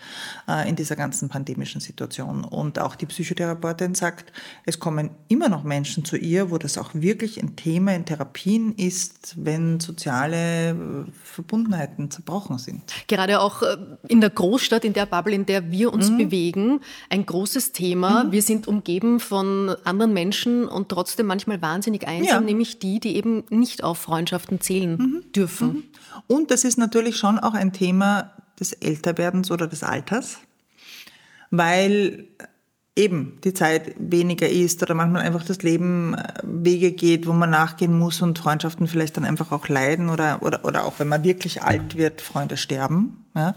äh, 0.47 0.69
in 0.69 0.75
dieser 0.75 0.95
ganzen 0.95 1.29
pandemischen 1.29 1.81
Situation. 1.81 2.43
Und 2.43 2.79
auch 2.79 2.95
die 2.95 3.07
Psychotherapeutin 3.07 3.95
sagt, 3.95 4.31
es 4.65 4.79
kommen 4.79 5.09
immer 5.27 5.49
noch 5.49 5.63
Menschen 5.63 6.05
zu 6.05 6.15
ihr, 6.15 6.51
wo 6.51 6.57
das 6.57 6.77
auch 6.77 6.91
wirklich 6.93 7.41
ein 7.41 7.55
Thema 7.55 7.95
in 7.95 8.05
Therapien 8.05 8.75
ist, 8.75 9.35
wenn 9.43 9.79
soziale 9.79 10.69
äh, 10.69 10.75
Verbundenheiten 11.23 12.11
zerbrochen 12.11 12.59
sind. 12.59 12.83
Gerade 13.07 13.39
auch 13.39 13.63
äh, 13.63 13.77
in 14.07 14.21
der 14.21 14.29
Großstadt, 14.29 14.85
in 14.85 14.93
der 14.93 15.07
Bubble, 15.07 15.33
in 15.33 15.45
der 15.47 15.71
wir 15.71 15.91
uns 15.91 16.11
mhm. 16.11 16.17
bewegen, 16.17 16.79
ein 17.09 17.25
großes 17.25 17.71
Thema. 17.71 18.25
Mhm. 18.25 18.31
Wir 18.31 18.42
sind 18.43 18.67
umgeben 18.67 19.19
von 19.19 19.75
anderen 19.83 20.13
Menschen 20.13 20.67
und 20.67 20.89
trotzdem 20.89 21.25
manchmal 21.25 21.61
wahnsinnig 21.61 22.07
einsam, 22.07 22.27
ja. 22.27 22.41
nämlich 22.41 22.79
die, 22.79 22.99
die 22.99 23.15
eben 23.15 23.43
nicht 23.49 23.83
auf 23.83 23.97
Freundschaften 23.97 24.61
zählen 24.61 24.97
mhm. 24.97 25.31
dürfen. 25.31 25.67
Mhm. 25.67 25.83
Und 26.27 26.51
das 26.51 26.63
ist 26.63 26.77
natürlich 26.77 27.17
schon 27.17 27.39
auch 27.39 27.53
ein 27.53 27.73
Thema 27.73 28.31
des 28.59 28.73
Älterwerdens 28.73 29.49
oder 29.51 29.67
des 29.67 29.83
Alters, 29.83 30.37
weil 31.49 32.27
eben 32.95 33.39
die 33.43 33.53
Zeit 33.53 33.95
weniger 33.97 34.47
ist 34.47 34.83
oder 34.83 34.93
manchmal 34.93 35.23
einfach 35.23 35.43
das 35.43 35.63
Leben 35.63 36.13
äh, 36.13 36.33
Wege 36.43 36.91
geht, 36.91 37.25
wo 37.25 37.33
man 37.33 37.49
nachgehen 37.49 37.97
muss 37.97 38.21
und 38.21 38.37
Freundschaften 38.37 38.87
vielleicht 38.87 39.17
dann 39.17 39.25
einfach 39.25 39.51
auch 39.51 39.67
leiden 39.67 40.09
oder, 40.09 40.43
oder, 40.43 40.63
oder 40.63 40.85
auch 40.85 40.99
wenn 40.99 41.07
man 41.07 41.23
wirklich 41.23 41.63
alt 41.63 41.97
wird, 41.97 42.21
Freunde 42.21 42.55
sterben. 42.55 43.25
Ja. 43.35 43.55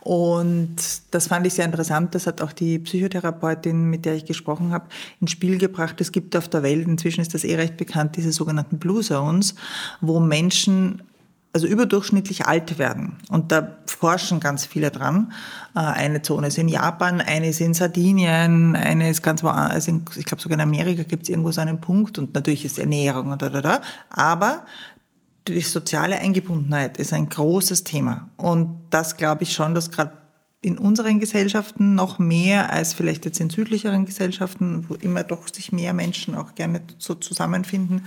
Und 0.00 0.76
das 1.10 1.26
fand 1.26 1.48
ich 1.48 1.54
sehr 1.54 1.64
interessant. 1.64 2.14
Das 2.14 2.28
hat 2.28 2.40
auch 2.40 2.52
die 2.52 2.78
Psychotherapeutin, 2.78 3.90
mit 3.90 4.04
der 4.04 4.14
ich 4.14 4.24
gesprochen 4.24 4.70
habe, 4.70 4.86
ins 5.20 5.32
Spiel 5.32 5.58
gebracht. 5.58 6.00
Es 6.00 6.12
gibt 6.12 6.36
auf 6.36 6.48
der 6.48 6.62
Welt, 6.62 6.86
inzwischen 6.86 7.22
ist 7.22 7.34
das 7.34 7.42
eh 7.42 7.56
recht 7.56 7.76
bekannt, 7.76 8.16
diese 8.16 8.30
sogenannten 8.30 8.78
Blue 8.78 9.02
Zones, 9.02 9.56
wo 10.00 10.20
Menschen 10.20 11.02
also 11.56 11.66
überdurchschnittlich 11.66 12.44
alt 12.44 12.78
werden. 12.78 13.16
Und 13.30 13.50
da 13.50 13.78
forschen 13.86 14.40
ganz 14.40 14.66
viele 14.66 14.90
dran. 14.90 15.32
Äh, 15.74 15.80
eine 15.80 16.20
Zone 16.20 16.48
ist 16.48 16.58
in 16.58 16.68
Japan, 16.68 17.22
eine 17.22 17.48
ist 17.48 17.62
in 17.62 17.72
Sardinien, 17.72 18.76
eine 18.76 19.08
ist 19.08 19.22
ganz 19.22 19.42
woanders, 19.42 19.72
also 19.72 20.02
ich 20.16 20.26
glaube 20.26 20.42
sogar 20.42 20.58
in 20.58 20.60
Amerika 20.60 21.02
gibt 21.02 21.22
es 21.22 21.30
irgendwo 21.30 21.50
so 21.52 21.62
einen 21.62 21.80
Punkt 21.80 22.18
und 22.18 22.34
natürlich 22.34 22.66
ist 22.66 22.78
Ernährung 22.78 23.32
und 23.32 23.40
da, 23.40 23.48
da, 23.48 23.62
da. 23.62 23.80
Aber 24.10 24.66
die 25.48 25.58
soziale 25.62 26.18
Eingebundenheit 26.18 26.98
ist 26.98 27.14
ein 27.14 27.30
großes 27.30 27.84
Thema. 27.84 28.28
Und 28.36 28.80
das 28.90 29.16
glaube 29.16 29.44
ich 29.44 29.54
schon, 29.54 29.74
dass 29.74 29.90
gerade 29.90 30.12
in 30.62 30.78
unseren 30.78 31.20
Gesellschaften 31.20 31.94
noch 31.94 32.18
mehr 32.18 32.72
als 32.72 32.94
vielleicht 32.94 33.24
jetzt 33.24 33.38
in 33.40 33.50
südlicheren 33.50 34.06
Gesellschaften, 34.06 34.86
wo 34.88 34.94
immer 34.94 35.22
doch 35.22 35.52
sich 35.52 35.70
mehr 35.70 35.92
Menschen 35.92 36.34
auch 36.34 36.54
gerne 36.54 36.80
so 36.98 37.14
zusammenfinden, 37.14 38.06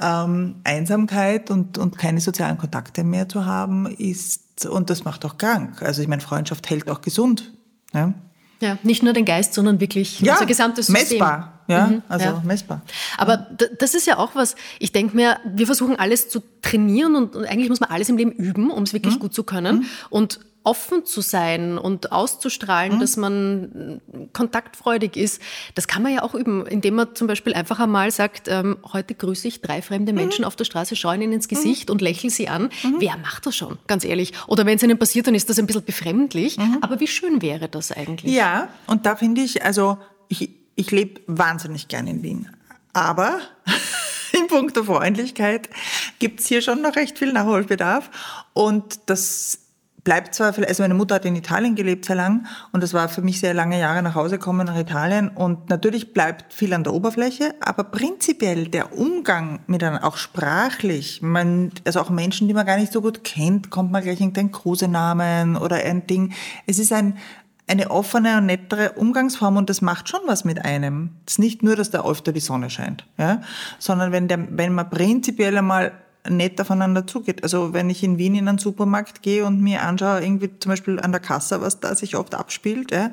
ähm, 0.00 0.56
Einsamkeit 0.64 1.50
und, 1.50 1.76
und 1.76 1.98
keine 1.98 2.20
sozialen 2.20 2.56
Kontakte 2.56 3.04
mehr 3.04 3.28
zu 3.28 3.44
haben, 3.44 3.86
ist, 3.86 4.66
und 4.66 4.90
das 4.90 5.04
macht 5.04 5.24
auch 5.24 5.38
krank. 5.38 5.82
Also 5.82 6.00
ich 6.00 6.08
meine, 6.08 6.22
Freundschaft 6.22 6.70
hält 6.70 6.88
auch 6.88 7.00
gesund. 7.00 7.52
Ja, 7.92 8.14
ja 8.60 8.78
nicht 8.84 9.02
nur 9.02 9.12
den 9.12 9.24
Geist, 9.24 9.54
sondern 9.54 9.80
wirklich 9.80 10.20
ja, 10.20 10.34
unser 10.34 10.46
gesamtes 10.46 10.86
System. 10.86 11.18
Messbar. 11.18 11.58
Ja, 11.68 11.86
mhm, 11.88 12.02
also 12.08 12.24
ja. 12.24 12.42
messbar. 12.46 12.80
Aber 13.18 13.48
das 13.78 13.92
ist 13.92 14.06
ja 14.06 14.16
auch 14.16 14.34
was, 14.34 14.56
ich 14.78 14.90
denke 14.92 15.14
mir, 15.14 15.36
wir 15.44 15.66
versuchen 15.66 15.96
alles 15.96 16.30
zu 16.30 16.42
trainieren 16.62 17.14
und, 17.14 17.36
und, 17.36 17.44
eigentlich 17.44 17.68
muss 17.68 17.80
man 17.80 17.90
alles 17.90 18.08
im 18.08 18.16
Leben 18.16 18.32
üben, 18.32 18.70
um 18.70 18.84
es 18.84 18.94
wirklich 18.94 19.16
mhm. 19.16 19.20
gut 19.20 19.34
zu 19.34 19.44
können. 19.44 19.80
Mhm. 19.80 19.86
Und 20.08 20.40
offen 20.68 21.06
zu 21.06 21.22
sein 21.22 21.78
und 21.78 22.12
auszustrahlen, 22.12 22.96
mhm. 22.96 23.00
dass 23.00 23.16
man 23.16 24.02
kontaktfreudig 24.34 25.16
ist, 25.16 25.40
das 25.74 25.88
kann 25.88 26.02
man 26.02 26.12
ja 26.12 26.22
auch 26.22 26.34
üben, 26.34 26.66
indem 26.66 26.96
man 26.96 27.14
zum 27.14 27.26
Beispiel 27.26 27.54
einfach 27.54 27.80
einmal 27.80 28.10
sagt, 28.10 28.48
ähm, 28.48 28.76
heute 28.92 29.14
grüße 29.14 29.48
ich 29.48 29.62
drei 29.62 29.80
fremde 29.80 30.12
mhm. 30.12 30.18
Menschen 30.18 30.42
mhm. 30.42 30.46
auf 30.46 30.56
der 30.56 30.66
Straße, 30.66 30.94
schaue 30.94 31.14
ihnen 31.14 31.32
ins 31.32 31.48
Gesicht 31.48 31.88
mhm. 31.88 31.94
und 31.94 32.02
lächle 32.02 32.28
sie 32.28 32.48
an. 32.48 32.64
Mhm. 32.82 32.96
Wer 32.98 33.16
macht 33.16 33.46
das 33.46 33.56
schon, 33.56 33.78
ganz 33.86 34.04
ehrlich? 34.04 34.34
Oder 34.46 34.66
wenn 34.66 34.76
es 34.76 34.82
ihnen 34.82 34.98
passiert, 34.98 35.26
dann 35.26 35.34
ist 35.34 35.48
das 35.48 35.58
ein 35.58 35.66
bisschen 35.66 35.84
befremdlich. 35.84 36.58
Mhm. 36.58 36.78
Aber 36.82 37.00
wie 37.00 37.06
schön 37.06 37.40
wäre 37.40 37.70
das 37.70 37.90
eigentlich? 37.90 38.34
Ja, 38.34 38.68
und 38.86 39.06
da 39.06 39.16
finde 39.16 39.40
ich, 39.40 39.64
also 39.64 39.96
ich, 40.28 40.50
ich 40.76 40.90
lebe 40.90 41.22
wahnsinnig 41.26 41.88
gern 41.88 42.06
in 42.06 42.22
Wien. 42.22 42.50
Aber 42.92 43.40
in 44.32 44.48
puncto 44.48 44.84
Freundlichkeit 44.84 45.70
gibt 46.18 46.40
es 46.40 46.46
hier 46.46 46.60
schon 46.60 46.82
noch 46.82 46.94
recht 46.94 47.18
viel 47.18 47.32
Nachholbedarf. 47.32 48.10
Und 48.52 49.00
das 49.06 49.60
bleibt 50.08 50.34
zwar, 50.34 50.54
also 50.56 50.82
meine 50.82 50.94
Mutter 50.94 51.16
hat 51.16 51.26
in 51.26 51.36
Italien 51.36 51.74
gelebt 51.74 52.06
sehr 52.06 52.16
lang 52.16 52.46
und 52.72 52.82
das 52.82 52.94
war 52.94 53.10
für 53.10 53.20
mich 53.20 53.40
sehr 53.40 53.52
lange 53.52 53.78
Jahre 53.78 54.02
nach 54.02 54.14
Hause 54.14 54.38
kommen 54.38 54.66
nach 54.66 54.78
Italien 54.78 55.28
und 55.28 55.68
natürlich 55.68 56.14
bleibt 56.14 56.54
viel 56.54 56.72
an 56.72 56.82
der 56.82 56.94
Oberfläche, 56.94 57.54
aber 57.60 57.84
prinzipiell 57.84 58.68
der 58.68 58.96
Umgang 58.96 59.60
mit 59.66 59.84
einem, 59.84 59.98
auch 59.98 60.16
sprachlich, 60.16 61.20
man, 61.20 61.72
also 61.84 62.00
auch 62.00 62.08
Menschen, 62.08 62.48
die 62.48 62.54
man 62.54 62.64
gar 62.64 62.78
nicht 62.78 62.90
so 62.90 63.02
gut 63.02 63.22
kennt, 63.22 63.68
kommt 63.68 63.92
man 63.92 64.02
gleich 64.02 64.18
irgendeinen 64.18 64.50
Kosenamen 64.50 65.58
oder 65.58 65.76
ein 65.76 66.06
Ding. 66.06 66.32
Es 66.66 66.78
ist 66.78 66.90
ein, 66.90 67.18
eine 67.66 67.90
offene 67.90 68.38
und 68.38 68.46
nettere 68.46 68.92
Umgangsform 68.92 69.58
und 69.58 69.68
das 69.68 69.82
macht 69.82 70.08
schon 70.08 70.20
was 70.24 70.42
mit 70.42 70.64
einem. 70.64 71.10
Es 71.26 71.34
ist 71.34 71.38
nicht 71.38 71.62
nur, 71.62 71.76
dass 71.76 71.90
da 71.90 72.06
öfter 72.06 72.32
die 72.32 72.40
Sonne 72.40 72.70
scheint, 72.70 73.04
ja, 73.18 73.42
sondern 73.78 74.10
wenn 74.10 74.26
der, 74.26 74.38
wenn 74.56 74.72
man 74.72 74.88
prinzipiell 74.88 75.58
einmal 75.58 75.92
nett 76.28 76.60
aufeinander 76.60 77.06
zugeht. 77.06 77.42
Also 77.42 77.72
wenn 77.72 77.90
ich 77.90 78.02
in 78.02 78.18
Wien 78.18 78.34
in 78.34 78.48
einen 78.48 78.58
Supermarkt 78.58 79.22
gehe 79.22 79.44
und 79.44 79.60
mir 79.60 79.82
anschaue, 79.82 80.22
irgendwie 80.22 80.50
zum 80.58 80.70
Beispiel 80.70 81.00
an 81.00 81.12
der 81.12 81.20
Kasse, 81.20 81.60
was 81.60 81.80
da 81.80 81.94
sich 81.94 82.16
oft 82.16 82.34
abspielt, 82.34 82.90
ja, 82.90 83.10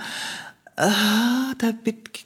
ah, 0.78 1.54
da 1.58 1.71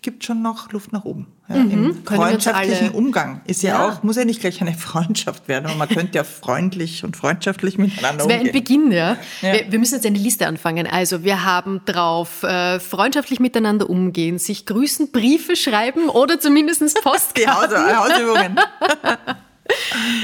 gibt 0.01 0.25
schon 0.25 0.41
noch 0.41 0.71
Luft 0.71 0.91
nach 0.91 1.05
oben. 1.05 1.27
Ja, 1.47 1.55
mhm, 1.55 1.71
Im 1.71 2.05
freundschaftlichen 2.05 2.91
Umgang 2.91 3.41
ist 3.47 3.63
ja, 3.63 3.71
ja, 3.71 3.89
auch, 3.89 4.03
muss 4.03 4.17
ja 4.17 4.25
nicht 4.25 4.39
gleich 4.39 4.61
eine 4.61 4.73
Freundschaft 4.77 5.47
werden, 5.47 5.65
aber 5.65 5.75
man 5.75 5.89
könnte 5.89 6.15
ja 6.15 6.23
freundlich 6.23 7.03
und 7.03 7.17
freundschaftlich 7.17 7.77
miteinander 7.77 8.23
umgehen. 8.23 8.45
Das 8.45 8.53
wäre 8.53 8.57
ein 8.57 8.65
Beginn, 8.65 8.91
ja. 8.91 9.17
ja. 9.41 9.53
Wir, 9.53 9.71
wir, 9.71 9.79
müssen 9.79 9.95
jetzt 9.95 10.05
eine 10.05 10.19
Liste 10.19 10.45
anfangen. 10.45 10.85
Also 10.85 11.23
wir 11.23 11.43
haben 11.43 11.81
drauf 11.85 12.43
äh, 12.43 12.79
freundschaftlich 12.79 13.39
miteinander 13.39 13.89
umgehen, 13.89 14.37
sich 14.37 14.67
grüßen, 14.67 15.11
Briefe 15.11 15.55
schreiben 15.55 16.09
oder 16.09 16.39
zumindest 16.39 16.79
Postkarten. 17.03 17.85
Die 17.87 17.95
Haus 17.95 18.11
Hausübungen. 18.11 18.59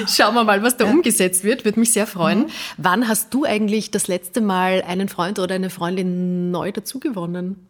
Schauen 0.08 0.34
wir 0.36 0.44
mal, 0.44 0.64
was 0.64 0.78
da 0.78 0.86
ja. 0.86 0.92
umgesetzt 0.92 1.44
wird. 1.44 1.66
Würde 1.66 1.80
mich 1.80 1.94
sehr 1.94 2.08
freuen. 2.08 2.40
Mhm. 2.40 2.48
Wann 2.78 3.08
hast 3.08 3.34
du 3.34 3.46
eigentlich 3.46 3.92
das 3.92 4.08
letzte 4.08 4.42
Mal 4.42 4.84
einen 4.88 5.10
Freund 5.10 5.40
oder 5.40 5.56
eine 5.56 5.70
Freundin 5.70 6.52
neu 6.52 6.72
dazugewonnen? 6.72 7.68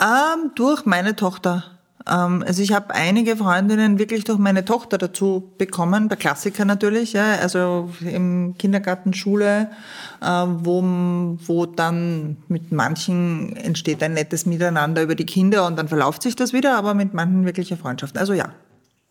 Ähm, 0.00 0.52
durch 0.54 0.86
meine 0.86 1.16
Tochter. 1.16 1.80
Ähm, 2.08 2.42
also 2.46 2.62
ich 2.62 2.72
habe 2.72 2.94
einige 2.94 3.36
Freundinnen 3.36 3.98
wirklich 3.98 4.24
durch 4.24 4.38
meine 4.38 4.64
Tochter 4.64 4.98
dazu 4.98 5.52
bekommen, 5.58 6.08
bei 6.08 6.16
Klassiker 6.16 6.64
natürlich, 6.64 7.12
ja, 7.12 7.34
also 7.34 7.90
im 8.00 8.54
Kindergarten, 8.58 9.12
Schule, 9.12 9.70
äh, 10.22 10.26
wo, 10.26 10.82
wo 11.46 11.66
dann 11.66 12.38
mit 12.48 12.72
manchen 12.72 13.54
entsteht 13.56 14.02
ein 14.02 14.14
nettes 14.14 14.46
Miteinander 14.46 15.02
über 15.02 15.14
die 15.14 15.26
Kinder 15.26 15.66
und 15.66 15.78
dann 15.78 15.88
verläuft 15.88 16.22
sich 16.22 16.36
das 16.36 16.52
wieder, 16.52 16.76
aber 16.76 16.94
mit 16.94 17.14
manchen 17.14 17.44
wirkliche 17.44 17.76
Freundschaften. 17.76 18.18
Also 18.18 18.32
ja, 18.32 18.50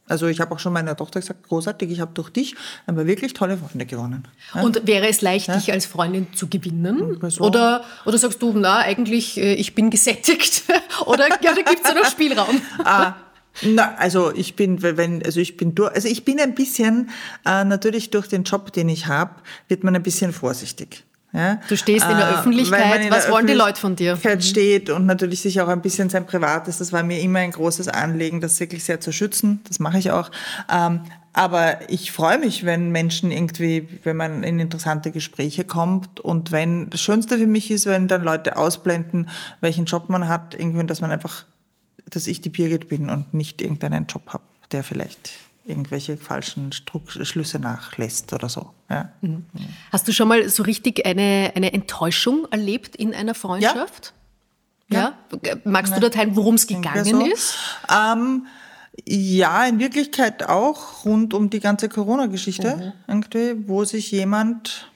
also 0.09 0.27
ich 0.27 0.41
habe 0.41 0.53
auch 0.53 0.59
schon 0.59 0.73
meiner 0.73 0.95
Tochter 0.95 1.19
gesagt, 1.19 1.47
großartig, 1.47 1.91
ich 1.91 1.99
habe 1.99 2.11
durch 2.13 2.29
dich 2.29 2.55
aber 2.87 3.05
wirklich 3.05 3.33
tolle 3.33 3.57
Freunde 3.57 3.85
gewonnen. 3.85 4.27
Ja? 4.53 4.63
Und 4.63 4.85
wäre 4.87 5.07
es 5.07 5.21
leicht, 5.21 5.47
ja? 5.47 5.55
dich 5.55 5.71
als 5.71 5.85
Freundin 5.85 6.27
zu 6.33 6.47
gewinnen? 6.47 7.19
So. 7.29 7.43
Oder, 7.43 7.83
oder 8.05 8.17
sagst 8.17 8.41
du, 8.41 8.53
na, 8.53 8.79
eigentlich, 8.79 9.37
äh, 9.37 9.53
ich 9.53 9.75
bin 9.75 9.89
gesättigt? 9.89 10.63
oder 11.05 11.27
ja, 11.41 11.53
da 11.53 11.61
gibt 11.61 11.81
es 11.83 11.89
ja 11.89 11.93
noch 11.93 12.05
Spielraum? 12.05 12.61
ah. 12.83 13.13
Na, 13.61 13.95
also 13.95 14.33
ich 14.33 14.55
bin, 14.55 14.81
wenn, 14.81 15.23
also 15.23 15.39
ich 15.39 15.57
bin 15.57 15.75
durch, 15.75 15.93
also 15.93 16.07
ich 16.07 16.23
bin 16.23 16.39
ein 16.39 16.55
bisschen, 16.55 17.09
äh, 17.45 17.65
natürlich 17.65 18.09
durch 18.09 18.27
den 18.27 18.43
Job, 18.43 18.71
den 18.71 18.87
ich 18.89 19.07
habe, 19.07 19.35
wird 19.67 19.83
man 19.83 19.95
ein 19.95 20.03
bisschen 20.03 20.31
vorsichtig. 20.31 21.03
Ja? 21.31 21.59
Du 21.67 21.77
stehst 21.77 22.05
in 22.05 22.17
der 22.17 22.29
äh, 22.29 22.33
Öffentlichkeit, 22.35 23.05
in 23.05 23.11
was 23.11 23.25
der 23.25 23.33
wollen 23.33 23.47
die 23.47 23.53
Leute 23.53 23.79
von 23.79 23.95
dir? 23.95 24.13
Öffentlichkeit 24.13 24.43
steht 24.43 24.89
und 24.89 25.05
natürlich 25.05 25.41
sich 25.41 25.61
auch 25.61 25.67
ein 25.67 25.81
bisschen 25.81 26.09
sein 26.09 26.25
Privates, 26.25 26.79
das 26.79 26.91
war 26.91 27.03
mir 27.03 27.19
immer 27.19 27.39
ein 27.39 27.51
großes 27.51 27.87
Anliegen, 27.87 28.41
das 28.41 28.59
wirklich 28.59 28.83
sehr 28.83 28.99
zu 28.99 29.11
schützen, 29.11 29.61
das 29.67 29.79
mache 29.79 29.99
ich 29.99 30.11
auch. 30.11 30.31
Ähm, 30.71 31.01
aber 31.33 31.89
ich 31.89 32.11
freue 32.11 32.39
mich, 32.39 32.65
wenn 32.65 32.91
Menschen 32.91 33.31
irgendwie, 33.31 33.87
wenn 34.03 34.17
man 34.17 34.43
in 34.43 34.59
interessante 34.59 35.11
Gespräche 35.11 35.63
kommt 35.63 36.19
und 36.19 36.51
wenn, 36.51 36.89
das 36.89 37.01
Schönste 37.01 37.37
für 37.37 37.47
mich 37.47 37.69
ist, 37.69 37.85
wenn 37.85 38.07
dann 38.07 38.23
Leute 38.23 38.57
ausblenden, 38.57 39.29
welchen 39.61 39.85
Job 39.85 40.09
man 40.09 40.27
hat, 40.27 40.55
irgendwie, 40.55 40.85
dass 40.85 41.01
man 41.01 41.11
einfach 41.11 41.45
dass 42.09 42.27
ich 42.27 42.41
die 42.41 42.49
Birgit 42.49 42.89
bin 42.89 43.09
und 43.09 43.33
nicht 43.33 43.61
irgendeinen 43.61 44.07
Job 44.07 44.23
habe, 44.27 44.43
der 44.71 44.83
vielleicht 44.83 45.31
irgendwelche 45.69 46.17
falschen 46.17 46.71
Struck 46.71 47.11
Schlüsse 47.11 47.59
nachlässt 47.59 48.33
oder 48.33 48.49
so. 48.49 48.73
Ja. 48.89 49.11
Mhm. 49.21 49.45
Hast 49.91 50.07
du 50.07 50.11
schon 50.11 50.27
mal 50.27 50.49
so 50.49 50.63
richtig 50.63 51.05
eine, 51.05 51.53
eine 51.55 51.73
Enttäuschung 51.73 52.47
erlebt 52.51 52.95
in 52.95 53.13
einer 53.13 53.35
Freundschaft? 53.35 54.13
Ja. 54.89 55.13
ja? 55.43 55.55
Magst 55.63 55.95
du 55.95 55.99
da 55.99 56.09
teilen, 56.09 56.35
worum 56.35 56.55
es 56.55 56.67
gegangen 56.67 57.05
so. 57.05 57.25
ist? 57.25 57.57
Ähm, 57.89 58.47
ja, 59.05 59.65
in 59.65 59.79
Wirklichkeit 59.79 60.49
auch 60.49 61.05
rund 61.05 61.33
um 61.33 61.49
die 61.49 61.59
ganze 61.59 61.87
Corona-Geschichte, 61.87 62.93
mhm. 63.07 63.67
wo 63.67 63.85
sich 63.85 64.11
jemand 64.11 64.91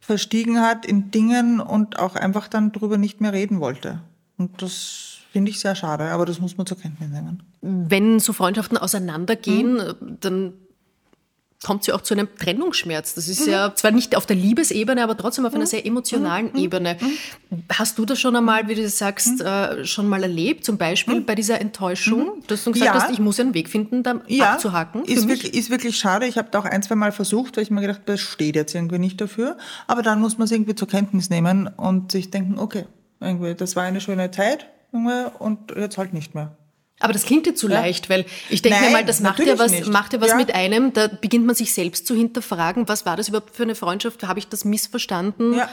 verstiegen 0.00 0.60
hat 0.60 0.84
in 0.84 1.10
Dingen 1.10 1.60
und 1.60 1.98
auch 1.98 2.16
einfach 2.16 2.48
dann 2.48 2.72
darüber 2.72 2.98
nicht 2.98 3.20
mehr 3.20 3.32
reden 3.32 3.60
wollte. 3.60 4.02
Und 4.36 4.62
das 4.62 5.11
finde 5.32 5.50
ich 5.50 5.60
sehr 5.60 5.74
schade, 5.74 6.04
aber 6.10 6.26
das 6.26 6.40
muss 6.40 6.56
man 6.56 6.66
zur 6.66 6.78
Kenntnis 6.78 7.10
nehmen. 7.10 7.42
Wenn 7.62 8.20
so 8.20 8.32
Freundschaften 8.32 8.76
auseinandergehen, 8.76 9.74
mhm. 9.74 10.18
dann 10.20 10.52
kommt 11.62 11.82
es 11.82 11.86
ja 11.86 11.94
auch 11.94 12.00
zu 12.00 12.14
einem 12.14 12.28
Trennungsschmerz. 12.36 13.14
Das 13.14 13.28
ist 13.28 13.46
mhm. 13.46 13.52
ja 13.52 13.74
zwar 13.74 13.92
nicht 13.92 14.16
auf 14.16 14.26
der 14.26 14.36
Liebesebene, 14.36 15.02
aber 15.02 15.16
trotzdem 15.16 15.46
auf 15.46 15.54
einer 15.54 15.64
mhm. 15.64 15.68
sehr 15.68 15.86
emotionalen 15.86 16.50
mhm. 16.52 16.58
Ebene. 16.58 16.96
Mhm. 17.00 17.64
Hast 17.72 17.98
du 17.98 18.04
das 18.04 18.20
schon 18.20 18.34
einmal, 18.36 18.68
wie 18.68 18.74
du 18.74 18.88
sagst, 18.88 19.40
mhm. 19.40 19.46
äh, 19.46 19.84
schon 19.84 20.08
mal 20.08 20.22
erlebt? 20.22 20.64
Zum 20.64 20.76
Beispiel 20.76 21.20
bei 21.20 21.34
dieser 21.34 21.60
Enttäuschung, 21.60 22.42
dass 22.48 22.64
du 22.64 22.72
gesagt 22.72 22.94
ja. 22.94 23.00
hast, 23.00 23.10
ich 23.12 23.18
muss 23.18 23.38
einen 23.38 23.54
Weg 23.54 23.68
finden, 23.68 24.02
da 24.02 24.20
ja. 24.26 24.52
abzuhaken? 24.52 25.04
Ist 25.04 25.28
wirklich, 25.28 25.54
ist 25.54 25.70
wirklich 25.70 25.96
schade. 25.96 26.26
Ich 26.26 26.36
habe 26.36 26.48
da 26.50 26.58
auch 26.58 26.64
ein, 26.64 26.82
zwei 26.82 26.94
Mal 26.96 27.12
versucht, 27.12 27.56
weil 27.56 27.62
ich 27.62 27.70
mir 27.70 27.80
gedacht 27.80 28.02
das 28.06 28.20
steht 28.20 28.56
jetzt 28.56 28.74
irgendwie 28.74 28.98
nicht 28.98 29.20
dafür. 29.20 29.56
Aber 29.86 30.02
dann 30.02 30.20
muss 30.20 30.38
man 30.38 30.46
es 30.46 30.52
irgendwie 30.52 30.74
zur 30.74 30.88
Kenntnis 30.88 31.30
nehmen 31.30 31.68
und 31.68 32.12
sich 32.12 32.30
denken, 32.30 32.58
okay, 32.58 32.86
irgendwie, 33.20 33.54
das 33.54 33.76
war 33.76 33.84
eine 33.84 34.00
schöne 34.00 34.30
Zeit 34.30 34.66
und 34.92 35.74
jetzt 35.76 35.98
halt 35.98 36.12
nicht 36.12 36.34
mehr. 36.34 36.56
Aber 37.02 37.12
das 37.12 37.24
klingt 37.24 37.46
dir 37.46 37.54
zu 37.54 37.68
ja. 37.68 37.80
leicht, 37.80 38.08
weil 38.08 38.24
ich 38.48 38.62
denke 38.62 38.80
mir 38.80 38.90
mal, 38.90 39.04
das 39.04 39.20
macht 39.20 39.40
ja 39.40 39.58
was, 39.58 39.86
macht 39.86 40.12
ja 40.12 40.20
was 40.20 40.30
ja. 40.30 40.36
mit 40.36 40.54
einem. 40.54 40.92
Da 40.92 41.08
beginnt 41.08 41.46
man 41.46 41.56
sich 41.56 41.74
selbst 41.74 42.06
zu 42.06 42.14
hinterfragen, 42.14 42.88
was 42.88 43.04
war 43.04 43.16
das 43.16 43.28
überhaupt 43.28 43.56
für 43.56 43.64
eine 43.64 43.74
Freundschaft? 43.74 44.22
Habe 44.24 44.38
ich 44.38 44.48
das 44.48 44.64
missverstanden? 44.64 45.54
Ja. 45.54 45.68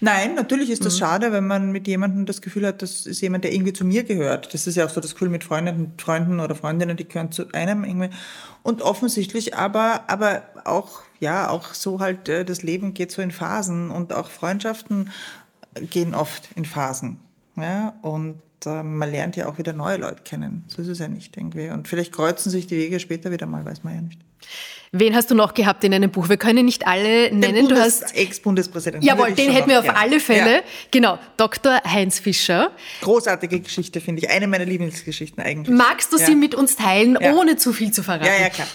Nein, 0.00 0.34
natürlich 0.34 0.68
ist 0.68 0.84
das 0.84 0.94
mhm. 0.94 0.98
schade, 0.98 1.32
wenn 1.32 1.46
man 1.46 1.72
mit 1.72 1.88
jemandem 1.88 2.26
das 2.26 2.42
Gefühl 2.42 2.66
hat, 2.66 2.82
das 2.82 3.06
ist 3.06 3.22
jemand, 3.22 3.44
der 3.44 3.54
irgendwie 3.54 3.72
zu 3.72 3.86
mir 3.86 4.04
gehört. 4.04 4.52
Das 4.52 4.66
ist 4.66 4.76
ja 4.76 4.84
auch 4.84 4.90
so 4.90 5.00
das 5.00 5.14
Gefühl 5.14 5.30
mit 5.30 5.44
Freunden, 5.44 5.94
Freunden 5.96 6.40
oder 6.40 6.54
Freundinnen, 6.54 6.98
die 6.98 7.08
gehören 7.08 7.32
zu 7.32 7.50
einem 7.52 7.84
irgendwie. 7.84 8.10
Und 8.62 8.82
offensichtlich 8.82 9.56
aber, 9.56 10.04
aber 10.08 10.42
auch, 10.64 11.00
ja, 11.20 11.48
auch 11.48 11.72
so 11.72 12.00
halt, 12.00 12.28
äh, 12.28 12.44
das 12.44 12.62
Leben 12.62 12.92
geht 12.92 13.12
so 13.12 13.22
in 13.22 13.30
Phasen 13.30 13.90
und 13.90 14.12
auch 14.12 14.28
Freundschaften 14.28 15.10
gehen 15.74 16.14
oft 16.14 16.50
in 16.54 16.66
Phasen. 16.66 17.18
Ja, 17.62 17.94
und 18.02 18.40
äh, 18.66 18.82
man 18.82 19.10
lernt 19.10 19.36
ja 19.36 19.48
auch 19.48 19.58
wieder 19.58 19.72
neue 19.72 19.96
Leute 19.96 20.22
kennen. 20.22 20.64
So 20.68 20.82
ist 20.82 20.88
es 20.88 20.98
ja 20.98 21.08
nicht 21.08 21.36
irgendwie. 21.36 21.70
Und 21.70 21.88
vielleicht 21.88 22.12
kreuzen 22.12 22.50
sich 22.50 22.66
die 22.66 22.76
Wege 22.76 23.00
später 23.00 23.30
wieder 23.30 23.46
mal, 23.46 23.64
weiß 23.64 23.84
man 23.84 23.94
ja 23.94 24.00
nicht. 24.02 24.20
Wen 24.92 25.14
hast 25.14 25.30
du 25.30 25.36
noch 25.36 25.54
gehabt 25.54 25.84
in 25.84 25.94
einem 25.94 26.10
Buch? 26.10 26.28
Wir 26.28 26.36
können 26.36 26.64
nicht 26.64 26.84
alle 26.84 27.30
nennen. 27.32 27.40
Den 27.42 27.66
Bundes 27.68 28.00
du 28.00 28.04
hast 28.04 28.16
Ex-Bundespräsidenten. 28.16 29.06
Jawohl, 29.06 29.32
den 29.32 29.52
hätten 29.52 29.70
wir 29.70 29.78
auf 29.78 29.88
alle 29.88 30.18
Fälle. 30.18 30.56
Ja. 30.56 30.62
Genau, 30.90 31.18
Dr. 31.36 31.80
Heinz 31.84 32.18
Fischer. 32.18 32.72
Großartige 33.00 33.60
Geschichte, 33.60 34.00
finde 34.00 34.22
ich. 34.22 34.30
Eine 34.30 34.48
meiner 34.48 34.64
Lieblingsgeschichten 34.64 35.44
eigentlich. 35.44 35.76
Magst 35.76 36.12
du 36.12 36.18
ja. 36.18 36.26
sie 36.26 36.34
mit 36.34 36.56
uns 36.56 36.74
teilen, 36.74 37.16
ohne 37.16 37.56
zu 37.56 37.72
viel 37.72 37.92
zu 37.92 38.02
verraten? 38.02 38.26
Ja, 38.26 38.40
ja, 38.40 38.48
klar. 38.48 38.66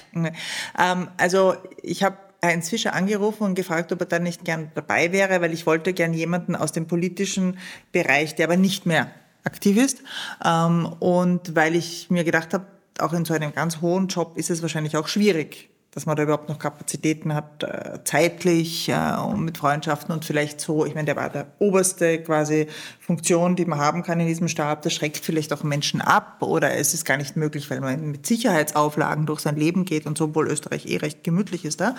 Ähm, 0.80 1.10
also 1.18 1.56
ich 1.82 2.02
habe 2.02 2.18
Heinz 2.46 2.70
Fischer 2.70 2.94
angerufen 2.94 3.44
und 3.44 3.56
gefragt, 3.56 3.92
ob 3.92 4.00
er 4.02 4.06
dann 4.06 4.24
nicht 4.24 4.46
gern 4.46 4.72
dabei 4.76 5.12
wäre, 5.12 5.42
weil 5.42 5.54
ich 5.54 5.66
wollte 5.66 5.94
gern 5.94 6.14
jemanden 6.14 6.56
aus 6.56 6.72
dem 6.72 6.88
politischen 6.88 7.58
Bereich, 7.92 8.36
der 8.36 8.48
aber 8.48 8.58
nicht 8.58 8.86
mehr 8.86 9.12
aktiv 9.44 9.78
ist. 9.78 10.02
Ähm, 10.44 10.86
und 11.00 11.56
weil 11.56 11.76
ich 11.76 12.10
mir 12.10 12.24
gedacht 12.24 12.54
habe, 12.54 12.68
auch 13.00 13.14
in 13.14 13.26
so 13.26 13.34
einem 13.34 13.54
ganz 13.54 13.82
hohen 13.82 14.08
Job 14.08 14.38
ist 14.38 14.50
es 14.50 14.62
wahrscheinlich 14.62 14.98
auch 14.98 15.08
schwierig, 15.08 15.70
dass 15.96 16.06
man 16.06 16.18
da 16.18 16.24
überhaupt 16.24 16.50
noch 16.50 16.60
Kapazitäten 16.60 17.34
hat, 17.34 17.64
äh, 17.64 18.00
zeitlich 18.04 18.90
äh, 18.90 19.16
und 19.16 19.46
mit 19.46 19.58
Freundschaften 19.58 20.14
und 20.14 20.26
vielleicht 20.26 20.60
so, 20.60 20.86
ich 20.86 20.94
meine, 20.94 21.06
der 21.06 21.16
war 21.16 21.30
der 21.30 21.48
oberste 21.60 22.22
quasi 22.22 22.68
Funktion, 23.00 23.56
die 23.56 23.64
man 23.64 23.80
haben 23.80 24.04
kann 24.04 24.20
in 24.20 24.28
diesem 24.28 24.50
Stab, 24.50 24.82
das 24.82 24.94
schreckt 24.94 25.26
vielleicht 25.26 25.54
auch 25.54 25.64
Menschen 25.64 26.02
ab 26.02 26.42
oder 26.42 26.76
es 26.76 26.94
ist 26.94 27.06
gar 27.06 27.16
nicht 27.16 27.38
möglich, 27.38 27.72
weil 27.72 27.80
man 27.80 28.12
mit 28.12 28.28
Sicherheitsauflagen 28.28 29.26
durch 29.26 29.40
sein 29.40 29.56
Leben 29.56 29.86
geht 29.86 30.06
und 30.06 30.18
so, 30.18 30.26
obwohl 30.26 30.50
Österreich 30.50 30.86
eh 30.86 30.98
recht 30.98 31.24
gemütlich 31.24 31.64
ist 31.64 31.80
da. 31.80 31.96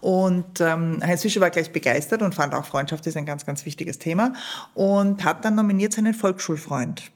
Und 0.00 0.60
ähm, 0.60 1.00
Heinz 1.00 1.22
Fischer 1.22 1.40
war 1.40 1.50
gleich 1.50 1.70
begeistert 1.70 2.22
und 2.22 2.34
fand 2.34 2.52
auch 2.52 2.64
Freundschaft 2.64 3.06
ist 3.06 3.16
ein 3.16 3.26
ganz, 3.26 3.46
ganz 3.46 3.64
wichtiges 3.64 4.00
Thema 4.00 4.32
und 4.74 5.24
hat 5.24 5.44
dann 5.44 5.54
nominiert 5.54 5.92
seinen 5.92 6.14
Volksschulfreund. 6.14 7.12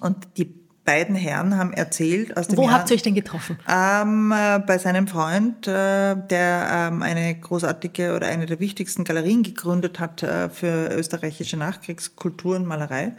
Und 0.00 0.28
die 0.36 0.67
beiden 0.88 1.16
Herren 1.16 1.58
haben 1.58 1.74
erzählt 1.74 2.34
aus 2.38 2.48
dem 2.48 2.56
Wo 2.56 2.62
Jahr, 2.62 2.72
habt 2.72 2.90
ihr 2.90 2.94
euch 2.94 3.02
denn 3.02 3.14
getroffen? 3.14 3.58
Ähm, 3.68 4.32
äh, 4.32 4.58
bei 4.58 4.78
seinem 4.78 5.06
Freund, 5.06 5.66
äh, 5.66 6.16
der 6.16 6.88
ähm, 6.90 7.02
eine 7.02 7.34
großartige 7.38 8.16
oder 8.16 8.28
eine 8.28 8.46
der 8.46 8.58
wichtigsten 8.58 9.04
Galerien 9.04 9.42
gegründet 9.42 10.00
hat 10.00 10.22
äh, 10.22 10.48
für 10.48 10.88
österreichische 10.96 11.58
Nachkriegskultur 11.58 12.56
und 12.56 12.64
Malerei. 12.64 13.12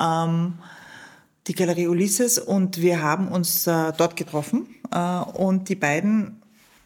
Ähm, 0.00 0.54
die 1.46 1.54
Galerie 1.54 1.88
Ulysses 1.88 2.38
und 2.38 2.80
wir 2.80 3.02
haben 3.02 3.28
uns 3.28 3.66
äh, 3.66 3.92
dort 3.98 4.16
getroffen 4.16 4.66
äh, 4.90 5.18
und 5.18 5.68
die 5.68 5.74
beiden 5.74 6.40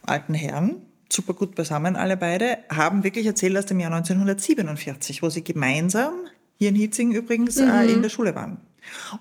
alten 0.04 0.34
Herren, 0.34 0.82
super 1.12 1.32
gut 1.32 1.54
beisammen 1.54 1.94
alle 1.94 2.16
beide, 2.16 2.58
haben 2.70 3.04
wirklich 3.04 3.24
erzählt 3.24 3.56
aus 3.56 3.66
dem 3.66 3.78
Jahr 3.78 3.92
1947, 3.92 5.22
wo 5.22 5.30
sie 5.30 5.44
gemeinsam, 5.44 6.12
hier 6.56 6.70
in 6.70 6.74
Hitzing 6.74 7.12
übrigens, 7.12 7.60
mhm. 7.60 7.88
in 7.88 8.02
der 8.02 8.08
Schule 8.08 8.34
waren. 8.34 8.58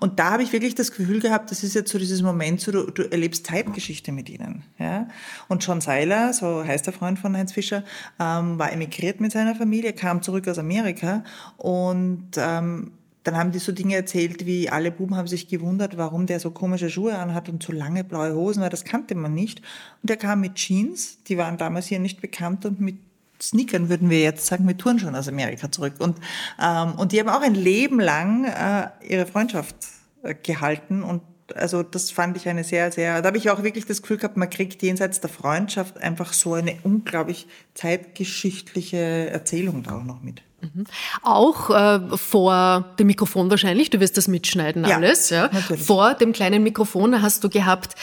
Und 0.00 0.18
da 0.18 0.32
habe 0.32 0.42
ich 0.42 0.52
wirklich 0.52 0.74
das 0.74 0.92
Gefühl 0.92 1.20
gehabt, 1.20 1.50
das 1.50 1.62
ist 1.62 1.74
jetzt 1.74 1.90
so 1.90 1.98
dieses 1.98 2.22
Moment, 2.22 2.60
so, 2.60 2.72
du, 2.72 2.90
du 2.90 3.10
erlebst 3.10 3.46
Zeitgeschichte 3.46 4.12
mit 4.12 4.28
ihnen. 4.28 4.64
Ja? 4.78 5.08
Und 5.48 5.64
John 5.66 5.80
Seiler, 5.80 6.32
so 6.32 6.64
heißt 6.64 6.86
der 6.86 6.92
Freund 6.92 7.18
von 7.18 7.36
Heinz 7.36 7.52
Fischer, 7.52 7.84
ähm, 8.18 8.58
war 8.58 8.72
emigriert 8.72 9.20
mit 9.20 9.32
seiner 9.32 9.54
Familie, 9.54 9.92
kam 9.92 10.22
zurück 10.22 10.48
aus 10.48 10.58
Amerika 10.58 11.24
und 11.56 12.30
ähm, 12.36 12.92
dann 13.28 13.36
haben 13.36 13.52
die 13.52 13.58
so 13.58 13.72
Dinge 13.72 13.94
erzählt, 13.94 14.46
wie 14.46 14.70
alle 14.70 14.90
Buben 14.90 15.14
haben 15.14 15.26
sich 15.26 15.48
gewundert, 15.48 15.98
warum 15.98 16.24
der 16.24 16.40
so 16.40 16.50
komische 16.50 16.88
Schuhe 16.88 17.18
anhat 17.18 17.50
und 17.50 17.62
so 17.62 17.72
lange 17.74 18.02
blaue 18.02 18.34
Hosen, 18.34 18.62
weil 18.62 18.70
das 18.70 18.84
kannte 18.84 19.14
man 19.14 19.34
nicht. 19.34 19.60
Und 20.02 20.10
er 20.10 20.16
kam 20.16 20.40
mit 20.40 20.54
Jeans, 20.54 21.22
die 21.24 21.36
waren 21.36 21.58
damals 21.58 21.88
hier 21.88 21.98
nicht 21.98 22.22
bekannt, 22.22 22.64
und 22.64 22.80
mit 22.80 22.96
Sneakern 23.40 23.88
würden 23.88 24.10
wir 24.10 24.20
jetzt 24.20 24.46
sagen, 24.46 24.64
mit 24.64 24.78
Touren 24.78 24.98
schon 24.98 25.14
aus 25.14 25.28
Amerika 25.28 25.70
zurück. 25.70 25.94
Und, 25.98 26.18
ähm, 26.60 26.94
und 26.96 27.12
die 27.12 27.20
haben 27.20 27.28
auch 27.28 27.42
ein 27.42 27.54
Leben 27.54 28.00
lang 28.00 28.44
äh, 28.44 28.88
ihre 29.06 29.26
Freundschaft 29.26 29.76
äh, 30.22 30.34
gehalten 30.34 31.02
und 31.02 31.22
also 31.54 31.82
das 31.82 32.10
fand 32.10 32.36
ich 32.36 32.48
eine 32.48 32.64
sehr, 32.64 32.92
sehr, 32.92 33.22
da 33.22 33.28
habe 33.28 33.38
ich 33.38 33.50
auch 33.50 33.62
wirklich 33.62 33.86
das 33.86 34.02
Gefühl 34.02 34.18
gehabt, 34.18 34.36
man 34.36 34.50
kriegt 34.50 34.82
jenseits 34.82 35.20
der 35.20 35.30
Freundschaft 35.30 35.98
einfach 35.98 36.32
so 36.32 36.54
eine 36.54 36.76
unglaublich 36.82 37.46
zeitgeschichtliche 37.74 39.30
Erzählung 39.30 39.82
da 39.82 39.96
auch 39.98 40.04
noch 40.04 40.20
mit. 40.20 40.42
Mhm. 40.60 40.84
Auch 41.22 41.70
äh, 41.70 42.16
vor 42.16 42.94
dem 42.98 43.06
Mikrofon 43.06 43.48
wahrscheinlich, 43.48 43.90
du 43.90 44.00
wirst 44.00 44.16
das 44.16 44.26
mitschneiden 44.26 44.84
alles. 44.84 45.30
Ja, 45.30 45.50
ja. 45.52 45.76
Vor 45.76 46.14
dem 46.14 46.32
kleinen 46.32 46.62
Mikrofon 46.62 47.22
hast 47.22 47.44
du 47.44 47.48
gehabt 47.48 47.94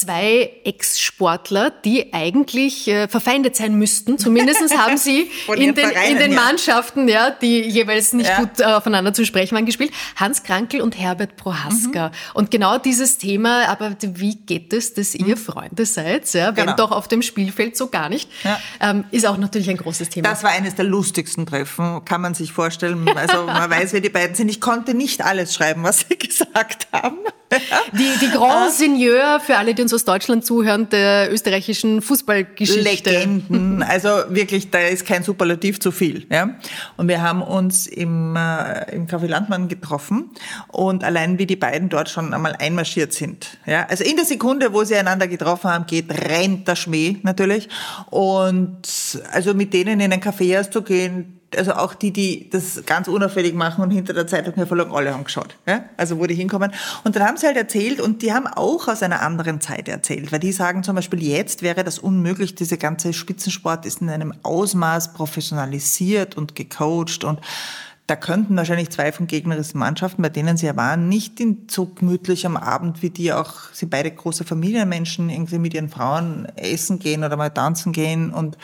zwei 0.00 0.50
Ex-Sportler, 0.64 1.70
die 1.70 2.12
eigentlich 2.12 2.88
äh, 2.88 3.08
verfeindet 3.08 3.56
sein 3.56 3.74
müssten. 3.76 4.18
Zumindest 4.18 4.76
haben 4.76 4.98
sie 4.98 5.30
in 5.56 5.74
den, 5.74 5.90
in 5.90 6.18
den 6.18 6.34
Mannschaften, 6.34 7.08
ja, 7.08 7.30
die 7.30 7.60
jeweils 7.62 8.12
nicht 8.12 8.28
ja. 8.28 8.38
gut 8.38 8.60
äh, 8.60 8.64
aufeinander 8.64 9.14
zu 9.14 9.24
sprechen 9.24 9.54
waren, 9.54 9.66
gespielt. 9.66 9.92
Hans 10.16 10.42
Krankel 10.42 10.80
und 10.80 10.98
Herbert 10.98 11.36
Prohaska. 11.36 12.08
Mhm. 12.08 12.12
Und 12.34 12.50
genau 12.50 12.78
dieses 12.78 13.18
Thema, 13.18 13.68
aber 13.68 13.96
wie 14.00 14.36
geht 14.36 14.72
es, 14.72 14.94
dass 14.94 15.14
ihr 15.14 15.36
mhm. 15.36 15.40
Freunde 15.40 15.86
seid, 15.86 16.32
ja, 16.34 16.56
wenn 16.56 16.66
genau. 16.66 16.76
doch 16.76 16.92
auf 16.92 17.08
dem 17.08 17.22
Spielfeld 17.22 17.76
so 17.76 17.88
gar 17.88 18.08
nicht, 18.08 18.30
ja. 18.44 18.58
ähm, 18.80 19.04
ist 19.10 19.26
auch 19.26 19.36
natürlich 19.36 19.70
ein 19.70 19.76
großes 19.76 20.10
Thema. 20.10 20.28
Das 20.28 20.42
war 20.42 20.50
eines 20.50 20.74
der 20.74 20.84
lustigsten 20.84 21.46
Treffen, 21.46 22.04
kann 22.04 22.20
man 22.20 22.34
sich 22.34 22.52
vorstellen. 22.52 23.08
Also 23.08 23.44
man 23.44 23.70
weiß, 23.70 23.92
wer 23.92 24.00
die 24.00 24.10
beiden 24.10 24.36
sind. 24.36 24.48
Ich 24.48 24.60
konnte 24.60 24.94
nicht 24.94 25.22
alles 25.24 25.54
schreiben, 25.54 25.82
was 25.82 26.00
sie 26.00 26.16
gesagt 26.18 26.88
haben. 26.92 27.18
Die, 27.92 28.26
die 28.26 28.30
Grand 28.30 28.72
Seigneur, 28.72 29.40
für 29.40 29.56
alle, 29.56 29.74
die 29.74 29.82
uns 29.82 29.94
aus 29.94 30.04
Deutschland 30.04 30.44
zuhören, 30.44 30.88
der 30.88 31.32
österreichischen 31.32 32.02
Fußballgeschichte. 32.02 33.10
Legenden. 33.10 33.82
Also 33.82 34.08
wirklich, 34.28 34.70
da 34.70 34.80
ist 34.80 35.06
kein 35.06 35.22
Superlativ 35.22 35.78
zu 35.78 35.92
viel. 35.92 36.26
Ja? 36.30 36.56
Und 36.96 37.08
wir 37.08 37.22
haben 37.22 37.42
uns 37.42 37.86
im, 37.86 38.34
äh, 38.36 38.94
im 38.94 39.06
Café 39.06 39.26
Landmann 39.26 39.68
getroffen 39.68 40.30
und 40.68 41.04
allein 41.04 41.38
wie 41.38 41.46
die 41.46 41.56
beiden 41.56 41.88
dort 41.88 42.10
schon 42.10 42.34
einmal 42.34 42.56
einmarschiert 42.58 43.12
sind. 43.12 43.58
Ja? 43.64 43.86
Also 43.88 44.04
in 44.04 44.16
der 44.16 44.24
Sekunde, 44.24 44.72
wo 44.72 44.84
sie 44.84 44.96
einander 44.96 45.28
getroffen 45.28 45.70
haben, 45.70 45.86
geht, 45.86 46.10
rennt 46.10 46.66
der 46.66 46.76
Schmäh 46.76 47.18
natürlich. 47.22 47.68
Und 48.10 48.82
also 49.32 49.54
mit 49.54 49.72
denen 49.72 50.00
in 50.00 50.12
ein 50.12 50.20
Café 50.20 50.60
auszugehen, 50.60 51.35
also 51.54 51.74
auch 51.74 51.94
die, 51.94 52.12
die 52.12 52.50
das 52.50 52.82
ganz 52.86 53.08
unauffällig 53.08 53.54
machen 53.54 53.82
und 53.82 53.90
hinter 53.90 54.12
der 54.12 54.26
Zeitung 54.26 54.54
hervorlagen, 54.54 54.92
alle 54.92 55.12
haben 55.12 55.24
geschaut. 55.24 55.56
Ja? 55.66 55.84
Also 55.96 56.18
wo 56.18 56.26
die 56.26 56.34
hinkommen. 56.34 56.72
Und 57.04 57.14
dann 57.14 57.24
haben 57.24 57.36
sie 57.36 57.46
halt 57.46 57.56
erzählt 57.56 58.00
und 58.00 58.22
die 58.22 58.32
haben 58.32 58.46
auch 58.46 58.88
aus 58.88 59.02
einer 59.02 59.22
anderen 59.22 59.60
Zeit 59.60 59.88
erzählt, 59.88 60.32
weil 60.32 60.40
die 60.40 60.52
sagen 60.52 60.82
zum 60.82 60.96
Beispiel, 60.96 61.22
jetzt 61.22 61.62
wäre 61.62 61.84
das 61.84 61.98
unmöglich, 61.98 62.54
diese 62.54 62.78
ganze 62.78 63.12
Spitzensport 63.12 63.86
ist 63.86 64.00
in 64.00 64.10
einem 64.10 64.34
Ausmaß 64.42 65.12
professionalisiert 65.12 66.36
und 66.36 66.54
gecoacht 66.54 67.24
und 67.24 67.40
da 68.06 68.14
könnten 68.14 68.56
wahrscheinlich 68.56 68.90
zwei 68.90 69.10
von 69.10 69.26
gegnerischen 69.26 69.80
Mannschaften, 69.80 70.22
bei 70.22 70.28
denen 70.28 70.56
sie 70.56 70.66
ja 70.66 70.76
waren, 70.76 71.08
nicht 71.08 71.40
in 71.40 71.66
so 71.68 71.86
gemütlich 71.86 72.46
am 72.46 72.56
Abend, 72.56 73.02
wie 73.02 73.10
die 73.10 73.32
auch, 73.32 73.72
sie 73.72 73.86
beide 73.86 74.10
große 74.10 74.44
Familienmenschen, 74.44 75.28
irgendwie 75.28 75.58
mit 75.58 75.74
ihren 75.74 75.88
Frauen 75.88 76.46
essen 76.56 76.98
gehen 77.00 77.24
oder 77.24 77.36
mal 77.36 77.50
tanzen 77.50 77.92
gehen. 77.92 78.32
Und 78.32 78.56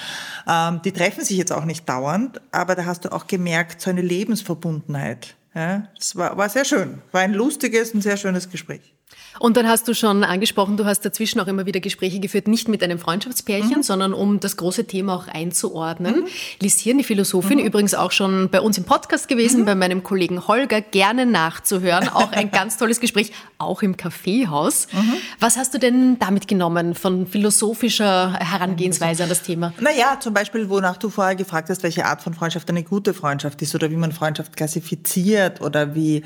ähm, 0.48 0.80
die 0.84 0.92
treffen 0.92 1.24
sich 1.24 1.36
jetzt 1.36 1.52
auch 1.52 1.64
nicht 1.64 1.88
dauernd, 1.88 2.40
aber 2.52 2.76
da 2.76 2.84
hast 2.84 3.04
du 3.04 3.12
auch 3.12 3.26
gemerkt, 3.26 3.80
so 3.80 3.90
eine 3.90 4.02
Lebensverbundenheit. 4.02 5.34
Ja, 5.54 5.88
das 5.96 6.16
war, 6.16 6.36
war 6.36 6.48
sehr 6.48 6.64
schön. 6.64 7.02
War 7.10 7.22
ein 7.22 7.34
lustiges 7.34 7.92
und 7.92 8.02
sehr 8.02 8.16
schönes 8.16 8.48
Gespräch. 8.48 8.94
Und 9.38 9.56
dann 9.56 9.68
hast 9.68 9.88
du 9.88 9.94
schon 9.94 10.24
angesprochen, 10.24 10.76
du 10.76 10.84
hast 10.84 11.00
dazwischen 11.04 11.40
auch 11.40 11.46
immer 11.46 11.66
wieder 11.66 11.80
Gespräche 11.80 12.20
geführt, 12.20 12.48
nicht 12.48 12.68
mit 12.68 12.82
einem 12.82 12.98
Freundschaftspärchen, 12.98 13.78
mhm. 13.78 13.82
sondern 13.82 14.12
um 14.12 14.40
das 14.40 14.56
große 14.56 14.86
Thema 14.86 15.16
auch 15.16 15.28
einzuordnen. 15.28 16.20
Mhm. 16.20 16.26
Lisieren, 16.60 16.98
die 16.98 17.04
Philosophin, 17.04 17.58
mhm. 17.58 17.64
übrigens 17.64 17.94
auch 17.94 18.12
schon 18.12 18.50
bei 18.50 18.60
uns 18.60 18.78
im 18.78 18.84
Podcast 18.84 19.28
gewesen, 19.28 19.62
mhm. 19.62 19.64
bei 19.66 19.74
meinem 19.74 20.02
Kollegen 20.02 20.46
Holger, 20.48 20.80
gerne 20.80 21.26
nachzuhören. 21.26 22.08
Auch 22.08 22.32
ein 22.32 22.50
ganz 22.52 22.76
tolles 22.76 23.00
Gespräch, 23.00 23.32
auch 23.58 23.82
im 23.82 23.96
Kaffeehaus. 23.96 24.88
Mhm. 24.92 25.14
Was 25.40 25.56
hast 25.56 25.74
du 25.74 25.78
denn 25.78 26.18
damit 26.18 26.48
genommen 26.48 26.94
von 26.94 27.26
philosophischer 27.26 28.34
Herangehensweise 28.34 29.22
an 29.22 29.28
das 29.28 29.42
Thema? 29.42 29.72
Naja, 29.80 30.18
zum 30.20 30.34
Beispiel, 30.34 30.68
wonach 30.68 30.96
du 30.96 31.08
vorher 31.08 31.36
gefragt 31.36 31.70
hast, 31.70 31.82
welche 31.82 32.04
Art 32.04 32.22
von 32.22 32.34
Freundschaft 32.34 32.68
eine 32.68 32.82
gute 32.82 33.14
Freundschaft 33.14 33.62
ist 33.62 33.74
oder 33.74 33.90
wie 33.90 33.96
man 33.96 34.12
Freundschaft 34.12 34.56
klassifiziert 34.56 35.60
oder 35.60 35.94
wie, 35.94 36.22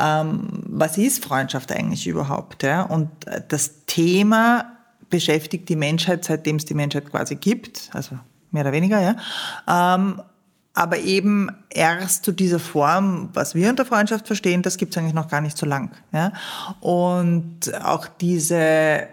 ähm, 0.00 0.48
was 0.66 0.96
ist 0.98 1.24
Freundschaft 1.24 1.72
eigentlich 1.72 2.06
überhaupt? 2.06 2.45
Überhaupt. 2.46 2.62
Ja? 2.62 2.82
Und 2.82 3.26
äh, 3.26 3.42
das 3.46 3.86
Thema 3.86 4.72
beschäftigt 5.10 5.68
die 5.68 5.76
Menschheit, 5.76 6.24
seitdem 6.24 6.56
es 6.56 6.64
die 6.64 6.74
Menschheit 6.74 7.10
quasi 7.10 7.36
gibt, 7.36 7.90
also 7.92 8.18
mehr 8.50 8.62
oder 8.62 8.72
weniger, 8.72 9.00
ja. 9.00 9.16
Ähm, 9.68 10.22
aber 10.74 10.98
eben 10.98 11.48
erst 11.70 12.24
zu 12.24 12.32
dieser 12.32 12.58
Form, 12.58 13.30
was 13.32 13.54
wir 13.54 13.70
unter 13.70 13.86
Freundschaft 13.86 14.26
verstehen, 14.26 14.60
das 14.60 14.76
gibt 14.76 14.94
es 14.94 14.98
eigentlich 14.98 15.14
noch 15.14 15.28
gar 15.28 15.40
nicht 15.40 15.56
so 15.56 15.64
lang. 15.64 15.90
Ja? 16.12 16.32
Und 16.80 17.72
auch 17.82 18.06
diese 18.08 19.08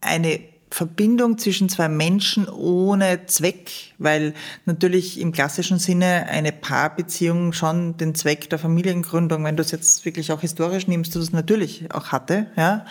eine 0.00 0.40
Verbindung 0.72 1.36
zwischen 1.36 1.68
zwei 1.68 1.88
Menschen 1.88 2.48
ohne 2.48 3.26
Zweck, 3.26 3.92
weil 3.98 4.32
natürlich 4.64 5.20
im 5.20 5.30
klassischen 5.30 5.78
Sinne 5.78 6.26
eine 6.30 6.50
Paarbeziehung 6.50 7.52
schon 7.52 7.98
den 7.98 8.14
Zweck 8.14 8.48
der 8.48 8.58
Familiengründung, 8.58 9.44
wenn 9.44 9.56
du 9.56 9.62
es 9.62 9.70
jetzt 9.70 10.06
wirklich 10.06 10.32
auch 10.32 10.40
historisch 10.40 10.86
nimmst, 10.86 11.14
du 11.14 11.18
das 11.18 11.32
natürlich 11.32 11.92
auch 11.92 12.06
hatte. 12.06 12.46
Ja. 12.56 12.86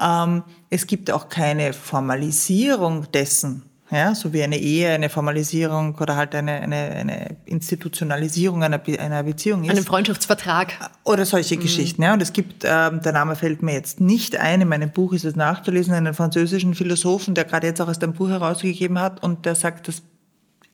Ähm, 0.00 0.44
es 0.70 0.86
gibt 0.86 1.10
auch 1.10 1.28
keine 1.28 1.74
Formalisierung 1.74 3.12
dessen, 3.12 3.62
ja, 3.90 4.14
so 4.14 4.32
wie 4.32 4.42
eine 4.42 4.58
Ehe, 4.58 4.90
eine 4.90 5.08
Formalisierung 5.08 5.94
oder 5.96 6.16
halt 6.16 6.34
eine, 6.34 6.52
eine, 6.52 6.76
eine 6.76 7.36
Institutionalisierung 7.44 8.64
einer, 8.64 8.80
einer 8.98 9.22
Beziehung 9.22 9.62
ist. 9.62 9.70
Einen 9.70 9.84
Freundschaftsvertrag. 9.84 10.90
Oder 11.04 11.24
solche 11.24 11.56
mhm. 11.56 11.60
Geschichten, 11.60 12.02
ja. 12.02 12.12
Und 12.12 12.20
es 12.20 12.32
gibt, 12.32 12.64
ähm, 12.64 13.00
der 13.02 13.12
Name 13.12 13.36
fällt 13.36 13.62
mir 13.62 13.74
jetzt 13.74 14.00
nicht 14.00 14.36
ein, 14.36 14.60
in 14.60 14.68
meinem 14.68 14.90
Buch 14.90 15.12
ist 15.12 15.24
es 15.24 15.36
nachzulesen, 15.36 15.94
einen 15.94 16.14
französischen 16.14 16.74
Philosophen, 16.74 17.34
der 17.34 17.44
gerade 17.44 17.68
jetzt 17.68 17.80
auch 17.80 17.88
erst 17.88 18.02
ein 18.02 18.12
Buch 18.12 18.28
herausgegeben 18.28 18.98
hat 18.98 19.22
und 19.22 19.46
der 19.46 19.54
sagt, 19.54 19.86
das 19.86 20.02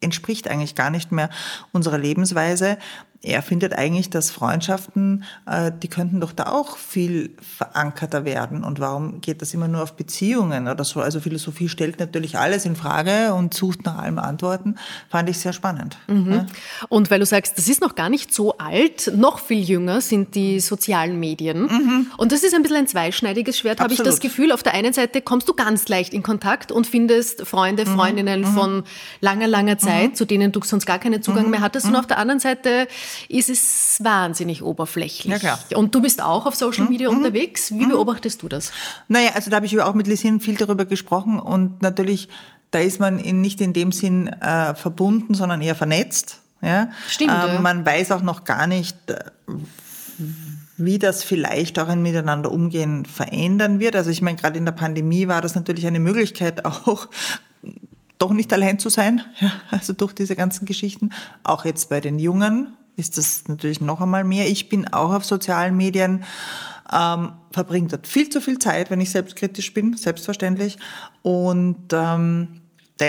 entspricht 0.00 0.48
eigentlich 0.48 0.74
gar 0.74 0.90
nicht 0.90 1.12
mehr 1.12 1.28
unserer 1.72 1.98
Lebensweise 1.98 2.78
er 3.24 3.40
findet 3.42 3.72
eigentlich, 3.72 4.10
dass 4.10 4.32
Freundschaften, 4.32 5.22
äh, 5.46 5.70
die 5.80 5.86
könnten 5.86 6.20
doch 6.20 6.32
da 6.32 6.46
auch 6.46 6.76
viel 6.76 7.36
verankerter 7.40 8.24
werden. 8.24 8.64
Und 8.64 8.80
warum 8.80 9.20
geht 9.20 9.42
das 9.42 9.54
immer 9.54 9.68
nur 9.68 9.82
auf 9.82 9.94
Beziehungen 9.94 10.66
oder 10.66 10.82
so? 10.82 11.00
Also 11.00 11.20
Philosophie 11.20 11.68
stellt 11.68 12.00
natürlich 12.00 12.36
alles 12.36 12.64
in 12.64 12.74
Frage 12.74 13.32
und 13.34 13.54
sucht 13.54 13.84
nach 13.84 13.98
allem 13.98 14.18
Antworten. 14.18 14.74
Fand 15.08 15.28
ich 15.28 15.38
sehr 15.38 15.52
spannend. 15.52 15.98
Mhm. 16.08 16.32
Ja? 16.32 16.46
Und 16.88 17.12
weil 17.12 17.20
du 17.20 17.26
sagst, 17.26 17.56
das 17.58 17.68
ist 17.68 17.80
noch 17.80 17.94
gar 17.94 18.10
nicht 18.10 18.34
so 18.34 18.58
alt, 18.58 19.12
noch 19.14 19.38
viel 19.38 19.62
jünger 19.62 20.00
sind 20.00 20.34
die 20.34 20.58
sozialen 20.58 21.20
Medien. 21.20 21.62
Mhm. 21.62 22.06
Und 22.16 22.32
das 22.32 22.42
ist 22.42 22.54
ein 22.54 22.62
bisschen 22.62 22.78
ein 22.78 22.86
zweischneidiges 22.88 23.56
Schwert, 23.56 23.80
habe 23.80 23.94
ich 23.94 24.02
das 24.02 24.18
Gefühl. 24.18 24.50
Auf 24.50 24.64
der 24.64 24.74
einen 24.74 24.92
Seite 24.92 25.22
kommst 25.22 25.48
du 25.48 25.54
ganz 25.54 25.86
leicht 25.86 26.12
in 26.12 26.24
Kontakt 26.24 26.72
und 26.72 26.88
findest 26.88 27.46
Freunde, 27.46 27.84
mhm. 27.84 27.94
Freundinnen 27.94 28.40
mhm. 28.40 28.46
von 28.46 28.82
langer, 29.20 29.46
langer 29.46 29.78
Zeit, 29.78 30.10
mhm. 30.10 30.14
zu 30.16 30.24
denen 30.24 30.50
du 30.50 30.60
sonst 30.64 30.86
gar 30.86 30.98
keinen 30.98 31.22
Zugang 31.22 31.44
mhm. 31.44 31.50
mehr 31.52 31.60
hattest. 31.60 31.86
Und 31.86 31.94
auf 31.94 32.08
der 32.08 32.18
anderen 32.18 32.40
Seite 32.40 32.88
ist 33.28 33.48
es 33.48 33.98
wahnsinnig 34.02 34.62
oberflächlich. 34.62 35.32
Ja, 35.32 35.38
klar. 35.38 35.58
Und 35.74 35.94
du 35.94 36.00
bist 36.00 36.22
auch 36.22 36.46
auf 36.46 36.54
Social 36.54 36.88
Media 36.88 37.10
mhm. 37.10 37.18
unterwegs. 37.18 37.72
Wie 37.72 37.86
mhm. 37.86 37.90
beobachtest 37.90 38.42
du 38.42 38.48
das? 38.48 38.72
Naja, 39.08 39.30
also 39.34 39.50
da 39.50 39.56
habe 39.56 39.66
ich 39.66 39.80
auch 39.80 39.94
mit 39.94 40.06
Lisin 40.06 40.40
viel 40.40 40.56
darüber 40.56 40.84
gesprochen 40.84 41.38
und 41.38 41.82
natürlich, 41.82 42.28
da 42.70 42.78
ist 42.78 43.00
man 43.00 43.18
in, 43.18 43.40
nicht 43.40 43.60
in 43.60 43.72
dem 43.72 43.92
Sinn 43.92 44.28
äh, 44.28 44.74
verbunden, 44.74 45.34
sondern 45.34 45.60
eher 45.60 45.74
vernetzt. 45.74 46.40
Ja? 46.62 46.90
Stimmt. 47.08 47.32
Ähm, 47.32 47.54
ja. 47.54 47.60
Man 47.60 47.84
weiß 47.84 48.12
auch 48.12 48.22
noch 48.22 48.44
gar 48.44 48.66
nicht, 48.66 48.96
äh, 49.10 49.24
wie 50.76 50.98
das 50.98 51.22
vielleicht 51.24 51.78
auch 51.78 51.88
ein 51.88 52.02
Miteinander 52.02 52.50
umgehen 52.50 53.04
verändern 53.04 53.80
wird. 53.80 53.96
Also 53.96 54.10
ich 54.10 54.22
meine, 54.22 54.36
gerade 54.36 54.58
in 54.58 54.64
der 54.64 54.72
Pandemie 54.72 55.28
war 55.28 55.42
das 55.42 55.54
natürlich 55.54 55.86
eine 55.86 56.00
Möglichkeit 56.00 56.64
auch 56.64 57.08
doch 58.18 58.32
nicht 58.32 58.52
allein 58.52 58.78
zu 58.78 58.88
sein, 58.88 59.20
ja, 59.40 59.50
also 59.72 59.92
durch 59.92 60.12
diese 60.12 60.36
ganzen 60.36 60.64
Geschichten. 60.64 61.10
Auch 61.42 61.64
jetzt 61.64 61.88
bei 61.88 62.00
den 62.00 62.20
Jungen, 62.20 62.68
ist 62.96 63.18
das 63.18 63.48
natürlich 63.48 63.80
noch 63.80 64.00
einmal 64.00 64.24
mehr. 64.24 64.48
Ich 64.48 64.68
bin 64.68 64.88
auch 64.88 65.12
auf 65.12 65.24
sozialen 65.24 65.76
Medien, 65.76 66.24
ähm, 66.92 67.32
verbringe 67.52 67.88
dort 67.88 68.06
viel 68.06 68.28
zu 68.28 68.40
viel 68.40 68.58
Zeit, 68.58 68.90
wenn 68.90 69.00
ich 69.00 69.10
selbstkritisch 69.10 69.72
bin, 69.72 69.96
selbstverständlich. 69.96 70.78
Und 71.22 71.92
ähm, 71.92 72.60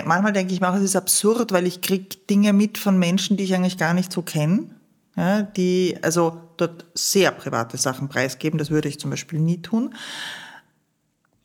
manchmal 0.06 0.34
denke 0.34 0.54
ich 0.54 0.62
mir 0.62 0.70
auch, 0.70 0.76
es 0.76 0.84
ist 0.84 0.96
absurd, 0.96 1.52
weil 1.52 1.68
ich 1.68 1.82
kriege 1.82 2.16
Dinge 2.30 2.54
mit 2.54 2.78
von 2.78 2.98
Menschen, 2.98 3.38
die 3.38 3.44
ich 3.44 3.54
eigentlich 3.54 3.78
gar 3.78 3.94
nicht 3.94 4.12
so 4.12 4.22
kenne. 4.22 4.70
Ja, 5.16 5.44
die 5.44 5.96
also 6.02 6.42
dort 6.58 6.86
sehr 6.96 7.32
private 7.32 7.78
Sachen 7.78 8.10
preisgeben, 8.10 8.58
das 8.58 8.72
würde 8.72 8.90
ich 8.90 9.00
zum 9.00 9.12
Beispiel 9.12 9.40
nie 9.40 9.62
tun. 9.62 9.94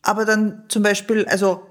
Aber 0.01 0.25
dann 0.25 0.63
zum 0.69 0.81
Beispiel, 0.81 1.25
also 1.25 1.61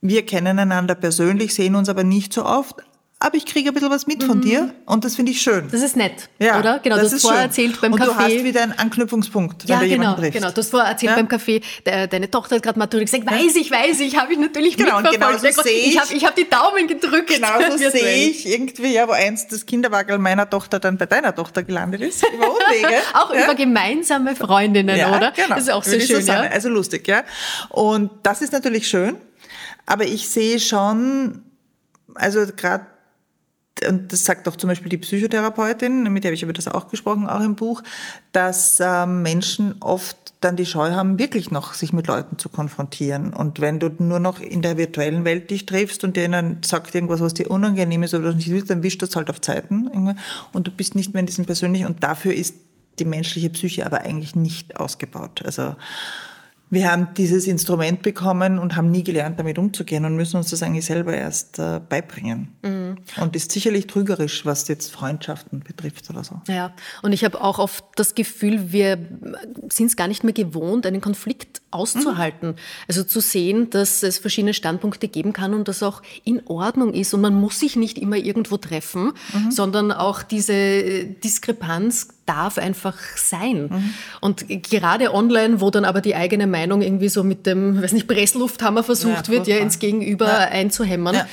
wir 0.00 0.24
kennen 0.24 0.58
einander 0.58 0.94
persönlich, 0.94 1.52
sehen 1.52 1.74
uns 1.74 1.90
aber 1.90 2.04
nicht 2.04 2.32
so 2.32 2.46
oft, 2.46 2.76
aber 3.18 3.36
ich 3.36 3.46
kriege 3.46 3.70
ein 3.70 3.74
bisschen 3.74 3.90
was 3.90 4.06
mit 4.06 4.22
von 4.22 4.38
mhm. 4.38 4.42
dir 4.42 4.74
und 4.84 5.02
das 5.02 5.16
finde 5.16 5.32
ich 5.32 5.40
schön. 5.40 5.68
Das 5.72 5.80
ist 5.80 5.96
nett, 5.96 6.28
ja, 6.38 6.58
oder? 6.58 6.80
Genau, 6.80 6.96
das 6.96 7.08
du 7.08 7.14
hast 7.14 7.22
vorher 7.22 7.42
erzählt 7.42 7.80
beim 7.80 7.94
und 7.94 8.00
Café. 8.00 8.10
Und 8.10 8.18
du 8.18 8.22
hast 8.24 8.44
wieder 8.44 8.62
einen 8.62 8.72
Anknüpfungspunkt, 8.72 9.66
wenn 9.66 9.74
ja, 9.74 9.80
du 9.80 9.88
genau, 9.88 10.16
genau. 10.16 10.50
Du 10.50 10.58
hast 10.58 10.68
vorher 10.68 10.90
erzählt 10.90 11.16
ja? 11.16 11.16
beim 11.16 11.26
Café, 11.26 11.62
deine 11.84 12.30
Tochter 12.30 12.56
hat 12.56 12.62
gerade 12.62 12.78
Matura 12.78 13.04
gesagt, 13.04 13.24
weiß 13.24 13.56
ich, 13.56 13.70
weiß 13.70 14.00
ich, 14.00 14.18
habe 14.18 14.34
ich 14.34 14.38
natürlich 14.38 14.76
genau, 14.76 15.00
mitverfolgt. 15.00 15.40
Genau 15.42 15.52
so 15.52 15.62
sehe 15.62 15.78
ich. 15.78 15.94
Ich 15.94 15.98
habe 15.98 16.26
hab 16.26 16.36
die 16.36 16.48
Daumen 16.48 16.86
gedrückt. 16.86 17.28
Genau 17.28 17.70
so 17.70 17.78
sehe 17.78 18.28
ich 18.28 18.46
irgendwie, 18.46 18.92
ja, 18.92 19.08
wo 19.08 19.12
eins 19.12 19.48
das 19.48 19.64
Kinderwagel 19.64 20.18
meiner 20.18 20.50
Tochter 20.50 20.78
dann 20.78 20.98
bei 20.98 21.06
deiner 21.06 21.34
Tochter 21.34 21.62
gelandet 21.62 22.02
ist, 22.02 22.22
über 22.34 22.50
Umwege. 22.50 22.98
Auch 23.14 23.32
ja? 23.32 23.44
über 23.44 23.54
gemeinsame 23.54 24.36
Freundinnen, 24.36 24.94
ja, 24.94 25.16
oder? 25.16 25.32
Genau. 25.32 25.54
Das 25.54 25.60
ist 25.60 25.70
auch 25.70 25.84
sehr 25.84 26.00
schön, 26.00 26.20
so 26.20 26.32
ja? 26.32 26.42
Also 26.42 26.68
lustig, 26.68 27.08
ja. 27.08 27.24
Und 27.70 28.10
das 28.24 28.42
ist 28.42 28.52
natürlich 28.52 28.86
schön, 28.88 29.16
aber 29.86 30.04
ich 30.04 30.28
sehe 30.28 30.60
schon, 30.60 31.42
also 32.14 32.44
gerade 32.54 32.86
und 33.88 34.12
das 34.12 34.24
sagt 34.24 34.48
auch 34.48 34.56
zum 34.56 34.68
Beispiel 34.68 34.88
die 34.88 34.98
Psychotherapeutin, 34.98 36.04
mit 36.12 36.24
der 36.24 36.30
habe 36.30 36.34
ich 36.34 36.42
über 36.42 36.52
das 36.52 36.68
auch 36.68 36.88
gesprochen, 36.88 37.28
auch 37.28 37.42
im 37.42 37.56
Buch, 37.56 37.82
dass 38.32 38.78
ähm, 38.80 39.22
Menschen 39.22 39.76
oft 39.80 40.16
dann 40.40 40.56
die 40.56 40.66
Scheu 40.66 40.92
haben, 40.92 41.18
wirklich 41.18 41.50
noch 41.50 41.74
sich 41.74 41.92
mit 41.92 42.06
Leuten 42.06 42.38
zu 42.38 42.48
konfrontieren. 42.48 43.32
Und 43.32 43.60
wenn 43.60 43.78
du 43.78 43.90
nur 43.98 44.20
noch 44.20 44.40
in 44.40 44.62
der 44.62 44.76
virtuellen 44.76 45.24
Welt 45.24 45.50
dich 45.50 45.66
triffst 45.66 46.04
und 46.04 46.16
denen 46.16 46.62
sagt 46.64 46.94
irgendwas, 46.94 47.20
was 47.20 47.34
dir 47.34 47.50
unangenehm 47.50 48.02
ist 48.02 48.14
oder 48.14 48.32
nicht 48.32 48.50
willst, 48.50 48.70
dann 48.70 48.82
wischt 48.82 49.02
das 49.02 49.16
halt 49.16 49.30
auf 49.30 49.40
Zeiten. 49.40 49.88
Und 50.52 50.66
du 50.66 50.70
bist 50.70 50.94
nicht 50.94 51.14
mehr 51.14 51.20
in 51.20 51.26
diesem 51.26 51.46
persönlichen. 51.46 51.86
Und 51.86 52.02
dafür 52.02 52.34
ist 52.34 52.54
die 52.98 53.04
menschliche 53.04 53.50
Psyche 53.50 53.86
aber 53.86 54.02
eigentlich 54.02 54.36
nicht 54.36 54.76
ausgebaut. 54.78 55.42
Also 55.44 55.76
wir 56.68 56.90
haben 56.90 57.08
dieses 57.16 57.46
Instrument 57.46 58.02
bekommen 58.02 58.58
und 58.58 58.74
haben 58.74 58.90
nie 58.90 59.04
gelernt, 59.04 59.38
damit 59.38 59.58
umzugehen 59.58 60.04
und 60.04 60.16
müssen 60.16 60.36
uns 60.36 60.50
das 60.50 60.62
eigentlich 60.62 60.84
selber 60.84 61.14
erst 61.14 61.58
äh, 61.58 61.80
beibringen. 61.88 62.48
Mhm. 62.62 62.96
Und 63.20 63.36
ist 63.36 63.52
sicherlich 63.52 63.86
trügerisch, 63.86 64.44
was 64.44 64.66
jetzt 64.68 64.90
Freundschaften 64.90 65.60
betrifft 65.60 66.10
oder 66.10 66.24
so. 66.24 66.40
Ja, 66.48 66.72
und 67.02 67.12
ich 67.12 67.24
habe 67.24 67.40
auch 67.40 67.58
oft 67.58 67.84
das 67.94 68.14
Gefühl, 68.14 68.72
wir 68.72 68.98
sind 69.70 69.86
es 69.86 69.96
gar 69.96 70.08
nicht 70.08 70.24
mehr 70.24 70.32
gewohnt, 70.32 70.86
einen 70.86 71.00
Konflikt 71.00 71.62
auszuhalten. 71.76 72.50
Mhm. 72.50 72.56
Also 72.88 73.04
zu 73.04 73.20
sehen, 73.20 73.70
dass 73.70 74.02
es 74.02 74.18
verschiedene 74.18 74.54
Standpunkte 74.54 75.08
geben 75.08 75.32
kann 75.32 75.54
und 75.54 75.68
das 75.68 75.82
auch 75.82 76.02
in 76.24 76.42
Ordnung 76.46 76.94
ist. 76.94 77.14
Und 77.14 77.20
man 77.20 77.34
muss 77.34 77.60
sich 77.60 77.76
nicht 77.76 77.98
immer 77.98 78.16
irgendwo 78.16 78.56
treffen, 78.56 79.12
mhm. 79.32 79.50
sondern 79.50 79.92
auch 79.92 80.22
diese 80.22 81.04
Diskrepanz 81.04 82.08
darf 82.26 82.58
einfach 82.58 82.96
sein. 83.16 83.68
Mhm. 83.70 83.94
Und 84.20 84.44
gerade 84.48 85.14
online, 85.14 85.60
wo 85.60 85.70
dann 85.70 85.84
aber 85.84 86.00
die 86.00 86.14
eigene 86.14 86.46
Meinung 86.46 86.82
irgendwie 86.82 87.08
so 87.08 87.22
mit 87.24 87.46
dem, 87.46 87.80
weiß 87.80 87.92
nicht, 87.92 88.08
Presslufthammer 88.08 88.82
versucht 88.82 89.28
ja, 89.28 89.32
wird, 89.32 89.46
ja 89.46 89.58
ins 89.58 89.78
Gegenüber 89.78 90.26
ja. 90.26 90.38
einzuhämmern. 90.48 91.14
Ja. 91.14 91.26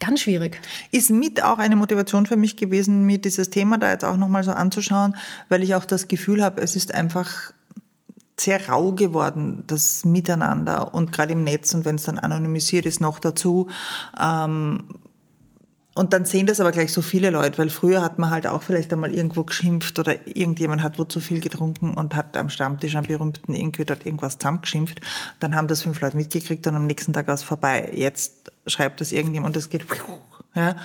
Ganz 0.00 0.20
schwierig. 0.20 0.60
Ist 0.92 1.10
mit 1.10 1.42
auch 1.42 1.58
eine 1.58 1.74
Motivation 1.74 2.26
für 2.26 2.36
mich 2.36 2.56
gewesen, 2.56 3.04
mir 3.04 3.18
dieses 3.18 3.50
Thema 3.50 3.78
da 3.78 3.90
jetzt 3.90 4.04
auch 4.04 4.16
nochmal 4.16 4.44
so 4.44 4.52
anzuschauen, 4.52 5.16
weil 5.48 5.62
ich 5.62 5.74
auch 5.74 5.84
das 5.84 6.06
Gefühl 6.06 6.42
habe, 6.42 6.62
es 6.62 6.76
ist 6.76 6.94
einfach 6.94 7.52
sehr 8.40 8.68
rau 8.68 8.92
geworden, 8.92 9.64
das 9.66 10.04
Miteinander 10.04 10.94
und 10.94 11.12
gerade 11.12 11.32
im 11.32 11.44
Netz 11.44 11.74
und 11.74 11.84
wenn 11.84 11.96
es 11.96 12.04
dann 12.04 12.18
anonymisiert 12.18 12.86
ist, 12.86 13.00
noch 13.00 13.18
dazu. 13.18 13.68
Ähm, 14.20 14.84
und 15.98 16.12
dann 16.12 16.24
sehen 16.24 16.46
das 16.46 16.60
aber 16.60 16.70
gleich 16.70 16.92
so 16.92 17.02
viele 17.02 17.30
Leute, 17.30 17.58
weil 17.58 17.70
früher 17.70 18.02
hat 18.02 18.20
man 18.20 18.30
halt 18.30 18.46
auch 18.46 18.62
vielleicht 18.62 18.92
einmal 18.92 19.12
irgendwo 19.12 19.42
geschimpft 19.42 19.98
oder 19.98 20.28
irgendjemand 20.28 20.80
hat 20.80 20.96
wo 20.96 21.02
zu 21.02 21.18
viel 21.18 21.40
getrunken 21.40 21.94
und 21.94 22.14
hat 22.14 22.36
am 22.36 22.50
Stammtisch 22.50 22.94
am 22.94 23.04
berühmten 23.04 23.52
irgendwie 23.52 23.84
dort 23.84 24.06
irgendwas 24.06 24.38
zusammengeschimpft. 24.38 25.00
Dann 25.40 25.56
haben 25.56 25.66
das 25.66 25.82
fünf 25.82 26.00
Leute 26.00 26.16
mitgekriegt 26.16 26.64
und 26.68 26.76
am 26.76 26.86
nächsten 26.86 27.12
Tag 27.12 27.26
war 27.26 27.34
es 27.34 27.42
vorbei. 27.42 27.90
Jetzt 27.92 28.52
schreibt 28.68 29.00
das 29.00 29.10
irgendjemand 29.10 29.56
und 29.56 29.60
es 29.60 29.70
geht 29.70 29.84
ja? 30.54 30.76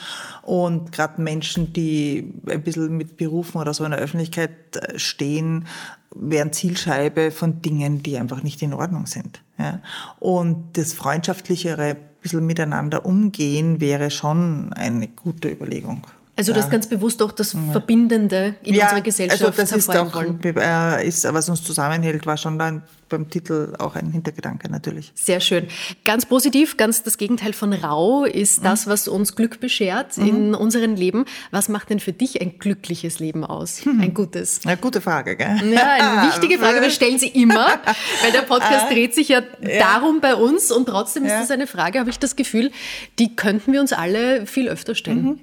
Und 0.42 0.92
gerade 0.92 1.22
Menschen, 1.22 1.74
die 1.74 2.34
ein 2.48 2.64
bisschen 2.64 2.96
mit 2.96 3.18
Berufen 3.18 3.60
oder 3.60 3.74
so 3.74 3.84
in 3.86 3.92
der 3.92 4.00
Öffentlichkeit 4.00 4.76
äh, 4.76 5.00
stehen, 5.00 5.68
wären 6.16 6.54
Zielscheibe 6.54 7.32
von 7.32 7.62
Dingen, 7.62 8.04
die 8.04 8.18
einfach 8.18 8.44
nicht 8.44 8.62
in 8.62 8.74
Ordnung 8.74 9.06
sind. 9.06 9.42
Ja? 9.58 9.82
Und 10.20 10.78
das 10.78 10.94
freundschaftlichere, 10.94 11.96
bisschen 12.22 12.46
miteinander 12.46 13.06
umgehen, 13.06 13.82
wäre 13.82 14.10
schon 14.10 14.72
eine 14.74 15.08
gute 15.08 15.50
Überlegung. 15.50 16.08
Also 16.36 16.52
das 16.52 16.70
ganz 16.70 16.88
bewusst 16.88 17.22
auch 17.22 17.32
das 17.32 17.56
Verbindende 17.72 18.56
in 18.64 18.74
ja, 18.74 18.86
unserer 18.86 19.02
Gesellschaft 19.02 19.44
also 19.44 19.56
das 19.56 19.72
ist 19.72 19.90
auch, 19.96 20.16
wollen. 20.16 20.40
äh, 20.44 21.08
ist, 21.08 21.32
was 21.32 21.48
uns 21.48 21.64
zusammenhält, 21.64 22.26
war 22.26 22.38
schon 22.38 22.58
dann 22.58 22.82
beim 23.08 23.30
Titel 23.30 23.74
auch 23.78 23.96
ein 23.96 24.12
Hintergedanke 24.12 24.72
natürlich. 24.72 25.12
Sehr 25.14 25.40
schön. 25.40 25.68
Ganz 26.06 26.26
positiv, 26.26 26.76
ganz 26.78 27.04
das 27.04 27.20
Gegenteil 27.20 27.54
von 27.54 27.72
rau 27.72 28.26
ist 28.26 28.60
mhm. 28.60 28.64
das, 28.64 28.88
was 28.88 29.08
uns 29.08 29.36
Glück 29.36 29.60
beschert 29.60 30.18
mhm. 30.18 30.28
in 30.28 30.56
unserem 30.56 30.96
Leben. 30.96 31.26
Was 31.52 31.70
macht 31.70 31.92
denn 31.92 32.00
für 32.00 32.14
dich 32.14 32.42
ein 32.42 32.58
glückliches 32.58 33.20
Leben 33.20 33.46
aus? 33.46 33.86
Mhm. 33.86 34.02
Ein 34.02 34.14
gutes? 34.16 34.62
Eine 34.66 34.78
gute 34.78 35.02
Frage, 35.02 35.36
gell? 35.36 35.62
Ja, 35.72 35.92
eine 35.92 36.30
wichtige 36.30 36.58
Frage. 36.58 36.82
Wir 36.82 36.90
stellen 36.90 37.20
sie 37.20 37.28
immer, 37.28 37.68
weil 38.24 38.32
der 38.32 38.42
Podcast 38.42 38.88
ah. 38.88 38.92
dreht 38.92 39.14
sich 39.14 39.28
ja, 39.28 39.44
ja, 39.62 39.80
darum 39.80 40.20
bei 40.20 40.34
uns 40.34 40.72
und 40.72 40.88
trotzdem 40.88 41.26
ist 41.26 41.32
ja. 41.32 41.42
das 41.42 41.52
eine 41.52 41.68
Frage, 41.68 42.00
habe 42.00 42.10
ich 42.10 42.18
das 42.18 42.36
Gefühl, 42.36 42.72
die 43.20 43.36
könnten 43.36 43.72
wir 43.72 43.82
uns 43.82 43.94
alle 43.94 44.48
viel 44.48 44.68
öfter 44.68 44.96
stellen. 44.96 45.40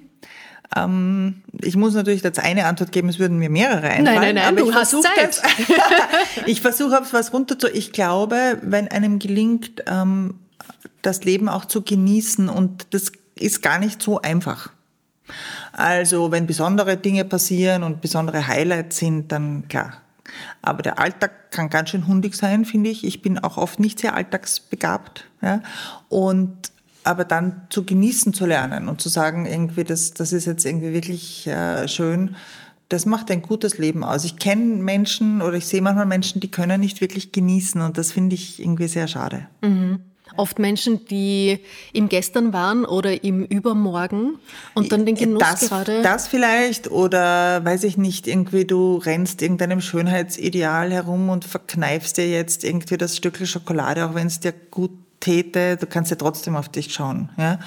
Ähm, 0.77 1.43
ich 1.61 1.77
muss 1.77 1.95
natürlich 1.95 2.23
jetzt 2.23 2.39
eine 2.39 2.67
Antwort 2.67 2.93
geben, 2.93 3.09
es 3.09 3.19
würden 3.19 3.39
mir 3.39 3.51
mehrere 3.51 3.89
einfallen. 3.89 4.05
Nein, 4.05 4.21
nein, 4.21 4.35
nein, 4.37 4.45
aber 4.47 4.61
du 4.61 4.71
ich 4.71 4.75
hast 4.75 4.91
Zeit. 5.03 5.17
Das, 5.19 5.43
ich 6.47 6.61
versuche 6.61 7.01
auf 7.01 7.13
was 7.13 7.33
runter 7.33 7.59
zu. 7.59 7.69
Ich 7.69 7.93
glaube, 7.93 8.59
wenn 8.63 8.89
einem 8.89 9.19
gelingt, 9.19 9.83
ähm, 9.87 10.35
das 11.03 11.25
Leben 11.25 11.49
auch 11.49 11.65
zu 11.65 11.83
genießen 11.83 12.49
und 12.49 12.87
das 12.95 13.13
ist 13.35 13.63
gar 13.63 13.79
nicht 13.79 14.03
so 14.03 14.21
einfach. 14.21 14.71
Also 15.73 16.31
wenn 16.31 16.47
besondere 16.47 16.97
Dinge 16.97 17.25
passieren 17.25 17.83
und 17.83 18.01
besondere 18.01 18.47
Highlights 18.47 18.99
sind, 18.99 19.33
dann 19.33 19.69
klar. 19.69 19.95
Aber 20.63 20.83
der 20.83 20.99
Alltag 20.99 21.51
kann 21.51 21.71
ganz 21.71 21.91
schön 21.91 22.07
hundig 22.07 22.35
sein, 22.35 22.65
finde 22.65 22.91
ich. 22.91 23.05
Ich 23.05 23.23
bin 23.23 23.39
auch 23.39 23.57
oft 23.57 23.81
nicht 23.81 23.99
sehr 23.99 24.15
alltagsbegabt. 24.15 25.25
Ja? 25.43 25.63
Und 26.09 26.73
aber 27.05 27.25
dann 27.25 27.63
zu 27.71 27.85
genießen 27.85 28.33
zu 28.33 28.47
lernen 28.47 28.89
und 28.89 29.01
zu 29.01 29.09
sagen, 29.09 29.47
irgendwie, 29.47 29.85
das, 29.85 30.13
das 30.13 30.33
ist 30.33 30.47
jetzt 30.47 30.65
irgendwie 30.65 30.93
wirklich 30.93 31.47
äh, 31.47 31.89
schön, 31.89 32.37
das 32.91 33.07
macht 33.07 33.31
ein 33.31 33.41
gutes 33.41 33.79
Leben 33.79 34.05
aus. 34.05 34.25
Ich 34.25 34.37
kenne 34.37 34.83
Menschen 34.83 35.43
oder 35.43 35.55
ich 35.55 35.67
sehe 35.67 35.81
manchmal 35.81 36.07
Menschen, 36.07 36.41
die 36.41 36.51
können 36.51 36.81
nicht 36.81 37.01
wirklich 37.01 37.33
genießen 37.33 37.81
und 37.81 37.97
das 37.97 38.13
finde 38.13 38.35
ich 38.35 38.61
irgendwie 38.61 38.89
sehr 38.89 39.09
schade. 39.09 39.47
Mhm. 39.63 40.01
Oft 40.37 40.59
Menschen, 40.59 41.05
die 41.07 41.59
im 41.93 42.09
Gestern 42.09 42.53
waren 42.53 42.85
oder 42.85 43.25
im 43.25 43.45
Übermorgen 43.45 44.39
und 44.75 44.93
dann 44.93 45.05
den 45.05 45.17
Genuss 45.17 45.41
das, 45.41 45.69
gerade. 45.69 46.03
Das 46.03 46.29
vielleicht 46.29 46.91
oder 46.91 47.65
weiß 47.65 47.85
ich 47.85 47.97
nicht, 47.97 48.29
irgendwie 48.29 48.65
du 48.65 48.97
rennst 48.97 49.43
irgendeinem 49.43 49.81
Schönheitsideal 49.81 50.93
herum 50.93 51.31
und 51.31 51.45
verkneifst 51.45 52.17
dir 52.17 52.29
jetzt 52.29 52.63
irgendwie 52.63 52.97
das 52.97 53.17
Stückchen 53.17 53.47
Schokolade, 53.47 54.07
auch 54.07 54.15
wenn 54.15 54.29
es 54.29 54.39
dir 54.39 54.53
gut 54.71 54.93
täte, 55.21 55.77
du 55.77 55.87
kannst 55.87 56.11
ja 56.11 56.17
trotzdem 56.17 56.57
auf 56.57 56.69
dich 56.69 56.93
schauen. 56.93 57.31
Ja? 57.37 57.61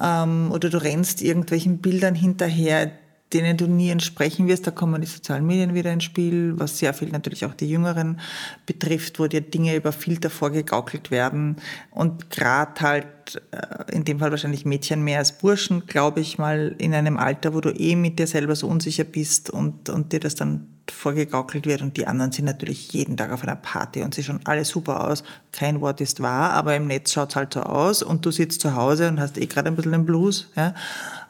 Ähm, 0.00 0.50
oder 0.52 0.70
du 0.70 0.82
rennst 0.82 1.22
irgendwelchen 1.22 1.78
Bildern 1.78 2.14
hinterher, 2.14 2.92
denen 3.32 3.56
du 3.56 3.66
nie 3.66 3.90
entsprechen 3.90 4.48
wirst. 4.48 4.66
Da 4.66 4.70
kommen 4.70 5.00
die 5.00 5.06
sozialen 5.06 5.46
Medien 5.46 5.74
wieder 5.74 5.92
ins 5.92 6.04
Spiel, 6.04 6.54
was 6.56 6.78
sehr 6.78 6.92
viel 6.94 7.08
natürlich 7.08 7.44
auch 7.44 7.54
die 7.54 7.70
Jüngeren 7.70 8.20
betrifft, 8.66 9.18
wo 9.18 9.26
dir 9.26 9.40
Dinge 9.40 9.76
über 9.76 9.92
Filter 9.92 10.30
vorgegaukelt 10.30 11.10
werden. 11.10 11.56
Und 11.90 12.30
gerade 12.30 12.80
halt, 12.80 13.42
äh, 13.52 13.94
in 13.94 14.04
dem 14.04 14.18
Fall 14.18 14.30
wahrscheinlich 14.30 14.64
Mädchen 14.64 15.02
mehr 15.02 15.18
als 15.18 15.32
Burschen, 15.32 15.86
glaube 15.86 16.20
ich 16.20 16.38
mal, 16.38 16.74
in 16.78 16.94
einem 16.94 17.16
Alter, 17.16 17.54
wo 17.54 17.60
du 17.60 17.70
eh 17.70 17.96
mit 17.96 18.18
dir 18.18 18.26
selber 18.26 18.56
so 18.56 18.66
unsicher 18.66 19.04
bist 19.04 19.50
und, 19.50 19.88
und 19.88 20.12
dir 20.12 20.20
das 20.20 20.34
dann 20.34 20.66
vorgegaukelt 20.90 21.66
wird 21.66 21.82
und 21.82 21.96
die 21.96 22.06
anderen 22.06 22.32
sind 22.32 22.44
natürlich 22.44 22.92
jeden 22.92 23.16
Tag 23.16 23.32
auf 23.32 23.42
einer 23.42 23.56
Party 23.56 24.02
und 24.02 24.14
sie 24.14 24.22
schauen 24.22 24.40
alle 24.44 24.64
super 24.64 25.08
aus. 25.08 25.22
Kein 25.52 25.80
Wort 25.80 26.00
ist 26.00 26.20
wahr, 26.20 26.52
aber 26.52 26.76
im 26.76 26.86
Netz 26.86 27.12
schaut 27.12 27.30
es 27.30 27.36
halt 27.36 27.54
so 27.54 27.60
aus 27.60 28.02
und 28.02 28.24
du 28.24 28.30
sitzt 28.30 28.60
zu 28.60 28.74
Hause 28.74 29.08
und 29.08 29.20
hast 29.20 29.38
eh 29.38 29.46
gerade 29.46 29.68
ein 29.68 29.76
bisschen 29.76 29.92
den 29.92 30.06
Blues. 30.06 30.50
Ja? 30.56 30.74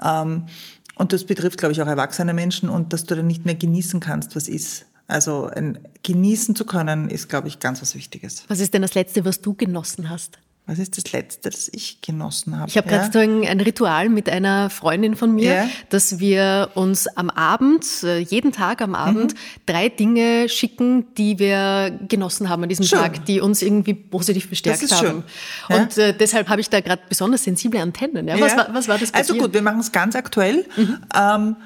Ähm, 0.03 0.47
und 0.95 1.13
das 1.13 1.25
betrifft, 1.25 1.59
glaube 1.59 1.73
ich, 1.73 1.81
auch 1.81 1.87
erwachsene 1.87 2.35
Menschen 2.35 2.69
und 2.69 2.93
dass 2.93 3.05
du 3.05 3.15
dann 3.17 3.27
nicht 3.27 3.47
mehr 3.47 3.55
genießen 3.55 4.01
kannst, 4.01 4.37
was 4.37 4.49
ist. 4.49 4.87
Also 5.07 5.47
ein, 5.47 5.79
genießen 6.03 6.55
zu 6.55 6.65
können, 6.65 7.09
ist, 7.11 7.29
glaube 7.29 7.49
ich, 7.49 7.59
ganz 7.59 7.83
was 7.83 7.95
Wichtiges. 7.95 8.45
Was 8.49 8.61
ist 8.61 8.75
denn 8.75 8.83
das 8.83 8.95
Letzte, 8.95 9.25
was 9.25 9.41
du 9.41 9.55
genossen 9.55 10.09
hast? 10.09 10.39
Was 10.71 10.79
ist 10.79 10.97
das 10.97 11.11
Letzte, 11.11 11.51
das 11.51 11.69
ich 11.73 12.01
genossen 12.01 12.57
habe? 12.57 12.69
Ich 12.69 12.77
habe 12.77 12.89
gerade 12.89 13.11
so 13.13 13.19
ein, 13.19 13.61
Ritual 13.61 14.09
mit 14.09 14.29
einer 14.29 14.71
Freundin 14.71 15.17
von 15.17 15.35
mir, 15.35 15.53
ja. 15.53 15.69
dass 15.89 16.21
wir 16.21 16.71
uns 16.75 17.09
am 17.09 17.29
Abend, 17.29 17.85
äh, 18.05 18.19
jeden 18.19 18.53
Tag 18.53 18.81
am 18.81 18.95
Abend, 18.95 19.35
mhm. 19.35 19.39
drei 19.67 19.89
Dinge 19.89 20.49
schicken, 20.49 21.13
die 21.17 21.41
wir 21.41 21.99
genossen 22.07 22.49
haben 22.49 22.63
an 22.63 22.69
diesem 22.69 22.85
schön. 22.85 23.01
Tag, 23.01 23.25
die 23.25 23.41
uns 23.41 23.63
irgendwie 23.63 23.95
positiv 23.95 24.49
bestärkt 24.49 24.81
das 24.81 24.93
ist 24.93 24.97
haben. 24.97 25.25
Schön. 25.67 25.77
Und 25.77 25.99
äh, 25.99 26.17
deshalb 26.17 26.49
habe 26.49 26.61
ich 26.61 26.71
da 26.71 26.81
gerade 26.81 27.03
besonders 27.09 27.43
sensible 27.43 27.81
Antennen. 27.81 28.29
Ja? 28.29 28.41
Was, 28.41 28.57
war, 28.57 28.73
was 28.73 28.87
war 28.87 28.99
das 28.99 29.13
Also 29.13 29.33
dir? 29.33 29.41
gut, 29.41 29.53
wir 29.53 29.63
machen 29.63 29.81
es 29.81 29.91
ganz 29.91 30.15
aktuell. 30.15 30.67
Mhm. 30.77 30.99
Ähm, 31.13 31.57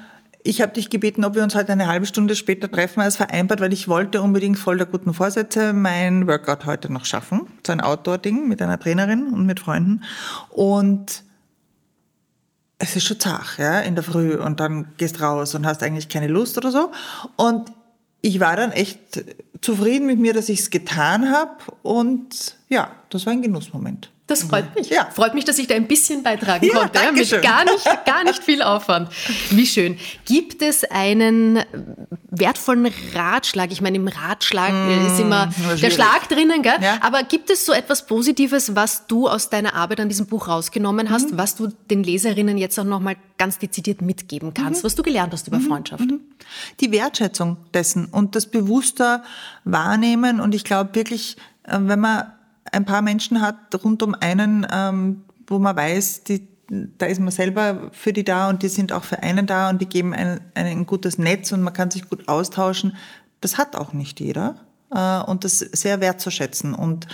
ich 0.45 0.61
habe 0.61 0.73
dich 0.73 0.91
gebeten, 0.91 1.25
ob 1.25 1.33
wir 1.33 1.41
uns 1.41 1.55
heute 1.55 1.71
eine 1.71 1.87
halbe 1.87 2.05
Stunde 2.05 2.35
später 2.35 2.71
treffen 2.71 3.01
als 3.01 3.17
vereinbart, 3.17 3.61
weil 3.61 3.73
ich 3.73 3.87
wollte 3.87 4.21
unbedingt 4.21 4.59
voll 4.59 4.77
der 4.77 4.85
guten 4.85 5.11
Vorsätze 5.15 5.73
mein 5.73 6.27
Workout 6.27 6.65
heute 6.65 6.93
noch 6.93 7.05
schaffen. 7.05 7.47
So 7.65 7.73
ein 7.73 7.81
Outdoor-Ding 7.81 8.47
mit 8.47 8.61
einer 8.61 8.79
Trainerin 8.79 9.33
und 9.33 9.47
mit 9.47 9.59
Freunden. 9.59 10.03
Und 10.49 11.23
es 12.77 12.95
ist 12.95 13.05
schon 13.05 13.19
zach, 13.19 13.57
ja, 13.57 13.79
in 13.79 13.95
der 13.95 14.03
Früh 14.03 14.35
und 14.35 14.59
dann 14.59 14.89
gehst 14.97 15.19
raus 15.19 15.55
und 15.55 15.65
hast 15.65 15.81
eigentlich 15.81 16.09
keine 16.09 16.27
Lust 16.27 16.57
oder 16.59 16.69
so. 16.71 16.91
Und 17.37 17.71
ich 18.21 18.39
war 18.39 18.55
dann 18.55 18.71
echt 18.71 19.25
zufrieden 19.61 20.05
mit 20.05 20.19
mir, 20.19 20.33
dass 20.33 20.49
ich 20.49 20.59
es 20.59 20.69
getan 20.69 21.31
habe 21.31 21.57
und 21.81 22.55
ja, 22.69 22.91
das 23.09 23.25
war 23.25 23.33
ein 23.33 23.41
Genussmoment. 23.41 24.11
Das 24.27 24.41
freut 24.41 24.73
mich. 24.73 24.89
Ja. 24.89 25.07
Freut 25.13 25.35
mich, 25.35 25.45
dass 25.45 25.59
ich 25.59 25.67
da 25.67 25.75
ein 25.75 25.87
bisschen 25.87 26.23
beitragen 26.23 26.65
ja, 26.65 26.73
konnte. 26.73 26.99
Mit 27.11 27.29
gar 27.43 27.63
nicht, 27.63 28.05
gar 28.05 28.23
nicht 28.23 28.43
viel 28.43 28.63
Aufwand. 28.63 29.09
Wie 29.51 29.67
schön. 29.67 29.99
Gibt 30.25 30.63
es 30.63 30.83
einen 30.83 31.59
wertvollen 32.31 32.91
Ratschlag? 33.13 33.71
Ich 33.71 33.81
meine, 33.81 33.97
im 33.97 34.07
Ratschlag 34.07 34.71
mm, 34.73 35.07
ist 35.07 35.19
immer 35.19 35.53
der 35.79 35.91
Schlag 35.91 36.27
drinnen, 36.27 36.63
gell? 36.63 36.73
Ja. 36.81 36.97
Aber 37.01 37.21
gibt 37.21 37.51
es 37.51 37.67
so 37.67 37.71
etwas 37.71 38.07
Positives, 38.07 38.75
was 38.75 39.05
du 39.05 39.27
aus 39.27 39.51
deiner 39.51 39.75
Arbeit 39.75 39.99
an 39.99 40.09
diesem 40.09 40.25
Buch 40.25 40.47
rausgenommen 40.47 41.11
hast, 41.11 41.33
mhm. 41.33 41.37
was 41.37 41.55
du 41.55 41.67
den 41.91 42.03
Leserinnen 42.03 42.57
jetzt 42.57 42.79
auch 42.79 42.83
nochmal 42.83 43.17
ganz 43.37 43.59
dezidiert 43.59 44.01
mitgeben 44.01 44.55
kannst, 44.55 44.81
mhm. 44.81 44.85
was 44.87 44.95
du 44.95 45.03
gelernt 45.03 45.33
hast 45.33 45.47
über 45.47 45.59
mhm. 45.59 45.67
Freundschaft? 45.67 46.09
Mhm. 46.09 46.21
Die 46.79 46.91
Wertschätzung 46.91 47.57
dessen 47.75 48.05
und 48.05 48.35
das 48.35 48.47
bewusster 48.47 49.23
wahrnehmen. 49.65 50.39
Und 50.39 50.55
ich 50.55 50.63
glaube 50.63 50.95
wirklich, 50.95 51.37
äh, 51.63 51.77
wenn 51.79 51.99
man 51.99 52.31
ein 52.71 52.85
paar 52.85 53.01
Menschen 53.01 53.41
hat 53.41 53.55
rund 53.83 54.03
um 54.03 54.15
einen, 54.15 54.65
ähm, 54.71 55.23
wo 55.47 55.59
man 55.59 55.75
weiß, 55.75 56.23
die, 56.23 56.47
da 56.97 57.05
ist 57.05 57.19
man 57.19 57.31
selber 57.31 57.89
für 57.91 58.13
die 58.13 58.23
da 58.23 58.49
und 58.49 58.63
die 58.63 58.69
sind 58.69 58.91
auch 58.91 59.03
für 59.03 59.21
einen 59.21 59.45
da 59.45 59.69
und 59.69 59.81
die 59.81 59.87
geben 59.87 60.13
ein, 60.13 60.39
ein 60.55 60.85
gutes 60.85 61.17
Netz 61.17 61.51
und 61.51 61.61
man 61.61 61.73
kann 61.73 61.91
sich 61.91 62.09
gut 62.09 62.27
austauschen. 62.27 62.95
Das 63.41 63.57
hat 63.57 63.75
auch 63.75 63.93
nicht 63.93 64.19
jeder 64.19 64.55
äh, 64.91 65.19
und 65.19 65.43
das 65.43 65.59
sehr 65.59 66.01
wertzuschätzen 66.01 66.73
und 66.73 67.07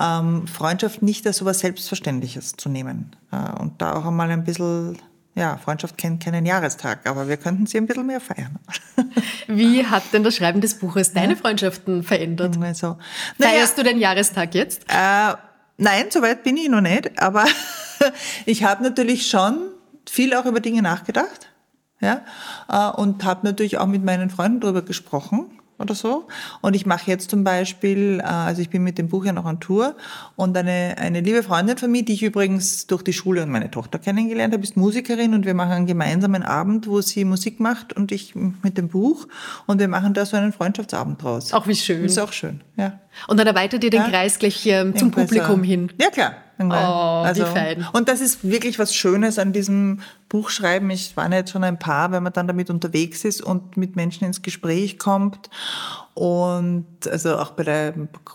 ähm, 0.00 0.46
Freundschaft 0.46 1.02
nicht 1.02 1.26
als 1.26 1.38
so 1.38 1.44
etwas 1.44 1.60
Selbstverständliches 1.60 2.54
zu 2.56 2.68
nehmen 2.68 3.14
äh, 3.30 3.60
und 3.60 3.82
da 3.82 3.94
auch 3.94 4.06
einmal 4.06 4.30
ein 4.30 4.44
bisschen 4.44 4.98
ja, 5.34 5.56
Freundschaft 5.56 5.98
kennt 5.98 6.22
keinen 6.22 6.46
Jahrestag, 6.46 7.08
aber 7.08 7.28
wir 7.28 7.36
könnten 7.36 7.66
sie 7.66 7.78
ein 7.78 7.86
bisschen 7.86 8.06
mehr 8.06 8.20
feiern. 8.20 8.58
Wie 9.48 9.84
hat 9.84 10.04
denn 10.12 10.22
das 10.22 10.36
Schreiben 10.36 10.60
des 10.60 10.78
Buches 10.78 11.12
deine 11.12 11.36
Freundschaften 11.36 12.04
verändert? 12.04 12.56
Also, 12.60 12.98
Feierst 13.40 13.76
naja, 13.76 13.82
du 13.82 13.82
den 13.82 13.98
Jahrestag 13.98 14.54
jetzt? 14.54 14.84
Äh, 14.88 15.34
nein, 15.76 16.06
soweit 16.10 16.44
bin 16.44 16.56
ich 16.56 16.68
noch 16.68 16.80
nicht, 16.80 17.20
aber 17.20 17.46
ich 18.46 18.62
habe 18.62 18.84
natürlich 18.84 19.28
schon 19.28 19.58
viel 20.08 20.34
auch 20.34 20.46
über 20.46 20.60
Dinge 20.60 20.82
nachgedacht 20.82 21.48
ja, 22.00 22.22
äh, 22.68 22.96
und 22.96 23.24
habe 23.24 23.46
natürlich 23.46 23.78
auch 23.78 23.86
mit 23.86 24.04
meinen 24.04 24.30
Freunden 24.30 24.60
darüber 24.60 24.82
gesprochen 24.82 25.53
oder 25.78 25.94
so. 25.94 26.26
Und 26.60 26.74
ich 26.74 26.86
mache 26.86 27.10
jetzt 27.10 27.30
zum 27.30 27.44
Beispiel, 27.44 28.20
äh, 28.20 28.26
also 28.26 28.62
ich 28.62 28.70
bin 28.70 28.82
mit 28.82 28.98
dem 28.98 29.08
Buch 29.08 29.24
ja 29.24 29.32
noch 29.32 29.44
on 29.44 29.60
Tour 29.60 29.96
und 30.36 30.56
eine, 30.56 30.96
eine 30.98 31.20
liebe 31.20 31.42
Freundin 31.42 31.76
von 31.76 31.90
mir, 31.90 32.04
die 32.04 32.14
ich 32.14 32.22
übrigens 32.22 32.86
durch 32.86 33.02
die 33.02 33.12
Schule 33.12 33.42
und 33.42 33.50
meine 33.50 33.70
Tochter 33.70 33.98
kennengelernt 33.98 34.54
habe, 34.54 34.62
ist 34.62 34.76
Musikerin 34.76 35.34
und 35.34 35.46
wir 35.46 35.54
machen 35.54 35.72
einen 35.72 35.86
gemeinsamen 35.86 36.42
Abend, 36.42 36.86
wo 36.86 37.00
sie 37.00 37.24
Musik 37.24 37.60
macht 37.60 37.92
und 37.92 38.12
ich 38.12 38.34
mit 38.34 38.78
dem 38.78 38.88
Buch 38.88 39.26
und 39.66 39.78
wir 39.78 39.88
machen 39.88 40.14
da 40.14 40.26
so 40.26 40.36
einen 40.36 40.52
Freundschaftsabend 40.52 41.22
draus. 41.22 41.52
Auch 41.52 41.66
wie 41.66 41.74
schön. 41.74 42.04
ist 42.04 42.18
auch 42.18 42.32
schön, 42.32 42.60
ja. 42.76 42.98
Und 43.28 43.38
dann 43.38 43.46
erweitert 43.46 43.84
ihr 43.84 43.90
den 43.90 44.02
ja. 44.02 44.08
Kreis 44.08 44.38
gleich 44.38 44.66
äh, 44.66 44.92
zum 44.94 45.10
Publikum 45.10 45.62
hin. 45.62 45.92
Ja, 46.00 46.10
klar. 46.10 46.34
Oh, 46.58 47.24
wie 47.34 47.40
fein. 47.40 47.86
Und 47.92 48.08
das 48.08 48.20
ist 48.20 48.44
wirklich 48.44 48.78
was 48.78 48.94
Schönes 48.94 49.38
an 49.38 49.52
diesem 49.52 50.00
Buchschreiben. 50.28 50.88
Ich 50.90 51.16
war 51.16 51.30
jetzt 51.32 51.50
schon 51.50 51.64
ein 51.64 51.78
Paar, 51.78 52.12
wenn 52.12 52.22
man 52.22 52.32
dann 52.32 52.46
damit 52.46 52.70
unterwegs 52.70 53.24
ist 53.24 53.40
und 53.42 53.76
mit 53.76 53.96
Menschen 53.96 54.24
ins 54.24 54.42
Gespräch 54.42 54.98
kommt. 54.98 55.50
Und 56.14 56.86
also 57.10 57.38
auch 57.38 57.52
bei 57.52 57.64
der 57.64 57.94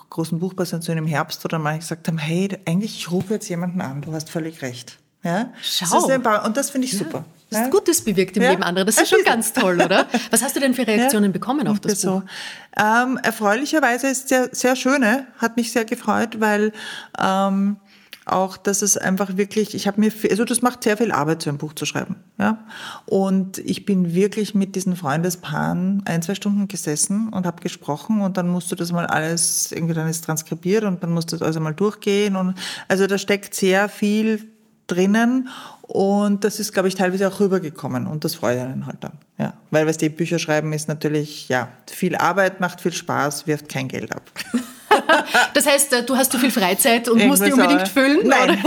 großen 0.09 0.39
Buchpräsentation 0.39 0.97
im 0.97 1.07
Herbst, 1.07 1.43
wo 1.43 1.47
dann 1.47 1.61
mal 1.61 1.77
gesagt 1.79 2.07
haben, 2.07 2.17
hey, 2.17 2.49
eigentlich, 2.67 2.97
ich 2.97 3.11
rufe 3.11 3.33
jetzt 3.35 3.47
jemanden 3.49 3.81
an, 3.81 4.01
du 4.01 4.11
hast 4.13 4.29
völlig 4.29 4.61
recht. 4.61 4.97
Ja? 5.23 5.51
Schau. 5.61 6.07
Das 6.07 6.17
ist 6.17 6.45
und 6.45 6.57
das 6.57 6.69
finde 6.69 6.87
ich 6.87 6.97
super. 6.97 7.25
Du 7.49 7.55
hast 7.57 7.63
Ja? 7.65 7.69
Gutes 7.69 8.01
bewirkt 8.03 8.37
im 8.37 8.43
Ja. 8.43 8.51
Leben 8.51 8.63
anderer. 8.63 8.85
Das 8.85 8.95
ist 8.97 9.11
Ja, 9.11 9.17
schon 9.17 9.25
ganz 9.25 9.53
toll, 9.53 9.81
oder? 9.81 10.07
Was 10.29 10.41
hast 10.43 10.55
du 10.55 10.59
denn 10.59 10.73
für 10.73 10.85
Reaktionen 10.87 11.31
bekommen 11.31 11.67
auf 11.67 11.79
das 11.79 12.01
so. 12.01 12.19
Buch? 12.19 12.23
Ähm, 12.77 13.19
erfreulicherweise 13.23 14.07
ist 14.07 14.29
sehr, 14.29 14.49
sehr 14.51 14.75
schöne, 14.75 15.27
hat 15.39 15.57
mich 15.57 15.71
sehr 15.71 15.83
gefreut, 15.85 16.39
weil 16.39 16.71
ähm, 17.19 17.77
auch, 18.31 18.57
dass 18.57 18.81
es 18.81 18.97
einfach 18.97 19.37
wirklich, 19.37 19.75
ich 19.75 19.87
habe 19.87 19.99
mir, 19.99 20.11
also 20.29 20.45
das 20.45 20.61
macht 20.61 20.83
sehr 20.83 20.97
viel 20.97 21.11
Arbeit, 21.11 21.41
so 21.41 21.49
ein 21.49 21.57
Buch 21.57 21.73
zu 21.73 21.85
schreiben, 21.85 22.17
ja. 22.37 22.65
Und 23.05 23.57
ich 23.59 23.85
bin 23.85 24.13
wirklich 24.13 24.55
mit 24.55 24.75
diesen 24.75 24.95
Freundespaaren 24.95 26.03
ein, 26.05 26.21
zwei 26.21 26.35
Stunden 26.35 26.67
gesessen 26.67 27.29
und 27.29 27.45
habe 27.45 27.61
gesprochen 27.61 28.21
und 28.21 28.37
dann 28.37 28.47
musst 28.47 28.71
du 28.71 28.75
das 28.75 28.91
mal 28.91 29.05
alles, 29.05 29.71
irgendwie 29.71 29.93
dann 29.93 30.07
ist 30.07 30.25
transkribiert 30.25 30.83
und 30.83 31.03
dann 31.03 31.11
musst 31.11 31.31
du 31.31 31.37
das 31.37 31.45
also 31.45 31.59
mal 31.59 31.73
durchgehen 31.73 32.35
und, 32.35 32.55
also 32.87 33.07
da 33.07 33.17
steckt 33.17 33.53
sehr 33.55 33.89
viel 33.89 34.47
drinnen 34.87 35.49
und 35.81 36.43
das 36.43 36.59
ist, 36.59 36.73
glaube 36.73 36.87
ich, 36.87 36.95
teilweise 36.95 37.27
auch 37.27 37.39
rübergekommen 37.39 38.05
und 38.05 38.23
das 38.23 38.35
freut 38.35 38.59
einen 38.59 38.85
halt 38.85 38.97
dann. 39.01 39.13
Ja. 39.37 39.53
Weil, 39.71 39.87
was 39.87 39.97
die 39.97 40.09
Bücher 40.09 40.37
schreiben, 40.37 40.73
ist 40.73 40.87
natürlich, 40.87 41.49
ja, 41.49 41.69
viel 41.87 42.15
Arbeit, 42.15 42.59
macht 42.59 42.81
viel 42.81 42.93
Spaß, 42.93 43.47
wirft 43.47 43.69
kein 43.69 43.87
Geld 43.87 44.15
ab. 44.15 44.21
Das 45.53 45.65
heißt, 45.65 45.93
äh, 45.93 46.03
du 46.03 46.15
hast 46.15 46.31
zu 46.31 46.37
viel 46.37 46.51
Freizeit 46.51 47.09
und 47.09 47.25
musst 47.25 47.41
die 47.43 47.49
Irgendwas 47.49 47.67
unbedingt 47.67 47.81
aber- 47.81 47.89
füllen? 47.89 48.27
Nein. 48.27 48.63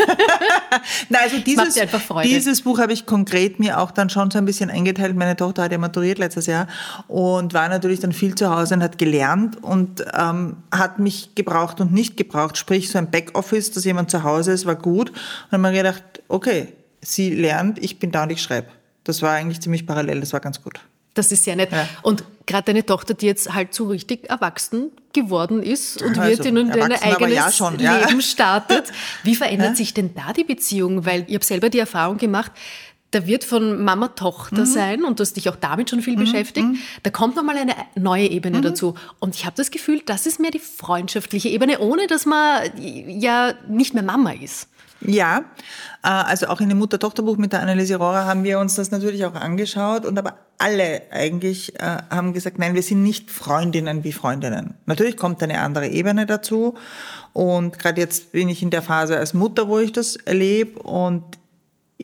Nein, 1.09 1.21
also 1.23 1.39
dieses, 1.39 1.79
dieses 2.25 2.63
Buch 2.63 2.79
habe 2.79 2.93
ich 2.93 3.07
konkret 3.07 3.59
mir 3.59 3.79
auch 3.81 3.91
dann 3.91 4.11
schon 4.11 4.31
so 4.31 4.39
ein 4.39 4.45
bisschen 4.45 4.71
eingeteilt. 4.71 5.17
Meine 5.17 5.37
Tochter 5.37 5.63
hat 5.65 5.73
ja 5.73 5.79
maturiert 5.79 6.19
letztes 6.19 6.47
Jahr 6.47 6.67
und 7.09 7.55
war 7.55 7.69
natürlich 7.69 8.01
dann 8.01 8.13
viel 8.13 8.35
zu 8.35 8.55
Hause 8.55 8.75
und 8.75 8.83
hat 8.83 8.99
gelernt 8.99 9.63
und 9.63 10.05
ähm, 10.19 10.57
hat 10.71 10.99
mich 10.99 11.35
gebraucht 11.35 11.81
und 11.81 11.93
nicht 11.93 12.17
gebraucht. 12.17 12.57
Sprich, 12.57 12.91
so 12.91 12.99
ein 12.99 13.11
Backoffice, 13.11 13.71
dass 13.71 13.85
jemand 13.85 14.11
zu 14.11 14.23
Hause 14.23 14.53
ist, 14.53 14.67
war 14.67 14.77
gut. 14.77 15.11
Und 15.11 15.17
dann 15.51 15.65
habe 15.65 15.75
ich 15.77 15.83
mir 15.83 15.89
gedacht, 15.91 16.23
okay, 16.29 16.69
sie 17.01 17.31
lernt, 17.31 17.79
ich 17.79 17.99
bin 17.99 18.11
da 18.11 18.25
und 18.25 18.31
ich 18.33 18.43
schreibe. 18.43 18.69
Das 19.05 19.23
war 19.23 19.33
eigentlich 19.33 19.61
ziemlich 19.61 19.87
parallel, 19.87 20.21
das 20.21 20.33
war 20.33 20.41
ganz 20.41 20.63
gut. 20.63 20.81
Das 21.15 21.31
ist 21.31 21.45
sehr 21.45 21.57
nett. 21.57 21.71
Ja. 21.73 21.89
Und 22.03 22.25
gerade 22.47 22.65
deine 22.67 22.87
Tochter, 22.87 23.15
die 23.15 23.27
jetzt 23.27 23.53
halt 23.53 23.75
so 23.75 23.89
richtig 23.89 24.29
erwachsen 24.31 24.91
geworden 25.13 25.63
ist 25.63 26.01
und 26.03 26.19
Also, 26.19 26.39
wird 26.39 26.47
in 26.47 26.57
ein 26.59 26.71
erwachsen 26.71 27.05
aber 27.13 27.17
eigenes 27.27 27.35
ja 27.37 27.53
schon, 27.53 27.79
ja. 27.79 27.99
Leben 28.07 28.23
startet. 28.23 28.91
Wie 29.23 29.35
verändert 29.35 29.77
sich 29.77 29.93
denn 29.93 30.15
da 30.15 30.33
die 30.33 30.45
Beziehung? 30.45 31.05
Weil 31.05 31.25
ich 31.29 31.35
habe 31.35 31.45
selber 31.45 31.69
die 31.69 31.79
Erfahrung 31.79 32.17
gemacht, 32.17 32.51
da 33.11 33.27
wird 33.27 33.45
von 33.45 33.85
Mama 33.85 34.09
Tochter 34.09 34.63
Mhm. 34.63 34.67
sein 34.67 35.05
und 35.05 35.19
du 35.19 35.23
hast 35.23 35.35
dich 35.35 35.51
auch 35.51 35.57
damit 35.57 35.91
schon 35.91 36.01
viel 36.01 36.17
beschäftigt. 36.17 36.67
Da 37.03 37.11
kommt 37.11 37.37
nochmal 37.37 37.59
eine 37.59 37.75
neue 37.95 38.27
Ebene 38.29 38.59
Mhm. 38.59 38.63
dazu. 38.63 38.95
Und 39.19 39.35
ich 39.35 39.45
habe 39.45 39.55
das 39.55 39.71
Gefühl, 39.71 40.01
das 40.07 40.25
ist 40.25 40.41
mehr 40.41 40.51
die 40.51 40.59
freundschaftliche 40.61 41.51
Ebene, 41.51 41.79
ohne 41.81 42.07
dass 42.07 42.25
man 42.25 42.63
ja 42.79 43.53
nicht 43.69 43.93
mehr 43.93 44.03
Mama 44.03 44.33
ist. 44.33 44.69
Ja, 45.05 45.45
äh, 46.03 46.09
also 46.09 46.47
auch 46.47 46.61
in 46.61 46.69
dem 46.69 46.79
Mutter-Tochter-Buch 46.79 47.37
mit 47.37 47.53
der 47.53 47.61
Anneliese 47.61 47.97
Rohrer 47.97 48.27
haben 48.27 48.45
wir 48.45 48.59
uns 48.59 48.75
das 48.75 48.91
natürlich 48.91 49.25
auch 49.25 49.35
angeschaut 49.35 50.05
und 50.05 50.19
aber 50.19 50.35
alle 50.59 51.03
eigentlich 51.11 51.79
äh, 51.81 51.99
haben 52.11 52.33
gesagt, 52.33 52.59
nein, 52.59 52.75
wir 52.75 52.83
sind 52.83 53.03
nicht 53.03 53.31
Freundinnen 53.31 54.05
wie 54.05 54.13
Freundinnen. 54.13 54.75
Natürlich 54.87 55.17
kommt 55.17 55.43
eine 55.43 55.61
andere 55.61 55.89
Ebene 55.89 56.27
dazu 56.27 56.75
und 57.33 57.79
gerade 57.79 58.01
jetzt 58.01 58.33
bin 58.33 58.49
ich 58.49 58.63
in 58.63 58.71
der 58.71 58.83
Phase 58.83 59.19
als 59.19 59.35
Mutter, 59.35 59.69
wo 59.69 59.79
ich 59.79 59.93
das 59.93 60.17
erlebe 60.17 60.81
und 60.81 61.25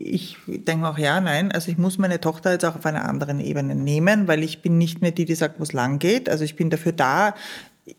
ich 0.01 0.37
denke 0.47 0.87
auch, 0.87 0.99
ja, 0.99 1.21
nein, 1.21 1.51
also 1.51 1.71
ich 1.71 1.79
muss 1.79 1.99
meine 1.99 2.21
Tochter 2.21 2.53
jetzt 2.53 2.65
auch 2.65 2.77
auf 2.77 2.87
einer 2.87 3.09
anderen 3.09 3.41
Ebene 3.41 3.75
nehmen, 3.75 4.29
weil 4.29 4.45
ich 4.45 4.63
bin 4.63 4.79
nicht 4.79 5.03
mehr 5.03 5.11
die, 5.11 5.25
die 5.25 5.35
sagt, 5.35 5.59
wo 5.59 5.65
es 5.65 5.73
lang 5.73 5.99
geht. 5.99 6.29
Also 6.29 6.45
ich 6.45 6.55
bin 6.55 6.71
dafür 6.71 6.93
da, 6.93 7.35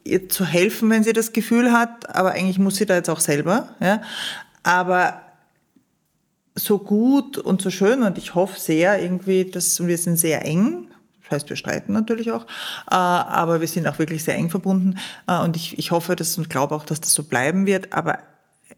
ihr 0.04 0.30
zu 0.30 0.45
helfen, 0.45 0.89
wenn 0.89 1.04
sie 1.04 1.14
das 1.14 1.34
Gefühl 1.34 1.72
hat, 1.72 2.14
aber 2.16 2.32
eigentlich 2.32 2.60
muss 2.60 2.78
sie 2.78 2.86
da 2.86 2.95
jetzt 2.95 3.10
auch 3.10 3.20
selber. 3.20 3.70
Ja. 3.80 4.02
Aber 4.64 5.22
so 6.55 6.80
gut 6.80 7.38
und 7.38 7.62
so 7.62 7.70
schön 7.70 8.03
und 8.03 8.18
ich 8.18 8.36
hoffe 8.36 8.60
sehr 8.60 9.01
irgendwie, 9.01 9.45
dass 9.45 9.86
wir 9.86 9.97
sind 9.97 10.18
sehr 10.18 10.45
eng. 10.45 10.88
Das 11.24 11.32
heißt, 11.32 11.49
wir 11.49 11.55
streiten 11.55 11.93
natürlich 11.93 12.32
auch, 12.32 12.45
äh, 12.89 12.95
aber 12.95 13.62
wir 13.62 13.68
sind 13.68 13.88
auch 13.88 13.99
wirklich 13.99 14.24
sehr 14.24 14.36
eng 14.36 14.49
verbunden 14.49 14.97
äh, 15.28 15.39
und 15.39 15.55
ich, 15.55 15.78
ich 15.78 15.91
hoffe 15.91 16.16
das 16.16 16.38
und 16.38 16.49
glaube 16.49 16.76
auch, 16.76 16.86
dass 16.86 17.01
das 17.01 17.14
so 17.14 17.24
bleiben 17.24 17.66
wird. 17.66 17.93
Aber 17.93 18.20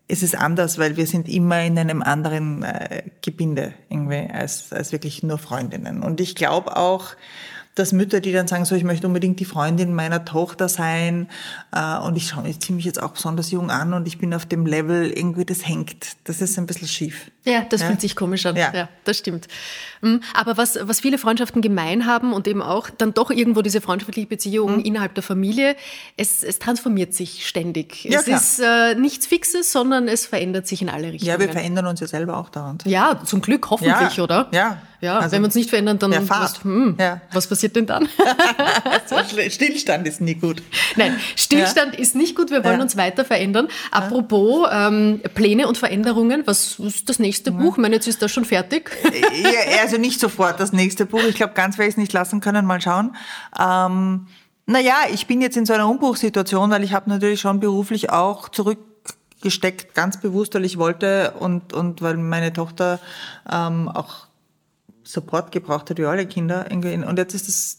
es 0.07 0.23
ist 0.23 0.36
anders, 0.36 0.77
weil 0.77 0.97
wir 0.97 1.07
sind 1.07 1.29
immer 1.29 1.63
in 1.63 1.79
einem 1.79 2.01
anderen 2.01 2.63
äh, 2.63 3.03
Gebinde 3.21 3.73
irgendwie 3.89 4.29
als, 4.29 4.73
als 4.73 4.91
wirklich 4.91 5.23
nur 5.23 5.38
Freundinnen. 5.38 6.03
Und 6.03 6.19
ich 6.19 6.36
glaube 6.36 6.75
auch, 6.75 7.15
dass 7.76 7.93
Mütter, 7.93 8.19
die 8.19 8.32
dann 8.32 8.47
sagen, 8.47 8.65
so, 8.65 8.76
ich 8.76 8.84
möchte 8.84 9.07
unbedingt 9.07 9.39
die 9.39 9.45
Freundin 9.45 9.93
meiner 9.93 10.26
Tochter 10.26 10.69
sein 10.69 11.30
äh, 11.72 11.97
und 11.99 12.15
ich 12.17 12.28
schaue 12.28 12.43
mich 12.43 12.59
ziemlich 12.59 12.86
jetzt 12.86 13.01
auch 13.01 13.11
besonders 13.11 13.51
jung 13.51 13.72
an 13.72 13.93
und 13.93 14.07
ich 14.07 14.17
bin 14.17 14.34
auf 14.34 14.45
dem 14.45 14.65
Level, 14.65 15.11
irgendwie 15.11 15.45
das 15.45 15.67
hängt. 15.67 16.17
Das 16.26 16.41
ist 16.41 16.57
ein 16.57 16.65
bisschen 16.65 16.88
schief. 16.88 17.32
Ja, 17.43 17.65
das 17.67 17.81
Ja. 17.81 17.87
fühlt 17.87 18.01
sich 18.01 18.15
komisch 18.15 18.45
an. 18.45 18.55
Ja, 18.55 18.71
Ja. 18.73 18.89
das 19.03 19.17
stimmt. 19.17 19.47
Mm, 20.01 20.17
Aber 20.35 20.57
was, 20.57 20.77
was 20.81 20.99
viele 20.99 21.17
Freundschaften 21.17 21.61
gemein 21.61 22.05
haben 22.05 22.33
und 22.33 22.47
eben 22.47 22.61
auch 22.61 22.89
dann 22.89 23.13
doch 23.15 23.31
irgendwo 23.31 23.61
diese 23.63 23.81
freundschaftliche 23.81 24.27
Beziehung 24.27 24.77
Mhm. 24.77 24.79
innerhalb 24.85 25.13
der 25.15 25.23
Familie, 25.23 25.75
es, 26.17 26.43
es 26.43 26.59
transformiert 26.59 27.13
sich 27.15 27.47
ständig. 27.47 28.03
Ja, 28.03 28.19
es 28.19 28.25
klar. 28.25 28.39
ist 28.39 28.59
äh, 28.59 28.95
nichts 28.95 29.25
Fixes, 29.25 29.71
sondern 29.71 30.07
es 30.07 30.25
verändert 30.27 30.67
sich 30.67 30.81
in 30.83 30.89
alle 30.89 31.13
Richtungen. 31.13 31.29
Ja, 31.31 31.39
wir 31.39 31.49
verändern 31.49 31.87
uns 31.87 31.99
ja 31.99 32.07
selber 32.07 32.37
auch 32.37 32.49
dauernd. 32.49 32.83
Ja, 32.85 33.19
zum 33.25 33.41
Glück, 33.41 33.69
hoffentlich, 33.71 34.17
Ja, 34.17 34.23
oder? 34.23 34.47
ja. 34.51 34.81
Ja, 35.01 35.17
Also, 35.17 35.31
wenn 35.31 35.41
wir 35.41 35.45
uns 35.47 35.55
nicht 35.55 35.71
verändern, 35.71 35.97
dann 35.97 36.29
was, 36.29 36.63
hm, 36.63 36.95
Ja. 36.99 37.21
was 37.33 37.47
passiert 37.47 37.75
denn 37.75 37.87
dann? 37.87 38.07
Stillstand 39.49 40.07
ist 40.07 40.21
nie 40.21 40.35
gut. 40.35 40.61
Nein, 40.95 41.15
Stillstand 41.35 41.95
ist 41.95 42.15
nicht 42.15 42.35
gut, 42.35 42.51
wir 42.51 42.63
wollen 42.63 42.81
uns 42.81 42.95
weiter 42.97 43.25
verändern. 43.25 43.67
Apropos 43.89 44.67
ähm, 44.71 45.21
Pläne 45.33 45.67
und 45.67 45.77
Veränderungen, 45.79 46.43
was 46.45 46.77
ist 46.79 47.09
das 47.09 47.17
nächste 47.17 47.30
Buch? 47.51 47.77
Ich 47.77 47.82
meine, 47.82 47.95
jetzt 47.95 48.07
ist 48.07 48.21
das 48.21 48.32
schon 48.32 48.45
fertig. 48.45 48.91
ja, 49.43 49.82
also 49.82 49.97
nicht 49.97 50.19
sofort 50.19 50.59
das 50.59 50.73
nächste 50.73 51.05
Buch. 51.05 51.23
Ich 51.23 51.36
glaube, 51.36 51.53
ganz 51.53 51.77
werde 51.77 51.89
ich 51.89 51.93
es 51.93 51.97
nicht 51.97 52.13
lassen 52.13 52.41
können. 52.41 52.65
Mal 52.65 52.82
schauen. 52.82 53.15
Ähm, 53.59 54.27
naja, 54.65 54.95
ich 55.11 55.27
bin 55.27 55.41
jetzt 55.41 55.57
in 55.57 55.65
so 55.65 55.73
einer 55.73 55.89
Umbruchssituation, 55.89 56.69
weil 56.71 56.84
ich 56.84 56.93
habe 56.93 57.09
natürlich 57.09 57.41
schon 57.41 57.59
beruflich 57.59 58.09
auch 58.09 58.49
zurückgesteckt, 58.49 59.95
ganz 59.95 60.19
bewusst, 60.19 60.53
weil 60.53 60.65
ich 60.65 60.77
wollte 60.77 61.34
und, 61.39 61.73
und 61.73 62.01
weil 62.01 62.17
meine 62.17 62.53
Tochter 62.53 62.99
ähm, 63.51 63.88
auch 63.89 64.27
Support 65.03 65.51
gebraucht 65.51 65.89
hat, 65.89 65.97
wie 65.97 66.05
alle 66.05 66.25
Kinder. 66.25 66.67
Und 66.71 67.17
jetzt 67.17 67.34
ist 67.34 67.47
das 67.47 67.77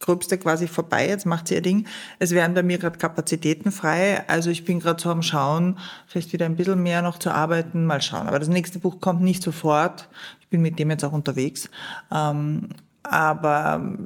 Gröbste 0.00 0.38
quasi 0.38 0.66
vorbei, 0.66 1.08
jetzt 1.08 1.26
macht 1.26 1.48
sie 1.48 1.54
ihr 1.54 1.62
Ding. 1.62 1.86
Es 2.18 2.30
werden 2.30 2.54
bei 2.54 2.62
mir 2.62 2.78
gerade 2.78 2.98
Kapazitäten 2.98 3.70
frei. 3.70 4.24
Also 4.28 4.50
ich 4.50 4.64
bin 4.64 4.80
gerade 4.80 5.00
so 5.00 5.10
am 5.10 5.22
Schauen, 5.22 5.78
vielleicht 6.06 6.32
wieder 6.32 6.46
ein 6.46 6.56
bisschen 6.56 6.82
mehr 6.82 7.02
noch 7.02 7.18
zu 7.18 7.30
arbeiten, 7.30 7.84
mal 7.84 8.00
schauen. 8.00 8.26
Aber 8.26 8.38
das 8.38 8.48
nächste 8.48 8.78
Buch 8.78 9.00
kommt 9.00 9.20
nicht 9.20 9.42
sofort. 9.42 10.08
Ich 10.40 10.48
bin 10.48 10.62
mit 10.62 10.78
dem 10.78 10.90
jetzt 10.90 11.04
auch 11.04 11.12
unterwegs. 11.12 11.68
Ähm, 12.10 12.70
aber 13.02 13.98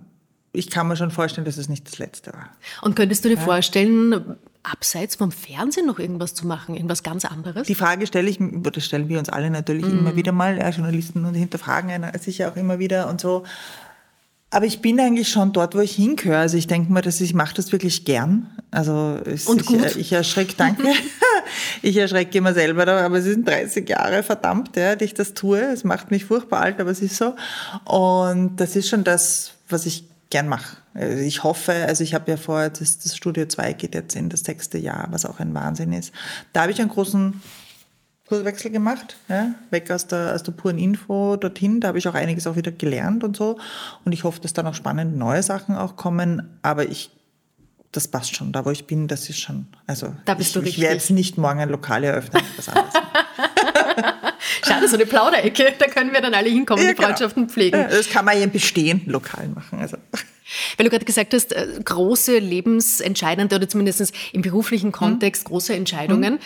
ich 0.52 0.70
kann 0.70 0.88
mir 0.88 0.96
schon 0.96 1.10
vorstellen, 1.10 1.44
dass 1.44 1.58
es 1.58 1.68
nicht 1.68 1.86
das 1.86 1.98
letzte 1.98 2.32
war. 2.32 2.48
Und 2.82 2.96
könntest 2.96 3.24
du 3.24 3.28
dir 3.28 3.38
vorstellen, 3.38 4.36
abseits 4.64 5.16
vom 5.16 5.30
Fernsehen 5.30 5.86
noch 5.86 5.98
irgendwas 5.98 6.34
zu 6.34 6.46
machen, 6.46 6.74
irgendwas 6.74 7.02
ganz 7.02 7.24
anderes? 7.24 7.66
Die 7.66 7.74
Frage 7.74 8.06
stelle 8.06 8.30
ich, 8.30 8.40
oder 8.40 8.80
stellen 8.80 9.08
wir 9.08 9.18
uns 9.18 9.28
alle 9.28 9.50
natürlich 9.50 9.84
immer 9.84 10.16
wieder 10.16 10.32
mal, 10.32 10.56
ja, 10.56 10.70
Journalisten 10.70 11.24
und 11.24 11.34
hinterfragen 11.34 11.90
sicher 12.20 12.50
auch 12.50 12.56
immer 12.56 12.78
wieder 12.78 13.08
und 13.08 13.20
so. 13.20 13.44
Aber 14.54 14.66
ich 14.66 14.80
bin 14.80 15.00
eigentlich 15.00 15.30
schon 15.30 15.52
dort, 15.52 15.74
wo 15.74 15.80
ich 15.80 15.96
hingehöre. 15.96 16.38
Also 16.38 16.56
ich 16.56 16.68
denke 16.68 16.92
mir, 16.92 17.02
dass 17.02 17.20
ich 17.20 17.34
mache 17.34 17.56
das 17.56 17.72
wirklich 17.72 18.04
gern. 18.04 18.46
Also 18.70 19.18
es, 19.24 19.46
Und 19.46 19.62
ich, 19.62 19.66
gut. 19.66 19.96
ich 19.96 20.12
erschrecke, 20.12 20.54
danke. 20.56 20.84
ich 21.82 21.96
erschrecke 21.96 22.38
immer 22.38 22.54
selber, 22.54 22.86
da, 22.86 23.04
aber 23.04 23.18
es 23.18 23.24
sind 23.24 23.48
30 23.48 23.88
Jahre, 23.88 24.22
verdammt, 24.22 24.76
ja, 24.76 24.94
die 24.94 25.06
ich 25.06 25.14
das 25.14 25.34
tue. 25.34 25.60
Es 25.60 25.82
macht 25.82 26.12
mich 26.12 26.24
furchtbar 26.24 26.60
alt, 26.60 26.80
aber 26.80 26.92
es 26.92 27.02
ist 27.02 27.16
so. 27.16 27.34
Und 27.84 28.54
das 28.58 28.76
ist 28.76 28.88
schon 28.88 29.02
das, 29.02 29.54
was 29.68 29.86
ich 29.86 30.04
gern 30.30 30.46
mache. 30.46 30.76
Also 30.94 31.20
Ich 31.24 31.42
hoffe, 31.42 31.72
also 31.72 32.04
ich 32.04 32.14
habe 32.14 32.30
ja 32.30 32.36
vor, 32.36 32.68
das, 32.68 33.00
das 33.00 33.16
Studio 33.16 33.46
2 33.46 33.72
geht 33.72 33.96
jetzt 33.96 34.14
in 34.14 34.28
das 34.28 34.42
sechste 34.42 34.78
Jahr, 34.78 35.08
was 35.10 35.26
auch 35.26 35.40
ein 35.40 35.52
Wahnsinn 35.52 35.92
ist. 35.92 36.12
Da 36.52 36.62
habe 36.62 36.70
ich 36.70 36.80
einen 36.80 36.90
großen 36.90 37.42
Kurswechsel 38.26 38.70
gemacht, 38.70 39.16
ja, 39.28 39.54
weg 39.70 39.90
aus 39.90 40.06
der, 40.06 40.34
aus 40.34 40.42
der 40.42 40.52
puren 40.52 40.78
Info 40.78 41.36
dorthin. 41.36 41.80
Da 41.80 41.88
habe 41.88 41.98
ich 41.98 42.08
auch 42.08 42.14
einiges 42.14 42.46
auch 42.46 42.56
wieder 42.56 42.72
gelernt 42.72 43.22
und 43.22 43.36
so. 43.36 43.58
Und 44.04 44.12
ich 44.12 44.24
hoffe, 44.24 44.40
dass 44.40 44.54
da 44.54 44.62
noch 44.62 44.74
spannende 44.74 45.16
neue 45.16 45.42
Sachen 45.42 45.76
auch 45.76 45.96
kommen. 45.96 46.58
Aber 46.62 46.88
ich, 46.88 47.10
das 47.92 48.08
passt 48.08 48.34
schon. 48.34 48.50
Da, 48.52 48.64
wo 48.64 48.70
ich 48.70 48.86
bin, 48.86 49.08
das 49.08 49.28
ist 49.28 49.40
schon, 49.40 49.66
also. 49.86 50.14
Da 50.24 50.34
bist 50.34 50.48
ich, 50.48 50.54
du 50.54 50.60
Ich 50.60 50.66
richtig. 50.66 50.82
werde 50.84 50.94
jetzt 50.96 51.10
nicht 51.10 51.36
morgen 51.36 51.60
ein 51.60 51.68
Lokal 51.68 52.02
eröffnen. 52.02 52.42
Schade, 54.66 54.88
so 54.88 54.96
eine 54.96 55.06
Plauderecke, 55.06 55.74
da 55.78 55.86
können 55.86 56.12
wir 56.12 56.20
dann 56.20 56.34
alle 56.34 56.48
hinkommen, 56.48 56.82
Ja, 56.82 56.90
die 56.90 56.94
genau. 56.96 57.08
Freundschaften 57.08 57.48
pflegen. 57.48 57.78
Ja, 57.78 57.88
Das 57.88 58.08
kann 58.10 58.24
man 58.24 58.36
ja 58.36 58.44
im 58.44 58.50
bestehenden 58.50 59.10
Lokal 59.12 59.48
machen. 59.48 59.80
Also. 59.80 59.96
Weil 60.76 60.84
du 60.84 60.90
gerade 60.90 61.04
gesagt 61.04 61.32
hast, 61.34 61.52
äh, 61.52 61.66
große 61.84 62.38
lebensentscheidende 62.38 63.56
oder 63.56 63.68
zumindest 63.68 64.12
im 64.32 64.42
beruflichen 64.42 64.92
Kontext 64.92 65.44
große 65.44 65.74
Entscheidungen. 65.74 66.38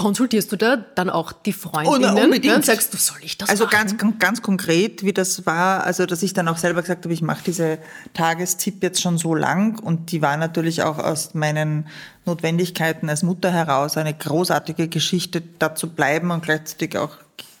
Konsultierst 0.00 0.50
du 0.50 0.56
da 0.56 0.76
dann 0.76 1.10
auch 1.10 1.32
die 1.32 1.52
Freundinnen 1.52 2.16
Oh, 2.16 2.24
unbedingt. 2.24 2.54
und 2.56 2.64
sagst, 2.64 2.94
du 2.94 2.96
soll 2.96 3.18
ich 3.22 3.36
das 3.36 3.50
Also 3.50 3.64
machen? 3.66 3.98
ganz, 3.98 4.18
ganz 4.18 4.42
konkret, 4.42 5.04
wie 5.04 5.12
das 5.12 5.44
war, 5.44 5.84
also 5.84 6.06
dass 6.06 6.22
ich 6.22 6.32
dann 6.32 6.48
auch 6.48 6.56
selber 6.56 6.80
gesagt 6.80 7.04
habe, 7.04 7.12
ich 7.12 7.20
mache 7.20 7.42
diese 7.44 7.78
Tagestipp 8.14 8.82
jetzt 8.82 9.02
schon 9.02 9.18
so 9.18 9.34
lang 9.34 9.78
und 9.78 10.10
die 10.12 10.22
war 10.22 10.36
natürlich 10.38 10.82
auch 10.82 10.98
aus 10.98 11.34
meinen 11.34 11.86
Notwendigkeiten 12.24 13.10
als 13.10 13.22
Mutter 13.22 13.50
heraus 13.52 13.98
eine 13.98 14.14
großartige 14.14 14.88
Geschichte, 14.88 15.42
da 15.58 15.74
zu 15.74 15.90
bleiben 15.90 16.30
und 16.30 16.42
gleichzeitig 16.42 16.96
auch 16.96 17.16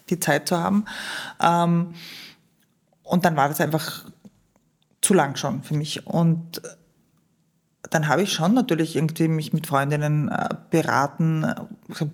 die 0.08 0.18
Zeit 0.18 0.48
zu 0.48 0.56
haben. 0.58 0.86
Ähm, 1.42 1.94
und 3.02 3.24
dann 3.26 3.36
war 3.36 3.48
das 3.50 3.60
einfach 3.60 4.06
zu 5.02 5.12
lang 5.12 5.36
schon 5.36 5.62
für 5.62 5.74
mich. 5.74 6.06
Und 6.06 6.62
dann 7.90 8.08
habe 8.08 8.22
ich 8.22 8.32
schon 8.32 8.54
natürlich 8.54 8.96
irgendwie 8.96 9.28
mich 9.28 9.52
mit 9.52 9.66
Freundinnen 9.66 10.28
äh, 10.28 10.48
beraten, 10.70 11.44
äh, 11.44 12.06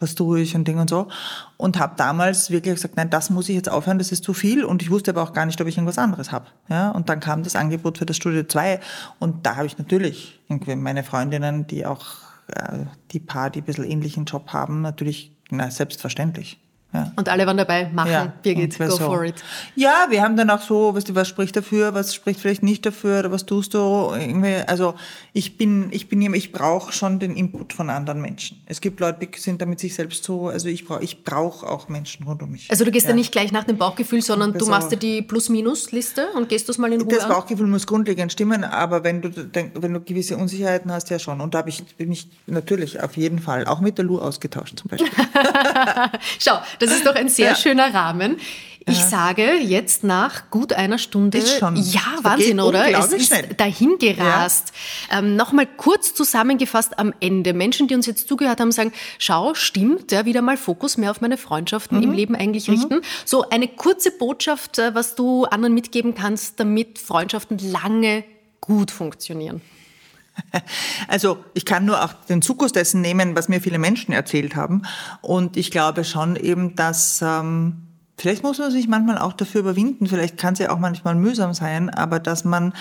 was 0.00 0.14
tue 0.14 0.40
ich 0.40 0.54
und 0.54 0.66
Ding 0.66 0.78
und 0.78 0.88
so. 0.88 1.08
Und 1.56 1.78
habe 1.78 1.94
damals 1.96 2.50
wirklich 2.50 2.74
gesagt, 2.74 2.96
nein, 2.96 3.10
das 3.10 3.30
muss 3.30 3.48
ich 3.48 3.56
jetzt 3.56 3.68
aufhören, 3.68 3.98
das 3.98 4.12
ist 4.12 4.22
zu 4.22 4.32
viel. 4.32 4.64
Und 4.64 4.82
ich 4.82 4.90
wusste 4.90 5.10
aber 5.10 5.22
auch 5.22 5.32
gar 5.32 5.46
nicht, 5.46 5.60
ob 5.60 5.66
ich 5.66 5.76
irgendwas 5.76 5.98
anderes 5.98 6.30
habe. 6.30 6.46
Ja? 6.68 6.90
Und 6.90 7.08
dann 7.08 7.20
kam 7.20 7.42
das 7.42 7.56
Angebot 7.56 7.98
für 7.98 8.06
das 8.06 8.16
Studio 8.16 8.44
2. 8.44 8.80
Und 9.18 9.44
da 9.44 9.56
habe 9.56 9.66
ich 9.66 9.76
natürlich 9.76 10.40
irgendwie 10.48 10.76
meine 10.76 11.02
Freundinnen, 11.02 11.66
die 11.66 11.84
auch 11.84 12.04
äh, 12.48 12.84
die 13.10 13.20
paar, 13.20 13.50
die 13.50 13.60
ein 13.60 13.64
bisschen 13.64 13.84
ähnlichen 13.84 14.26
Job 14.26 14.52
haben, 14.52 14.82
natürlich, 14.82 15.32
na, 15.50 15.70
selbstverständlich. 15.70 16.60
Ja. 16.94 17.12
Und 17.16 17.28
alle 17.28 17.44
waren 17.44 17.56
dabei, 17.56 17.90
machen, 17.92 18.32
Birgit, 18.42 18.74
und 18.74 18.78
wir 18.78 18.86
go 18.86 18.96
so. 18.96 19.04
for 19.04 19.24
it. 19.24 19.34
Ja, 19.74 20.06
wir 20.10 20.22
haben 20.22 20.36
dann 20.36 20.48
auch 20.48 20.60
so, 20.60 20.94
weißt 20.94 21.08
du, 21.08 21.14
was 21.16 21.26
spricht 21.26 21.56
dafür, 21.56 21.92
was 21.92 22.14
spricht 22.14 22.38
vielleicht 22.38 22.62
nicht 22.62 22.86
dafür, 22.86 23.18
oder 23.18 23.32
was 23.32 23.46
tust 23.46 23.74
du? 23.74 24.12
Irgendwie, 24.14 24.54
also 24.66 24.94
ich 25.32 25.58
bin, 25.58 25.88
ich 25.90 26.08
bin 26.08 26.22
ich 26.34 26.52
brauche 26.52 26.92
schon 26.92 27.18
den 27.18 27.34
Input 27.34 27.72
von 27.72 27.90
anderen 27.90 28.20
Menschen. 28.20 28.62
Es 28.66 28.80
gibt 28.80 29.00
Leute, 29.00 29.26
die 29.26 29.40
sind 29.40 29.60
damit 29.60 29.80
sich 29.80 29.94
selbst 29.94 30.22
so, 30.22 30.46
also 30.48 30.68
ich 30.68 30.86
brauche, 30.86 31.02
ich 31.02 31.24
brauche 31.24 31.66
auch 31.66 31.88
Menschen 31.88 32.26
rund 32.26 32.42
um 32.44 32.52
mich. 32.52 32.70
Also 32.70 32.84
du 32.84 32.92
gehst 32.92 33.06
ja. 33.06 33.10
ja 33.10 33.16
nicht 33.16 33.32
gleich 33.32 33.50
nach 33.50 33.64
dem 33.64 33.76
Bauchgefühl, 33.76 34.22
sondern 34.22 34.52
du 34.52 34.66
machst 34.66 34.92
dir 34.92 34.96
die 34.96 35.20
Plus-Minus-Liste 35.22 36.28
und 36.36 36.48
gehst 36.48 36.68
das 36.68 36.78
mal 36.78 36.92
in 36.92 37.00
Ruhe 37.00 37.12
Das 37.12 37.24
an. 37.24 37.30
Bauchgefühl 37.30 37.66
muss 37.66 37.88
grundlegend 37.88 38.30
stimmen, 38.30 38.62
aber 38.62 39.02
wenn 39.02 39.20
du, 39.20 39.30
wenn 39.52 39.92
du 39.92 40.00
gewisse 40.00 40.36
Unsicherheiten 40.36 40.92
hast, 40.92 41.10
ja 41.10 41.18
schon. 41.18 41.40
Und 41.40 41.54
da 41.54 41.58
habe 41.58 41.70
ich 41.70 41.84
bin 41.96 42.12
ich 42.12 42.28
natürlich 42.46 43.02
auf 43.02 43.16
jeden 43.16 43.40
Fall 43.40 43.66
auch 43.66 43.80
mit 43.80 43.98
der 43.98 44.04
Lu 44.04 44.20
ausgetauscht 44.20 44.78
zum 44.78 44.90
Beispiel. 44.90 45.10
Schau, 46.38 46.58
das 46.84 46.94
ist 46.96 47.06
doch 47.06 47.14
ein 47.14 47.28
sehr 47.28 47.50
Ja. 47.50 47.54
schöner 47.56 47.92
Rahmen. 47.94 48.36
Ich 48.86 48.98
sage 49.02 49.54
jetzt 49.54 50.04
nach 50.04 50.50
gut 50.50 50.74
einer 50.74 50.98
Stunde, 50.98 51.38
Ist 51.38 51.58
schon. 51.58 51.74
ja, 51.74 52.02
Wahnsinn, 52.20 52.60
oder? 52.60 52.86
Es 52.98 53.14
ist 53.14 53.28
schnell. 53.28 53.48
dahin 53.56 53.96
gerast. 53.98 54.74
Ähm, 55.10 55.36
Nochmal 55.36 55.66
kurz 55.66 56.12
zusammengefasst 56.12 56.98
am 56.98 57.14
Ende. 57.18 57.54
Menschen, 57.54 57.88
die 57.88 57.94
uns 57.94 58.04
jetzt 58.04 58.28
zugehört 58.28 58.60
haben, 58.60 58.72
sagen, 58.72 58.92
schau, 59.18 59.54
stimmt, 59.54 60.12
ja, 60.12 60.26
wieder 60.26 60.42
mal 60.42 60.58
Fokus 60.58 60.98
mehr 60.98 61.10
auf 61.12 61.22
meine 61.22 61.38
Freundschaften 61.38 61.96
Mhm. 61.96 62.04
im 62.04 62.12
Leben 62.12 62.34
eigentlich 62.34 62.68
richten. 62.68 63.00
So 63.24 63.48
eine 63.48 63.68
kurze 63.68 64.10
Botschaft, 64.10 64.78
äh, 64.78 64.94
was 64.94 65.14
du 65.14 65.46
anderen 65.46 65.72
mitgeben 65.72 66.14
kannst, 66.14 66.60
damit 66.60 66.98
Freundschaften 66.98 67.56
lange 67.58 68.22
gut 68.60 68.90
funktionieren. 68.90 69.62
Also 71.08 71.38
ich 71.54 71.64
kann 71.64 71.84
nur 71.84 72.02
auch 72.02 72.12
den 72.28 72.42
Zukus 72.42 72.72
dessen 72.72 73.00
nehmen, 73.00 73.36
was 73.36 73.48
mir 73.48 73.60
viele 73.60 73.78
Menschen 73.78 74.12
erzählt 74.12 74.56
haben. 74.56 74.82
Und 75.20 75.56
ich 75.56 75.70
glaube 75.70 76.04
schon 76.04 76.36
eben, 76.36 76.74
dass 76.76 77.22
ähm, 77.22 77.88
vielleicht 78.16 78.42
muss 78.42 78.58
man 78.58 78.70
sich 78.70 78.88
manchmal 78.88 79.18
auch 79.18 79.32
dafür 79.32 79.60
überwinden, 79.60 80.06
vielleicht 80.06 80.38
kann 80.38 80.54
es 80.54 80.60
ja 80.60 80.70
auch 80.70 80.78
manchmal 80.78 81.14
mühsam 81.14 81.54
sein, 81.54 81.90
aber 81.90 82.20
dass 82.20 82.44
man, 82.44 82.72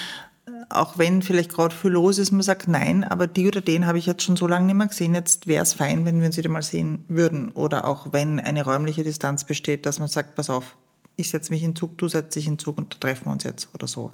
äh, 0.45 0.51
auch 0.69 0.97
wenn 0.97 1.21
vielleicht 1.21 1.53
gerade 1.53 1.75
viel 1.75 1.91
los 1.91 2.17
ist, 2.17 2.31
man 2.31 2.41
sagt, 2.41 2.67
nein, 2.67 3.03
aber 3.03 3.27
die 3.27 3.47
oder 3.47 3.61
den 3.61 3.85
habe 3.85 3.97
ich 3.97 4.05
jetzt 4.05 4.23
schon 4.23 4.35
so 4.35 4.47
lange 4.47 4.65
nicht 4.65 4.75
mehr 4.75 4.87
gesehen, 4.87 5.15
jetzt 5.15 5.47
wäre 5.47 5.63
es 5.63 5.73
fein, 5.73 6.05
wenn 6.05 6.19
wir 6.19 6.27
uns 6.27 6.37
wieder 6.37 6.49
mal 6.49 6.63
sehen 6.63 7.05
würden. 7.07 7.51
Oder 7.51 7.85
auch 7.85 8.07
wenn 8.11 8.39
eine 8.39 8.63
räumliche 8.63 9.03
Distanz 9.03 9.43
besteht, 9.43 9.85
dass 9.85 9.99
man 9.99 10.07
sagt, 10.07 10.35
pass 10.35 10.49
auf, 10.49 10.75
ich 11.15 11.29
setze 11.29 11.53
mich 11.53 11.61
in 11.61 11.75
Zug, 11.75 11.97
du 11.99 12.07
setzt 12.07 12.35
dich 12.35 12.47
in 12.47 12.57
Zug 12.57 12.77
und 12.79 12.95
da 12.95 12.97
treffen 12.97 13.25
wir 13.27 13.33
uns 13.33 13.43
jetzt 13.43 13.69
oder 13.73 13.87
so. 13.87 14.11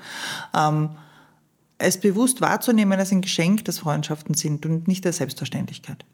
Ähm, 0.54 0.90
es 1.80 2.00
bewusst 2.00 2.42
wahrzunehmen 2.42 3.00
als 3.00 3.12
ein 3.12 3.22
Geschenk, 3.22 3.66
dass 3.66 3.80
Freundschaften 3.80 4.36
sind 4.36 4.66
und 4.66 4.88
nicht 4.88 5.06
als 5.06 5.18
Selbstverständlichkeit. 5.18 6.06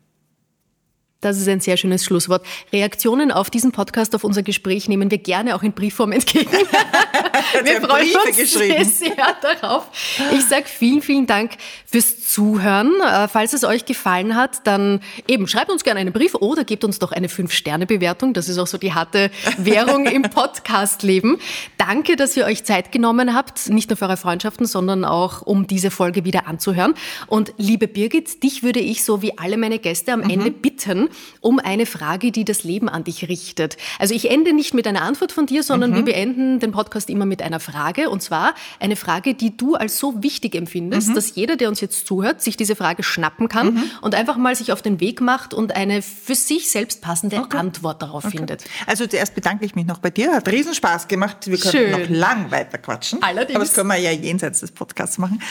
Das 1.26 1.40
ist 1.40 1.48
ein 1.48 1.60
sehr 1.60 1.76
schönes 1.76 2.06
Schlusswort. 2.06 2.46
Reaktionen 2.72 3.32
auf 3.32 3.50
diesen 3.50 3.72
Podcast, 3.72 4.14
auf 4.14 4.24
unser 4.24 4.44
Gespräch 4.44 4.88
nehmen 4.88 5.10
wir 5.10 5.18
gerne 5.18 5.56
auch 5.56 5.64
in 5.64 5.74
Briefform 5.74 6.12
entgegen. 6.12 6.52
wir 7.64 7.82
freuen 7.82 8.14
Briefe 8.14 8.20
uns 8.28 8.38
geschrieben. 8.38 8.86
sehr, 8.86 9.16
darauf. 9.42 9.88
Ich 10.32 10.46
sage 10.46 10.66
vielen, 10.68 11.02
vielen 11.02 11.26
Dank 11.26 11.54
fürs 11.88 12.30
Zuhören. 12.32 12.92
Äh, 13.02 13.28
Falls 13.28 13.54
es 13.54 13.64
euch 13.64 13.86
gefallen 13.86 14.36
hat, 14.36 14.68
dann 14.68 15.00
eben 15.28 15.48
schreibt 15.48 15.72
uns 15.72 15.84
gerne 15.84 16.00
einen 16.00 16.14
Brief 16.14 16.36
oder 16.36 16.64
gebt 16.64 16.84
uns 16.84 17.00
doch 17.00 17.12
eine 17.12 17.28
5-Sterne-Bewertung. 17.28 18.36
Das 18.36 18.48
ist 18.48 18.60
auch 18.60 18.68
so 18.68 18.78
die 18.78 18.94
harte 18.94 19.32
Währung 19.58 20.06
im 20.06 20.22
Podcast-Leben. 20.30 21.40
Danke, 21.80 22.18
dass 22.18 22.38
ihr 22.38 22.46
euch 22.46 22.66
Zeit 22.66 22.92
genommen 22.92 23.34
habt, 23.34 23.68
nicht 23.70 23.90
nur 23.90 23.98
für 23.98 24.06
eure 24.06 24.18
Freundschaften, 24.18 24.68
sondern 24.68 25.06
auch, 25.06 25.42
um 25.42 25.66
diese 25.66 25.90
Folge 25.90 26.24
wieder 26.24 26.46
anzuhören. 26.46 26.94
Und 27.26 27.52
liebe 27.58 27.88
Birgit, 27.88 28.44
dich 28.44 28.62
würde 28.62 28.80
ich 28.80 29.04
so 29.04 29.24
wie 29.24 29.40
alle 29.40 29.58
meine 29.58 29.80
Gäste 29.80 30.14
am 30.14 30.22
Ende 30.22 30.52
bitten, 30.52 31.10
um 31.42 31.60
eine 31.60 31.86
Frage, 31.86 32.32
die 32.32 32.46
das 32.46 32.64
Leben 32.64 32.90
an 32.90 33.04
dich 33.04 33.28
richtet. 33.28 33.78
Also 34.00 34.14
ich 34.14 34.30
ende 34.30 34.54
nicht 34.54 34.74
mit 34.74 34.88
einer 34.88 35.02
Antwort 35.02 35.32
von 35.32 35.46
dir, 35.46 35.64
sondern 35.64 35.96
wir 35.96 36.04
beenden 36.04 36.60
den 36.60 36.72
Podcast 36.72 37.10
immer 37.10 37.26
mit 37.26 37.42
einer 37.42 37.60
Frage. 37.60 38.10
Und 38.10 38.22
zwar 38.22 38.54
eine 38.80 38.96
Frage, 38.96 39.34
die 39.34 39.56
du 39.56 39.76
als 39.76 40.00
so 40.00 40.24
wichtig 40.24 40.56
empfindest, 40.56 41.16
dass 41.16 41.36
jeder, 41.36 41.56
der 41.56 41.70
uns 41.70 41.82
jetzt 41.82 42.08
zuhört, 42.08 42.42
sich 42.42 42.58
diese 42.58 42.76
Frage 42.76 43.04
schnappen 43.04 43.50
kann 43.50 43.84
und 44.02 44.16
einfach 44.16 44.38
mal 44.38 44.56
sich 44.56 44.72
auf 44.72 44.82
den 44.82 45.00
Weg 45.00 45.22
macht 45.22 45.54
und 45.54 45.76
eine 45.76 46.02
für 46.02 46.36
sich 46.36 46.70
selbst 46.70 47.02
passende 47.02 47.46
Antwort 47.52 48.02
darauf 48.02 48.24
findet. 48.24 48.64
Also 48.88 49.08
zuerst 49.08 49.36
bedanke 49.36 49.66
ich 49.66 49.76
mich 49.76 49.86
noch 49.86 50.00
bei 50.00 50.10
dir. 50.10 50.34
Hat 50.34 50.48
riesen 50.48 50.74
Spaß 50.74 51.08
gemacht. 51.08 51.48
Wir 51.48 51.58
können 51.58 51.92
noch 51.92 52.10
lang 52.10 52.52
weiter 52.52 52.78
quatschen. 52.78 53.22
Allerdings. 53.22 53.56
Aber 53.56 53.66
das 53.66 53.74
können 53.74 53.90
wir 53.90 53.98
ja 53.98 54.12
jenseits 54.12 54.62
des 54.62 54.72
Podcasts 54.72 55.18
machen. 55.18 55.42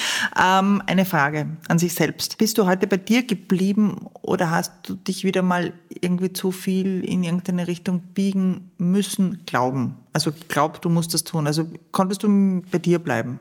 Ähm, 0.41 0.83
eine 0.87 1.05
Frage 1.05 1.49
an 1.69 1.79
sich 1.79 1.95
selbst. 1.95 2.39
Bist 2.39 2.59
du 2.59 2.67
heute 2.67 2.87
bei 2.87 2.97
dir 2.97 3.23
geblieben 3.23 4.07
oder 4.23 4.51
hast 4.51 4.73
du 4.85 4.95
dich 4.95 5.25
wieder 5.25 5.43
mal 5.45 5.73
irgendwie 5.89 6.33
zu 6.33 6.51
viel 6.51 7.05
in 7.05 7.23
irgendeine 7.23 7.67
Richtung 7.67 8.01
biegen 8.01 8.71
müssen, 8.79 9.45
glauben? 9.47 9.97
Also 10.13 10.33
glaub, 10.49 10.83
du 10.83 10.89
musst 10.89 11.15
das 11.15 11.25
tun. 11.25 11.47
Also 11.47 11.67
konntest 11.93 12.23
du 12.23 12.63
bei 12.71 12.79
dir 12.79 12.99
bleiben? 12.99 13.39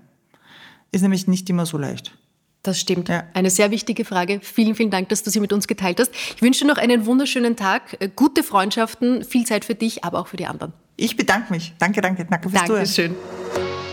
Ist 0.92 1.02
nämlich 1.02 1.28
nicht 1.28 1.50
immer 1.50 1.66
so 1.66 1.78
leicht. 1.78 2.16
Das 2.64 2.80
stimmt. 2.80 3.10
Ja. 3.10 3.26
Eine 3.34 3.50
sehr 3.50 3.72
wichtige 3.72 4.06
Frage. 4.06 4.40
Vielen, 4.42 4.76
vielen 4.76 4.90
Dank, 4.90 5.10
dass 5.10 5.22
du 5.22 5.30
sie 5.30 5.42
mit 5.42 5.52
uns 5.52 5.68
geteilt 5.68 6.00
hast. 6.00 6.12
Ich 6.36 6.42
wünsche 6.42 6.62
dir 6.62 6.68
noch 6.68 6.78
einen 6.78 7.06
wunderschönen 7.06 7.58
Tag, 7.58 7.98
äh, 8.00 8.10
gute 8.16 8.42
Freundschaften, 8.42 9.24
viel 9.24 9.46
Zeit 9.46 9.66
für 9.66 9.76
dich, 9.76 10.06
aber 10.06 10.20
auch 10.20 10.28
für 10.28 10.38
die 10.38 10.46
anderen. 10.46 10.72
Ich 10.96 11.18
bedanke 11.18 11.52
mich. 11.52 11.74
Danke, 11.80 12.00
danke. 12.02 12.26
Danke 12.26 12.50
fürs 12.50 12.66
Zuhören. 12.66 12.86
Dankeschön. 12.86 13.93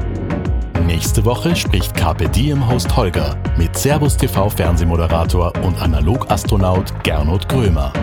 Nächste 0.91 1.23
Woche 1.23 1.55
spricht 1.55 1.95
Carpe 1.95 2.27
Diem 2.27 2.69
Host 2.69 2.93
Holger 2.97 3.37
mit 3.57 3.77
Servus 3.77 4.17
TV 4.17 4.49
Fernsehmoderator 4.49 5.53
und 5.63 5.81
Analogastronaut 5.81 6.93
Gernot 7.03 7.47
Grömer. 7.47 7.93